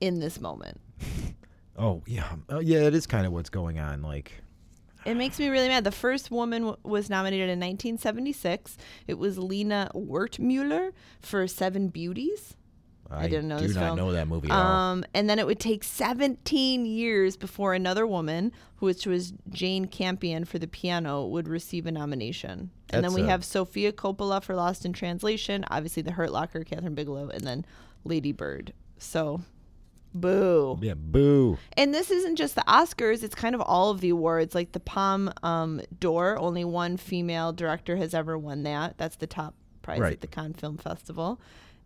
in 0.00 0.20
this 0.20 0.40
moment. 0.40 0.80
Oh 1.80 2.02
yeah, 2.08 2.32
uh, 2.50 2.58
yeah. 2.58 2.78
It 2.78 2.94
is 2.96 3.06
kind 3.06 3.24
of 3.24 3.32
what's 3.32 3.50
going 3.50 3.78
on. 3.78 4.02
Like 4.02 4.32
It 5.04 5.14
makes 5.16 5.38
me 5.38 5.48
really 5.48 5.68
mad. 5.68 5.84
The 5.84 5.90
first 5.92 6.30
woman 6.30 6.62
w- 6.62 6.78
was 6.82 7.08
nominated 7.08 7.48
in 7.48 7.58
1976. 7.60 8.76
It 9.06 9.14
was 9.18 9.38
Lina 9.38 9.90
Wertmuller 9.94 10.92
for 11.20 11.46
Seven 11.46 11.88
Beauties. 11.88 12.54
I, 13.10 13.26
didn't 13.26 13.48
know 13.48 13.58
do 13.58 13.66
this 13.68 13.74
not 13.74 13.84
film. 13.86 13.96
know 13.96 14.12
that 14.12 14.28
movie 14.28 14.50
at 14.50 14.54
all. 14.54 14.66
Um, 14.66 15.04
and 15.14 15.30
then 15.30 15.38
it 15.38 15.46
would 15.46 15.58
take 15.58 15.82
17 15.82 16.84
years 16.84 17.38
before 17.38 17.72
another 17.72 18.06
woman, 18.06 18.52
which 18.80 19.06
was 19.06 19.32
Jane 19.48 19.86
Campion 19.86 20.44
for 20.44 20.58
the 20.58 20.66
piano, 20.66 21.24
would 21.24 21.48
receive 21.48 21.86
a 21.86 21.90
nomination. 21.92 22.70
and 22.90 23.02
then 23.02 23.14
we 23.14 23.22
a- 23.22 23.26
have 23.26 23.44
Sofia 23.46 23.92
Coppola 23.92 24.42
for 24.42 24.54
Lost 24.54 24.84
in 24.84 24.92
Translation, 24.92 25.64
obviously 25.70 26.02
The 26.02 26.12
Hurt 26.12 26.32
Locker, 26.32 26.64
Kathryn 26.64 26.94
Bigelow, 26.94 27.30
and 27.30 27.46
then 27.46 27.64
Lady 28.04 28.32
Bird. 28.32 28.74
So, 28.98 29.40
boo. 30.20 30.78
Yeah, 30.80 30.94
boo. 30.94 31.58
And 31.76 31.92
this 31.94 32.10
isn't 32.10 32.36
just 32.36 32.54
the 32.54 32.64
Oscars; 32.68 33.22
it's 33.22 33.34
kind 33.34 33.54
of 33.54 33.60
all 33.60 33.90
of 33.90 34.00
the 34.00 34.10
awards. 34.10 34.54
Like 34.54 34.72
the 34.72 34.80
Palm 34.80 35.30
um, 35.42 35.80
d'Or, 36.00 36.38
only 36.38 36.64
one 36.64 36.96
female 36.96 37.52
director 37.52 37.96
has 37.96 38.14
ever 38.14 38.36
won 38.38 38.62
that. 38.64 38.98
That's 38.98 39.16
the 39.16 39.26
top 39.26 39.54
prize 39.82 40.00
Right. 40.00 40.12
at 40.14 40.20
the 40.20 40.26
Cannes 40.26 40.54
Film 40.54 40.76
Festival. 40.76 41.40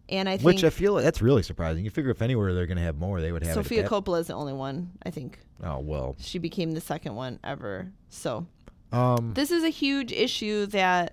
And 0.08 0.28
I 0.28 0.32
think 0.36 0.44
Which 0.46 0.64
I 0.64 0.70
feel 0.70 0.96
that's 0.96 1.22
really 1.22 1.42
surprising. 1.44 1.84
You 1.84 1.90
figure 1.90 2.10
if 2.10 2.20
anywhere 2.20 2.52
they're 2.52 2.66
going 2.66 2.76
to 2.76 2.82
have 2.82 2.98
more, 2.98 3.20
they 3.20 3.30
would 3.32 3.44
have 3.44 3.54
Sofia. 3.54 3.88
Coppola 3.88 4.20
is 4.20 4.26
the 4.26 4.34
only 4.34 4.52
one. 4.52 4.90
I 5.06 5.10
think 5.10 5.38
Oh 5.62 5.78
well. 5.78 6.16
she 6.18 6.38
became 6.38 6.72
the 6.72 6.80
second 6.80 7.14
one 7.14 7.38
ever. 7.44 7.92
So 8.10 8.46
Um, 8.92 9.32
this 9.34 9.50
is 9.52 9.62
a 9.62 9.68
huge 9.70 10.12
issue 10.12 10.66
that, 10.66 11.12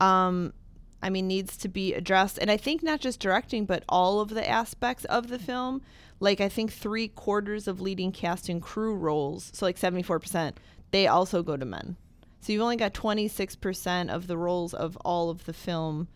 um, 0.00 0.54
I 1.02 1.10
mean, 1.10 1.26
needs 1.28 1.56
to 1.58 1.68
be 1.68 1.94
addressed. 1.94 2.38
And 2.38 2.50
I 2.50 2.56
think 2.56 2.82
not 2.82 3.00
just 3.00 3.20
directing, 3.20 3.66
but 3.66 3.84
all 3.88 4.20
of 4.20 4.30
the 4.30 4.48
aspects 4.48 5.04
of 5.06 5.28
the 5.28 5.38
film. 5.38 5.82
Like 6.20 6.40
I 6.40 6.48
think 6.48 6.72
three 6.72 7.08
quarters 7.08 7.68
of 7.68 7.80
leading 7.80 8.10
cast 8.10 8.48
and 8.48 8.60
crew 8.60 8.94
roles, 8.94 9.50
so 9.54 9.64
like 9.66 9.78
seventy 9.78 10.02
four 10.02 10.18
percent, 10.18 10.58
they 10.90 11.06
also 11.06 11.44
go 11.44 11.56
to 11.56 11.64
men. 11.64 11.96
So 12.40 12.52
you've 12.52 12.62
only 12.62 12.76
got 12.76 12.92
twenty 12.92 13.28
six 13.28 13.54
percent 13.54 14.10
of 14.10 14.26
the 14.26 14.36
roles 14.36 14.74
of 14.74 14.96
all 15.04 15.30
of 15.30 15.44
the 15.44 15.52
film, 15.52 16.08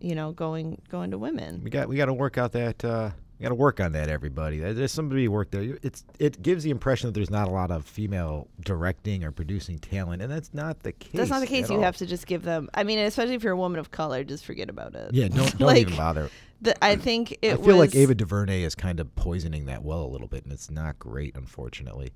you 0.00 0.16
know, 0.16 0.32
going 0.32 0.82
going 0.88 1.12
to 1.12 1.18
women. 1.18 1.60
we 1.62 1.70
got 1.70 1.88
we 1.88 1.96
got 1.96 2.06
to 2.06 2.14
work 2.14 2.38
out 2.38 2.52
that. 2.52 2.84
Uh, 2.84 3.10
we 3.38 3.42
got 3.42 3.50
to 3.50 3.54
work 3.54 3.80
on 3.80 3.92
that, 3.92 4.08
everybody. 4.08 4.58
There- 4.58 4.72
There's 4.74 4.92
somebody 4.92 5.28
work 5.28 5.50
there. 5.50 5.78
It's 5.82 6.04
it 6.18 6.40
gives 6.42 6.64
the 6.64 6.70
impression 6.70 7.08
that 7.08 7.12
there's 7.14 7.30
not 7.30 7.48
a 7.48 7.50
lot 7.50 7.70
of 7.70 7.84
female 7.84 8.48
directing 8.60 9.24
or 9.24 9.30
producing 9.32 9.78
talent, 9.78 10.22
and 10.22 10.30
that's 10.32 10.54
not 10.54 10.82
the 10.82 10.92
case. 10.92 11.12
That's 11.12 11.30
not 11.30 11.40
the 11.40 11.46
case. 11.46 11.68
You 11.68 11.76
all. 11.76 11.82
have 11.82 11.96
to 11.98 12.06
just 12.06 12.26
give 12.26 12.42
them. 12.42 12.68
I 12.74 12.84
mean, 12.84 12.98
especially 12.98 13.34
if 13.34 13.42
you're 13.42 13.52
a 13.52 13.56
woman 13.56 13.78
of 13.78 13.90
color, 13.90 14.24
just 14.24 14.44
forget 14.44 14.70
about 14.70 14.94
it. 14.94 15.12
Yeah, 15.12 15.28
don't 15.28 15.36
don't 15.58 15.66
Like, 15.68 15.78
even 15.78 15.96
bother. 15.96 16.30
The, 16.62 16.82
I 16.82 16.96
think 16.96 17.32
it 17.42 17.52
I 17.52 17.56
feel 17.62 17.76
like 17.76 17.94
Ava 17.94 18.14
DuVernay 18.14 18.62
is 18.62 18.74
kind 18.74 18.98
of 19.00 19.14
poisoning 19.14 19.66
that 19.66 19.82
well 19.84 20.02
a 20.04 20.08
little 20.08 20.28
bit, 20.28 20.44
and 20.44 20.52
it's 20.52 20.70
not 20.70 20.98
great, 20.98 21.36
unfortunately. 21.36 22.12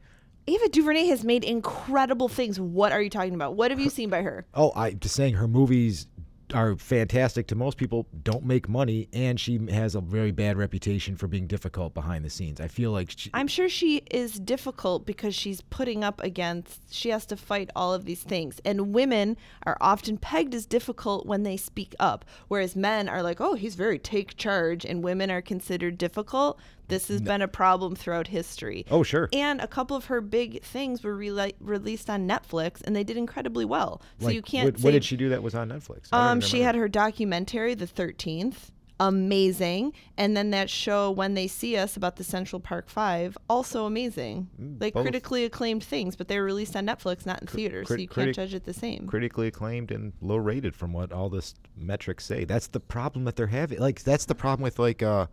Ava 0.47 0.69
DuVernay 0.71 1.05
has 1.09 1.23
made 1.23 1.45
incredible 1.45 2.29
things. 2.29 2.59
What 2.59 2.93
are 2.93 3.03
you 3.03 3.11
talking 3.11 3.35
about? 3.35 3.55
What 3.57 3.71
have 3.71 3.79
you 3.79 3.91
seen 3.91 4.09
by 4.09 4.23
her? 4.23 4.47
Oh, 4.55 4.73
I'm 4.75 4.99
just 4.99 5.15
saying 5.15 5.35
her 5.35 5.47
movies 5.47 6.07
are 6.55 6.77
fantastic 6.77 7.47
to 7.49 7.55
most 7.55 7.77
people, 7.77 8.07
don't 8.23 8.45
make 8.45 8.69
money, 8.69 9.09
and 9.13 9.39
she 9.39 9.59
has 9.71 9.95
a 9.95 10.01
very 10.01 10.31
bad 10.31 10.57
reputation 10.57 11.17
for 11.17 11.27
being 11.27 11.47
difficult 11.47 11.95
behind 11.95 12.25
the 12.25 12.31
scenes. 12.31 12.61
I 12.61 12.69
feel 12.69 12.93
like 12.93 13.11
she, 13.17 13.31
I'm 13.35 13.49
sure 13.49 13.69
she 13.69 14.03
is 14.11 14.39
difficult 14.39 15.07
because 15.07 15.35
she's 15.35 15.61
putting 15.61 16.05
up 16.05 16.23
against, 16.23 16.93
she 16.93 17.11
has 17.11 17.27
to 17.27 17.37
fight 17.37 17.71
all 17.75 17.95
of 17.95 18.05
these 18.05 18.23
things. 18.23 18.61
And 18.65 18.95
women 18.95 19.37
are 19.65 19.77
often 19.81 20.17
pegged 20.19 20.55
as 20.55 20.67
difficult 20.67 21.27
when 21.27 21.43
they 21.43 21.57
speak 21.57 21.95
up, 21.99 22.25
whereas 22.49 22.77
men 22.77 23.09
are 23.09 23.23
like, 23.23 23.41
oh, 23.41 23.55
he's 23.55 23.75
very 23.75 23.99
take 23.99 24.37
charge, 24.37 24.85
and 24.85 25.03
women 25.03 25.31
are 25.31 25.43
considered 25.43 25.99
difficult. 25.99 26.59
This 26.91 27.09
has 27.09 27.23
been 27.23 27.41
a 27.43 27.49
problem 27.49 27.95
throughout 27.97 28.27
history. 28.27 28.85
Oh, 28.91 29.03
sure. 29.03 29.29
And 29.33 29.61
a 29.61 29.67
couple 29.67 29.97
of 29.97 30.07
her 30.07 30.21
big 30.21 30.63
things 30.63 31.03
were 31.03 31.17
rele- 31.17 31.55
released 31.61 32.11
on 32.11 32.29
Netflix, 32.29 32.83
and 32.83 32.95
they 32.95 33.05
did 33.05 33.17
incredibly 33.17 33.65
well. 33.65 34.03
So 34.19 34.27
like, 34.27 34.35
you 34.35 34.43
can't 34.43 34.67
What, 34.67 34.79
say 34.79 34.85
what 34.85 34.91
did 34.93 35.05
she 35.05 35.17
do 35.17 35.29
that 35.31 35.43
was 35.43 35.55
on 35.55 35.69
Netflix? 35.71 36.13
Um, 36.13 36.41
she 36.41 36.61
had 36.63 36.75
her 36.75 36.89
documentary, 36.89 37.75
The 37.75 37.87
Thirteenth, 37.87 38.71
amazing, 38.99 39.93
and 40.19 40.37
then 40.37 40.51
that 40.51 40.69
show 40.71 41.11
When 41.11 41.35
They 41.35 41.47
See 41.47 41.77
Us 41.77 41.97
about 41.97 42.17
the 42.17 42.25
Central 42.25 42.61
Park 42.61 42.89
Five, 42.89 43.37
also 43.49 43.87
amazing. 43.87 44.49
like 44.79 44.93
Mm, 44.93 44.95
both. 44.95 45.03
critically 45.05 45.45
acclaimed 45.45 45.83
things, 45.85 46.17
but 46.17 46.29
they 46.29 46.39
were 46.39 46.45
released 46.45 46.77
on 46.77 46.87
Netflix, 46.87 47.25
not 47.27 47.41
in 47.41 47.47
theaters, 47.47 47.89
so 47.89 47.95
crit- 47.95 48.01
you 48.01 48.09
can't 48.09 48.15
critic- 48.15 48.37
judge 48.37 48.55
it 48.55 48.65
the 48.65 48.73
same. 48.75 49.07
critically 49.07 49.47
acclaimed 49.49 49.91
and 49.91 50.13
low 50.21 50.37
rated 50.37 50.75
from 50.75 50.93
what 50.93 51.13
all 51.13 51.29
this 51.31 51.55
metrics 51.77 52.25
say. 52.27 52.45
That's 52.45 52.67
the 52.69 52.81
problem 52.81 53.25
that 53.25 53.37
they're 53.37 53.47
having. 53.47 53.79
Like 53.79 54.03
that's 54.03 54.25
the 54.27 54.35
problem 54.35 54.63
with 54.63 54.79
like 54.79 55.03
uh 55.03 55.27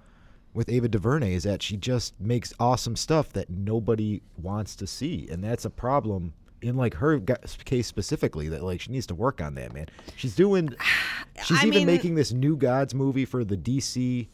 with 0.57 0.69
Ava 0.69 0.87
DuVernay 0.87 1.35
is 1.35 1.43
that 1.43 1.61
she 1.61 1.77
just 1.77 2.19
makes 2.19 2.51
awesome 2.59 2.95
stuff 2.95 3.31
that 3.33 3.47
nobody 3.47 4.23
wants 4.41 4.75
to 4.77 4.87
see, 4.87 5.27
and 5.31 5.43
that's 5.43 5.65
a 5.65 5.69
problem 5.69 6.33
in 6.63 6.75
like 6.75 6.95
her 6.95 7.19
case 7.63 7.85
specifically. 7.85 8.49
That 8.49 8.63
like 8.63 8.81
she 8.81 8.91
needs 8.91 9.05
to 9.07 9.15
work 9.15 9.39
on 9.39 9.53
that, 9.53 9.71
man. 9.71 9.85
She's 10.15 10.35
doing. 10.35 10.75
She's 11.45 11.59
I 11.63 11.67
even 11.67 11.77
mean- 11.81 11.85
making 11.85 12.15
this 12.15 12.33
New 12.33 12.57
Gods 12.57 12.95
movie 12.95 13.23
for 13.23 13.45
the 13.45 13.55
DC. 13.55 14.27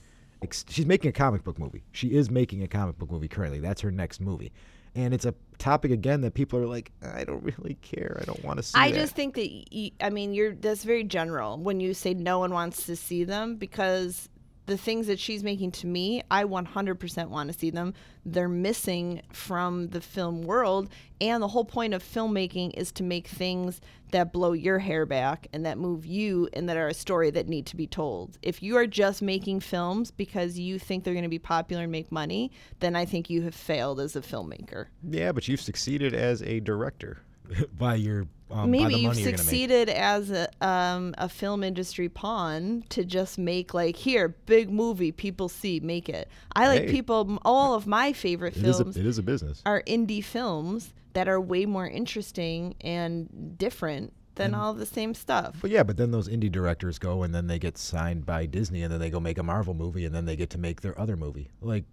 She's 0.69 0.85
making 0.85 1.09
a 1.09 1.11
comic 1.11 1.43
book 1.43 1.59
movie. 1.59 1.83
She 1.91 2.15
is 2.15 2.31
making 2.31 2.63
a 2.63 2.67
comic 2.67 2.97
book 2.97 3.11
movie 3.11 3.27
currently. 3.27 3.59
That's 3.59 3.81
her 3.81 3.91
next 3.91 4.21
movie. 4.21 4.53
And 4.95 5.13
it's 5.13 5.25
a 5.25 5.33
topic 5.57 5.91
again 5.91 6.21
that 6.21 6.33
people 6.33 6.59
are 6.59 6.65
like, 6.65 6.91
I 7.01 7.23
don't 7.25 7.43
really 7.43 7.77
care. 7.81 8.17
I 8.21 8.25
don't 8.25 8.43
want 8.45 8.57
to 8.57 8.63
see. 8.63 8.79
I 8.79 8.91
that." 8.91 8.97
just 8.97 9.15
think 9.15 9.35
that 9.35 9.73
you, 9.73 9.91
i 9.99 10.09
mean, 10.09 10.33
you're 10.33 10.53
that's 10.53 10.85
very 10.85 11.03
general 11.03 11.57
when 11.57 11.81
you 11.81 11.93
say 11.93 12.13
no 12.13 12.39
one 12.39 12.53
wants 12.53 12.85
to 12.85 12.95
see 12.95 13.25
them 13.25 13.57
because 13.57 14.29
the 14.65 14.77
things 14.77 15.07
that 15.07 15.19
she's 15.19 15.43
making 15.43 15.71
to 15.71 15.87
me, 15.87 16.23
I 16.31 16.45
100% 16.45 17.29
want 17.29 17.51
to 17.51 17.57
see 17.57 17.69
them. 17.69 17.93
They're 18.25 18.47
missing 18.47 19.21
from 19.31 19.89
the 19.89 19.99
film 19.99 20.43
world, 20.43 20.89
and 21.19 21.43
the 21.43 21.47
whole 21.49 21.65
point 21.65 21.93
of 21.93 22.03
filmmaking 22.03 22.73
is 22.75 22.91
to 22.93 23.03
make 23.03 23.27
things 23.27 23.81
that 24.11 24.31
blow 24.31 24.53
your 24.53 24.79
hair 24.79 25.05
back 25.05 25.47
and 25.51 25.65
that 25.65 25.77
move 25.77 26.05
you 26.05 26.47
and 26.53 26.69
that 26.69 26.77
are 26.77 26.87
a 26.87 26.93
story 26.93 27.31
that 27.31 27.49
need 27.49 27.65
to 27.65 27.75
be 27.75 27.87
told. 27.87 28.37
If 28.41 28.63
you 28.63 28.77
are 28.77 28.87
just 28.87 29.21
making 29.21 29.59
films 29.59 30.11
because 30.11 30.57
you 30.57 30.79
think 30.79 31.03
they're 31.03 31.13
going 31.13 31.23
to 31.23 31.29
be 31.29 31.39
popular 31.39 31.83
and 31.83 31.91
make 31.91 32.11
money, 32.11 32.51
then 32.79 32.95
I 32.95 33.05
think 33.05 33.29
you 33.29 33.41
have 33.41 33.55
failed 33.55 33.99
as 33.99 34.15
a 34.15 34.21
filmmaker. 34.21 34.85
Yeah, 35.03 35.31
but 35.31 35.47
you've 35.47 35.61
succeeded 35.61 36.13
as 36.13 36.41
a 36.43 36.59
director 36.59 37.19
by 37.77 37.95
your 37.95 38.27
um, 38.53 38.71
maybe 38.71 38.93
you've 38.95 39.03
money 39.09 39.21
you're 39.21 39.31
make. 39.31 39.37
succeeded 39.39 39.89
as 39.89 40.31
a, 40.31 40.47
um, 40.65 41.13
a 41.17 41.27
film 41.27 41.63
industry 41.63 42.07
pawn 42.09 42.83
to 42.89 43.03
just 43.03 43.37
make 43.37 43.73
like 43.73 43.95
here 43.95 44.29
big 44.45 44.69
movie 44.71 45.11
people 45.11 45.49
see 45.49 45.79
make 45.79 46.07
it 46.09 46.29
i 46.55 46.67
like 46.67 46.83
Hey. 46.83 46.91
people 46.91 47.39
all 47.43 47.73
of 47.73 47.87
my 47.87 48.13
favorite 48.13 48.55
It 48.55 48.63
is, 48.65 48.79
a, 48.79 48.83
films 48.83 48.97
it 48.97 49.05
is 49.05 49.17
a 49.17 49.23
business. 49.23 49.61
are 49.65 49.81
indie 49.87 50.23
films 50.23 50.93
that 51.13 51.27
are 51.27 51.39
way 51.39 51.65
more 51.65 51.87
interesting 51.87 52.75
and 52.81 53.55
different 53.57 54.13
than 54.35 54.55
all 54.55 54.73
the 54.73 54.85
same 54.85 55.13
stuff 55.13 55.57
But 55.61 55.69
yeah, 55.69 55.83
but 55.83 55.95
then 55.97 56.09
those 56.09 56.27
indie 56.27 56.51
directors 56.51 56.97
go 56.97 57.21
and 57.21 57.35
then 57.35 57.45
they 57.45 57.59
get 57.59 57.77
signed 57.77 58.25
by 58.25 58.47
Disney 58.47 58.81
and 58.81 58.91
then 58.91 58.99
they 58.99 59.11
go 59.11 59.19
make 59.19 59.37
a 59.37 59.43
Marvel 59.43 59.75
movie 59.75 60.05
and 60.05 60.15
then 60.15 60.25
they 60.25 60.35
get 60.35 60.49
to 60.51 60.57
make 60.57 60.81
their 60.81 60.99
other 60.99 61.15
movie. 61.15 61.49
Like 61.61 61.83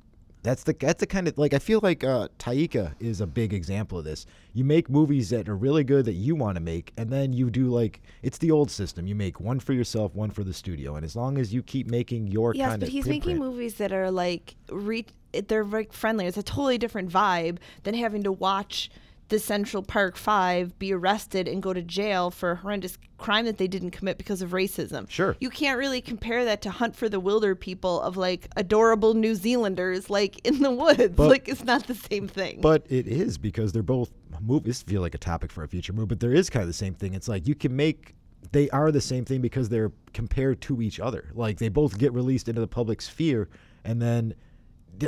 that's 0.42 0.64
the 0.64 0.74
that's 0.78 1.00
the 1.00 1.06
kind 1.06 1.28
of 1.28 1.36
like 1.36 1.52
I 1.52 1.58
feel 1.58 1.80
like 1.82 2.02
uh, 2.02 2.28
Taika 2.38 2.94
is 2.98 3.20
a 3.20 3.26
big 3.26 3.52
example 3.52 3.98
of 3.98 4.04
this. 4.04 4.26
You 4.54 4.64
make 4.64 4.88
movies 4.88 5.30
that 5.30 5.48
are 5.48 5.56
really 5.56 5.84
good 5.84 6.06
that 6.06 6.14
you 6.14 6.34
want 6.34 6.56
to 6.56 6.60
make, 6.60 6.92
and 6.96 7.10
then 7.10 7.32
you 7.32 7.50
do 7.50 7.66
like 7.66 8.00
it's 8.22 8.38
the 8.38 8.50
old 8.50 8.70
system. 8.70 9.06
You 9.06 9.14
make 9.14 9.40
one 9.40 9.60
for 9.60 9.72
yourself, 9.72 10.14
one 10.14 10.30
for 10.30 10.42
the 10.44 10.54
studio, 10.54 10.96
and 10.96 11.04
as 11.04 11.14
long 11.14 11.38
as 11.38 11.52
you 11.52 11.62
keep 11.62 11.88
making 11.88 12.28
your 12.28 12.54
yes 12.54 12.68
kind 12.68 12.80
but 12.80 12.88
he's 12.88 13.06
making 13.06 13.38
movies 13.38 13.74
that 13.74 13.92
are 13.92 14.10
like 14.10 14.56
re- 14.70 15.06
they're 15.46 15.64
like 15.64 15.92
friendly 15.92 16.26
it's 16.26 16.36
a 16.36 16.42
totally 16.42 16.78
different 16.78 17.08
vibe 17.10 17.58
than 17.84 17.94
having 17.94 18.22
to 18.22 18.32
watch 18.32 18.90
the 19.30 19.38
Central 19.38 19.82
Park 19.82 20.16
Five 20.16 20.78
be 20.78 20.92
arrested 20.92 21.48
and 21.48 21.62
go 21.62 21.72
to 21.72 21.80
jail 21.82 22.30
for 22.30 22.52
a 22.52 22.56
horrendous 22.56 22.98
crime 23.18 23.46
that 23.46 23.58
they 23.58 23.66
didn't 23.66 23.90
commit 23.92 24.18
because 24.18 24.42
of 24.42 24.50
racism. 24.50 25.08
Sure. 25.10 25.36
You 25.40 25.50
can't 25.50 25.78
really 25.78 26.00
compare 26.00 26.44
that 26.44 26.62
to 26.62 26.70
Hunt 26.70 26.94
for 26.94 27.08
the 27.08 27.20
Wilderpeople 27.20 28.02
of 28.02 28.16
like 28.16 28.48
adorable 28.56 29.14
New 29.14 29.34
Zealanders 29.34 30.10
like 30.10 30.46
in 30.46 30.60
the 30.60 30.70
woods. 30.70 31.14
But- 31.16 31.28
like 31.30 31.48
it's 31.48 31.64
not 31.64 31.86
the 31.86 31.94
same 31.94 32.28
thing. 32.28 32.60
But 32.60 32.84
it 32.90 33.06
is 33.08 33.38
because 33.38 33.72
they're 33.72 33.82
both 33.82 34.10
movies. 34.40 34.82
Feel 34.82 35.00
like 35.00 35.14
a 35.14 35.18
topic 35.18 35.50
for 35.52 35.62
a 35.64 35.68
future 35.68 35.92
movie, 35.92 36.06
but 36.06 36.20
there 36.20 36.32
is 36.32 36.50
kind 36.50 36.62
of 36.62 36.68
the 36.68 36.72
same 36.74 36.94
thing. 36.94 37.14
It's 37.14 37.28
like 37.28 37.46
you 37.48 37.54
can 37.54 37.74
make. 37.74 38.14
They 38.52 38.68
are 38.70 38.90
the 38.90 39.00
same 39.02 39.24
thing 39.24 39.40
because 39.42 39.68
they're 39.68 39.92
compared 40.14 40.60
to 40.62 40.80
each 40.82 40.98
other. 40.98 41.30
Like 41.34 41.58
they 41.58 41.68
both 41.68 41.98
get 41.98 42.12
released 42.12 42.48
into 42.48 42.60
the 42.60 42.66
public 42.66 43.00
sphere, 43.02 43.48
and 43.84 44.00
then 44.00 44.28
th- 44.30 44.36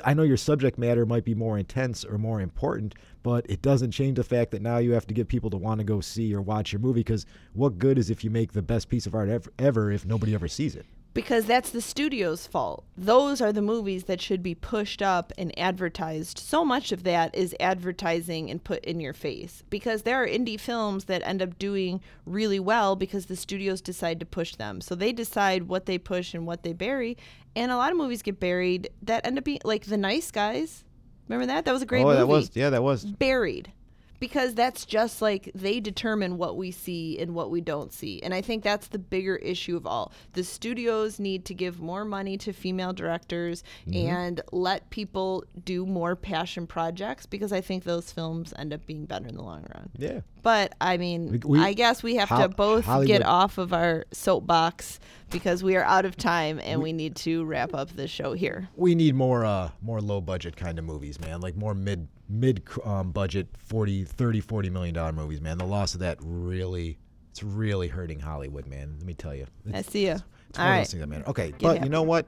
I 0.05 0.14
know 0.14 0.23
your 0.23 0.37
subject 0.37 0.79
matter 0.79 1.05
might 1.05 1.25
be 1.25 1.35
more 1.35 1.59
intense 1.59 2.05
or 2.05 2.18
more 2.18 2.40
important, 2.40 2.95
but 3.23 3.45
it 3.49 3.62
doesn't 3.62 3.90
change 3.90 4.17
the 4.17 4.25
fact 4.25 4.50
that 4.52 4.63
now 4.63 4.79
you 4.79 4.92
have 4.92 5.07
to 5.09 5.15
get 5.15 5.29
people 5.29 5.50
to 5.50 5.57
want 5.57 5.81
to 5.81 5.85
go 5.85 6.00
see 6.00 6.35
or 6.35 6.40
watch 6.40 6.73
your 6.73 6.81
movie. 6.81 7.00
Because 7.00 7.27
what 7.52 7.79
good 7.79 7.98
is 7.98 8.11
if 8.11 8.25
you 8.25 8.31
make 8.31 8.52
the 8.52 8.63
best 8.63 8.88
piece 8.88 9.07
of 9.07 9.15
art 9.15 9.29
ever, 9.29 9.52
ever 9.59 9.92
if 9.92 10.07
nobody 10.07 10.35
ever 10.35 10.48
sees 10.48 10.75
it? 10.75 10.87
because 11.15 11.44
that's 11.44 11.71
the 11.71 11.81
studio's 11.81 12.46
fault. 12.46 12.85
Those 12.96 13.40
are 13.40 13.52
the 13.52 13.63
movies 13.63 14.04
that 14.04 14.21
should 14.21 14.42
be 14.42 14.54
pushed 14.54 15.02
up 15.02 15.33
and 15.37 15.57
advertised. 15.59 16.38
So 16.38 16.65
much 16.65 16.92
of 16.92 17.04
that 17.04 17.35
is 17.35 17.54
advertising 17.61 18.50
and 18.50 18.63
put 18.63 18.85
in 18.85 19.00
your 19.00 19.13
face 19.13 19.63
because 19.69 20.02
there 20.02 20.23
are 20.23 20.27
indie 20.27 20.59
films 20.59 21.04
that 21.04 21.27
end 21.27 21.42
up 21.42 21.59
doing 21.59 22.00
really 22.25 22.61
well 22.61 22.96
because 22.96 23.27
the 23.27 23.37
studios 23.37 23.81
decide 23.81 24.21
to 24.21 24.27
push 24.27 24.54
them. 24.54 24.81
So 24.81 24.94
they 24.94 25.13
decide 25.13 25.65
what 25.65 25.87
they 25.87 25.98
push 25.98 26.35
and 26.35 26.46
what 26.46 26.63
they 26.63 26.73
bury. 26.73 27.17
And 27.55 27.71
a 27.71 27.77
lot 27.77 27.90
of 27.92 27.98
movies 27.98 28.23
get 28.23 28.40
buried 28.40 28.90
that 29.03 29.27
end 29.27 29.38
up 29.38 29.44
being 29.44 29.61
like 29.65 29.85
The 29.85 29.96
Nice 29.98 30.31
Guys. 30.31 30.85
Remember 31.29 31.46
that? 31.46 31.65
That 31.65 31.73
was 31.73 31.83
a 31.83 31.87
great 31.87 32.03
oh, 32.03 32.07
movie. 32.07 32.19
that 32.19 32.27
was 32.27 32.50
yeah, 32.55 32.71
that 32.71 32.83
was. 32.83 33.05
buried. 33.05 33.73
because 34.21 34.55
that's 34.55 34.85
just 34.87 35.21
like 35.21 35.50
they 35.53 35.81
determine 35.81 36.38
what 36.38 36.57
we 36.57 36.71
see 36.71 37.19
and 37.19 37.35
what 37.35 37.50
we 37.50 37.61
don't 37.61 37.92
see. 37.92 38.23
And 38.23 38.33
I 38.33 38.40
think 38.40 38.63
that's 38.63 38.87
the 38.87 38.98
bigger 39.00 39.35
issue 39.37 39.77
of 39.77 39.85
all. 39.87 40.13
The 40.35 40.44
studios 40.44 41.19
need 41.19 41.44
to 41.46 41.55
give 41.55 41.81
more 41.81 42.05
money 42.05 42.37
to 42.38 42.53
female 42.53 42.92
directors 42.92 43.65
Mm-hmm. 43.88 44.09
and 44.09 44.40
let 44.53 44.90
people 44.90 45.44
do 45.65 45.85
more 45.87 46.15
passion 46.15 46.67
projects 46.69 47.27
because 47.27 47.53
I 47.53 47.61
think 47.61 47.83
those 47.85 48.13
films 48.13 48.55
end 48.57 48.73
up 48.73 48.87
being 48.87 49.07
better 49.07 49.27
in 49.27 49.35
the 49.37 49.42
long 49.42 49.67
run. 49.75 49.90
Yeah. 49.98 50.21
But 50.43 50.75
I 50.81 50.97
mean, 50.97 51.40
We- 51.45 51.59
we- 51.59 51.61
I 51.61 51.73
guess 51.73 52.03
we 52.03 52.17
have 52.17 52.29
Ho- 52.29 52.43
to 52.43 52.49
both 52.49 52.85
Hollywood- 52.85 53.07
get 53.07 53.25
off 53.25 53.59
of 53.59 53.73
our 53.73 54.05
soapbox 54.13 54.99
because 55.31 55.63
we 55.63 55.77
are 55.77 55.85
out 55.85 56.05
of 56.05 56.17
time 56.17 56.61
and 56.63 56.83
we 56.83 56.93
need 56.93 57.15
to 57.17 57.45
wrap 57.45 57.75
up 57.75 57.90
the 57.97 58.07
show 58.09 58.33
here. 58.33 58.69
we 58.77 58.95
need 58.95 59.15
more 59.15 59.45
uh 59.45 59.71
more 59.81 60.01
low 60.01 60.21
budget 60.21 60.57
kind 60.57 60.79
of 60.79 60.85
movies 60.85 61.19
man 61.21 61.40
like 61.40 61.57
more 61.57 61.75
mid 61.75 62.09
mid 62.29 62.63
um, 62.85 63.13
budget 63.13 63.47
40 63.59 64.05
30 64.05 64.40
40 64.40 64.69
million 64.71 64.95
dollar 64.95 65.13
movies 65.13 65.40
man 65.40 65.59
the 65.59 65.65
loss 65.67 65.95
of 65.95 66.01
that 66.01 66.19
really 66.23 66.99
it's 67.31 67.43
really 67.43 67.88
hurting 67.88 68.21
hollywood 68.21 68.67
man 68.67 68.95
let 68.99 69.07
me 69.07 69.15
tell 69.15 69.35
you 69.35 69.47
it's, 69.67 69.88
I 69.88 69.90
see 69.90 70.07
you. 70.07 70.13
it's 70.49 70.59
All 70.59 70.65
one 70.65 70.67
of 70.67 70.71
right. 70.73 70.79
those 70.81 70.90
things 70.90 71.01
that 71.01 71.07
matter 71.09 71.25
okay 71.29 71.53
but 71.61 71.75
happy. 71.77 71.85
you 71.87 71.90
know 71.90 72.03
what 72.03 72.27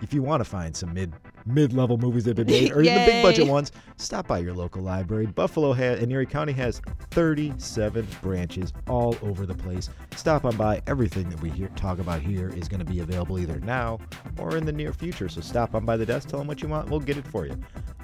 if 0.00 0.12
you 0.12 0.22
want 0.22 0.40
to 0.40 0.44
find 0.44 0.76
some 0.76 0.92
mid 0.92 1.12
mid 1.46 1.72
level 1.72 1.98
movies 1.98 2.24
that 2.24 2.38
have 2.38 2.46
been 2.46 2.62
made 2.62 2.72
or 2.76 2.82
even 2.82 2.94
the 2.94 3.06
big 3.06 3.22
budget 3.22 3.46
ones 3.46 3.72
stop 3.96 4.26
by 4.26 4.38
your 4.38 4.54
local 4.54 4.82
library. 4.82 5.26
Buffalo 5.26 5.72
has 5.72 6.00
and 6.00 6.10
erie 6.12 6.26
county 6.26 6.52
has 6.52 6.80
37 7.10 8.06
branches 8.22 8.72
all 8.88 9.16
over 9.22 9.46
the 9.46 9.54
place. 9.54 9.90
Stop 10.16 10.44
on 10.44 10.56
by 10.56 10.82
everything 10.86 11.28
that 11.28 11.40
we 11.40 11.50
hear, 11.50 11.68
talk 11.76 11.98
about 11.98 12.20
here 12.20 12.50
is 12.50 12.68
going 12.68 12.80
to 12.80 12.90
be 12.90 13.00
available 13.00 13.38
either 13.38 13.60
now 13.60 13.98
or 14.38 14.56
in 14.56 14.64
the 14.64 14.72
near 14.72 14.92
future. 14.92 15.28
So 15.28 15.40
stop 15.40 15.74
on 15.74 15.84
by 15.84 15.96
the 15.96 16.06
desk 16.06 16.28
tell 16.28 16.38
them 16.38 16.48
what 16.48 16.62
you 16.62 16.68
want 16.68 16.88
we'll 16.88 17.00
get 17.00 17.16
it 17.16 17.26
for 17.26 17.46
you. 17.46 17.58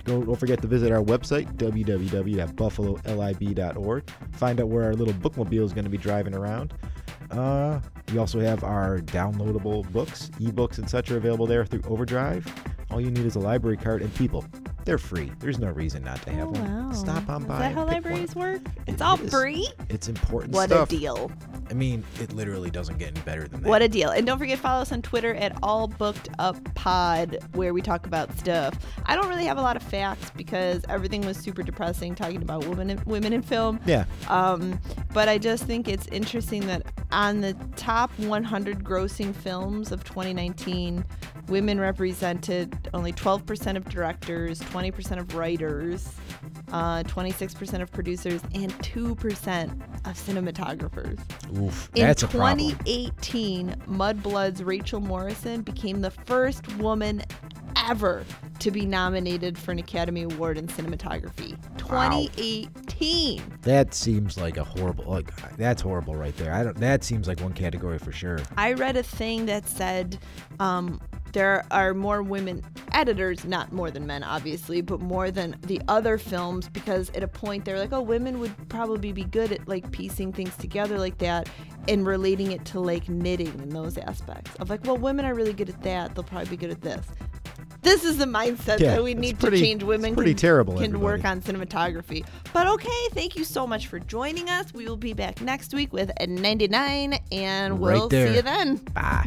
Go, 0.04 0.22
don't 0.22 0.36
forget 0.36 0.62
to 0.62 0.68
visit 0.68 0.90
our 0.92 1.02
website, 1.02 1.54
www.buffalolib.org. 1.56 4.10
Find 4.32 4.60
out 4.60 4.68
where 4.68 4.84
our 4.84 4.94
little 4.94 5.12
bookmobile 5.14 5.62
is 5.62 5.74
going 5.74 5.84
to 5.84 5.90
be 5.90 5.98
driving 5.98 6.34
around. 6.34 6.72
Uh, 7.30 7.80
we 8.12 8.18
also 8.18 8.40
have 8.40 8.64
our 8.64 8.98
downloadable 8.98 9.90
books, 9.92 10.30
ebooks, 10.40 10.78
and 10.78 10.88
such 10.88 11.10
are 11.10 11.16
available 11.16 11.46
there 11.46 11.64
through 11.64 11.82
Overdrive. 11.86 12.44
All 12.90 13.00
you 13.00 13.10
need 13.10 13.24
is 13.24 13.36
a 13.36 13.40
library 13.40 13.76
card 13.76 14.02
and 14.02 14.12
people. 14.14 14.44
They're 14.84 14.98
free. 14.98 15.30
There's 15.38 15.58
no 15.58 15.68
reason 15.68 16.02
not 16.02 16.20
to 16.22 16.30
have 16.32 16.48
Oh, 16.48 16.52
one. 16.52 16.86
wow. 16.86 16.92
Stop 16.92 17.28
on 17.28 17.42
Is 17.42 17.48
by. 17.48 17.58
that 17.58 17.74
how 17.74 17.84
pick 17.84 17.94
one 17.94 18.02
libraries 18.04 18.34
work? 18.34 18.62
It's 18.86 19.00
It 19.00 19.02
all 19.02 19.20
is. 19.20 19.30
free? 19.30 19.68
It's 19.90 20.08
important 20.08 20.54
What 20.54 20.70
stuff. 20.70 20.88
a 20.88 20.90
deal. 20.90 21.30
I 21.70 21.74
mean, 21.74 22.02
it 22.20 22.32
literally 22.32 22.70
doesn't 22.70 22.98
get 22.98 23.08
any 23.08 23.20
better 23.20 23.46
than 23.46 23.62
that. 23.62 23.68
What 23.68 23.82
a 23.82 23.88
deal. 23.88 24.10
And 24.10 24.26
don't 24.26 24.38
forget 24.38 24.56
to 24.56 24.62
follow 24.62 24.82
us 24.82 24.90
on 24.90 25.02
Twitter 25.02 25.34
at 25.34 25.56
All 25.62 25.86
Booked 25.86 26.30
Up 26.40 26.56
Pod, 26.74 27.38
where 27.52 27.72
we 27.72 27.80
talk 27.82 28.06
about 28.06 28.36
stuff. 28.38 28.74
I 29.06 29.14
don't 29.14 29.28
really 29.28 29.44
have 29.44 29.58
a 29.58 29.62
lot 29.62 29.76
of 29.76 29.82
facts 29.84 30.30
because 30.36 30.82
everything 30.88 31.20
was 31.24 31.36
super 31.36 31.62
depressing 31.62 32.16
talking 32.16 32.42
about 32.42 32.66
women 32.66 32.90
in, 32.90 33.00
women 33.04 33.32
in 33.32 33.42
film. 33.42 33.78
yeah. 33.86 34.04
Um, 34.28 34.80
but 35.12 35.28
I 35.28 35.38
just 35.38 35.62
think 35.64 35.86
it's 35.86 36.08
interesting 36.08 36.66
that 36.66 36.82
on 37.12 37.40
the 37.40 37.54
top 37.76 38.10
100 38.18 38.82
grossing 38.82 39.32
films 39.34 39.92
of 39.92 40.02
2019, 40.02 41.04
women 41.48 41.78
represented 41.78 42.76
only 42.94 43.12
12% 43.12 43.76
of 43.76 43.88
directors, 43.88 44.60
20% 44.60 45.18
of 45.18 45.34
writers, 45.34 46.08
uh, 46.72 47.02
26% 47.04 47.82
of 47.82 47.90
producers, 47.90 48.40
and 48.54 48.72
2% 48.82 49.72
of 50.06 50.16
cinematographers. 50.16 51.18
Oof. 51.58 51.90
In 51.94 52.06
That's 52.06 52.22
a 52.22 52.28
problem. 52.28 52.70
2018, 52.84 53.76
Mudbound's 53.88 54.62
Rachel 54.62 55.00
Morrison 55.00 55.62
became 55.62 56.00
the 56.00 56.10
first 56.10 56.76
woman 56.76 57.22
ever 57.76 58.24
to 58.58 58.70
be 58.70 58.84
nominated 58.84 59.56
for 59.56 59.72
an 59.72 59.78
Academy 59.78 60.22
Award 60.22 60.58
in 60.58 60.66
cinematography. 60.66 61.56
2018. 61.78 63.42
That 63.62 63.94
seems 63.94 64.36
like 64.36 64.56
a 64.56 64.64
horrible. 64.64 65.04
Like 65.04 65.56
that's 65.56 65.82
horrible 65.82 66.14
right 66.14 66.36
there. 66.36 66.52
I 66.52 66.64
don't. 66.64 66.76
That 66.76 67.02
seems 67.02 67.26
like 67.26 67.40
one 67.40 67.52
category 67.52 67.98
for 67.98 68.12
sure. 68.12 68.38
I 68.56 68.74
read 68.74 68.96
a 68.96 69.02
thing 69.02 69.46
that 69.46 69.66
said 69.68 70.18
um, 70.60 71.00
there 71.32 71.64
are 71.70 71.94
more 71.94 72.22
women 72.22 72.62
editors, 72.92 73.44
not 73.44 73.72
more 73.72 73.90
than 73.90 74.06
men, 74.06 74.24
obviously, 74.24 74.80
but 74.80 75.00
more 75.00 75.30
than 75.30 75.56
the 75.62 75.80
other 75.88 76.18
films 76.18 76.68
because 76.68 77.10
at 77.10 77.22
a 77.22 77.28
point 77.28 77.64
they're 77.64 77.78
like, 77.78 77.92
oh, 77.92 78.00
women 78.00 78.40
would 78.40 78.54
probably 78.68 79.12
be 79.12 79.24
good 79.24 79.52
at 79.52 79.66
like 79.68 79.90
piecing 79.92 80.32
things 80.32 80.56
together 80.56 80.98
like 80.98 81.18
that 81.18 81.48
and 81.88 82.06
relating 82.06 82.52
it 82.52 82.64
to 82.66 82.80
like 82.80 83.08
knitting 83.08 83.48
and 83.60 83.72
those 83.72 83.96
aspects 83.98 84.54
of 84.56 84.70
like, 84.70 84.84
well, 84.84 84.96
women 84.96 85.24
are 85.24 85.34
really 85.34 85.52
good 85.52 85.68
at 85.68 85.82
that. 85.82 86.14
They'll 86.14 86.24
probably 86.24 86.50
be 86.50 86.56
good 86.56 86.70
at 86.70 86.80
this. 86.80 87.06
This 87.82 88.04
is 88.04 88.18
the 88.18 88.26
mindset 88.26 88.78
Yeah, 88.78 88.96
that 88.96 89.02
we 89.02 89.14
need 89.14 89.38
pretty- 89.38 89.56
to 89.58 89.64
change. 89.64 89.82
Women 89.82 90.14
pretty 90.14 90.32
can, 90.32 90.38
terrible, 90.38 90.76
can 90.78 91.00
work 91.00 91.24
on 91.24 91.40
cinematography. 91.40 92.26
But 92.52 92.66
okay, 92.66 93.08
thank 93.12 93.36
you 93.36 93.44
so 93.44 93.66
much 93.66 93.86
for 93.86 93.98
joining 93.98 94.50
us. 94.50 94.74
We 94.74 94.86
will 94.86 94.98
be 94.98 95.14
back 95.14 95.40
next 95.40 95.72
week 95.72 95.92
with 95.92 96.10
a 96.20 96.26
99, 96.26 97.14
and 97.32 97.80
we'll 97.80 98.10
see 98.10 98.34
you 98.34 98.42
then. 98.42 98.76
Bye. 98.92 99.24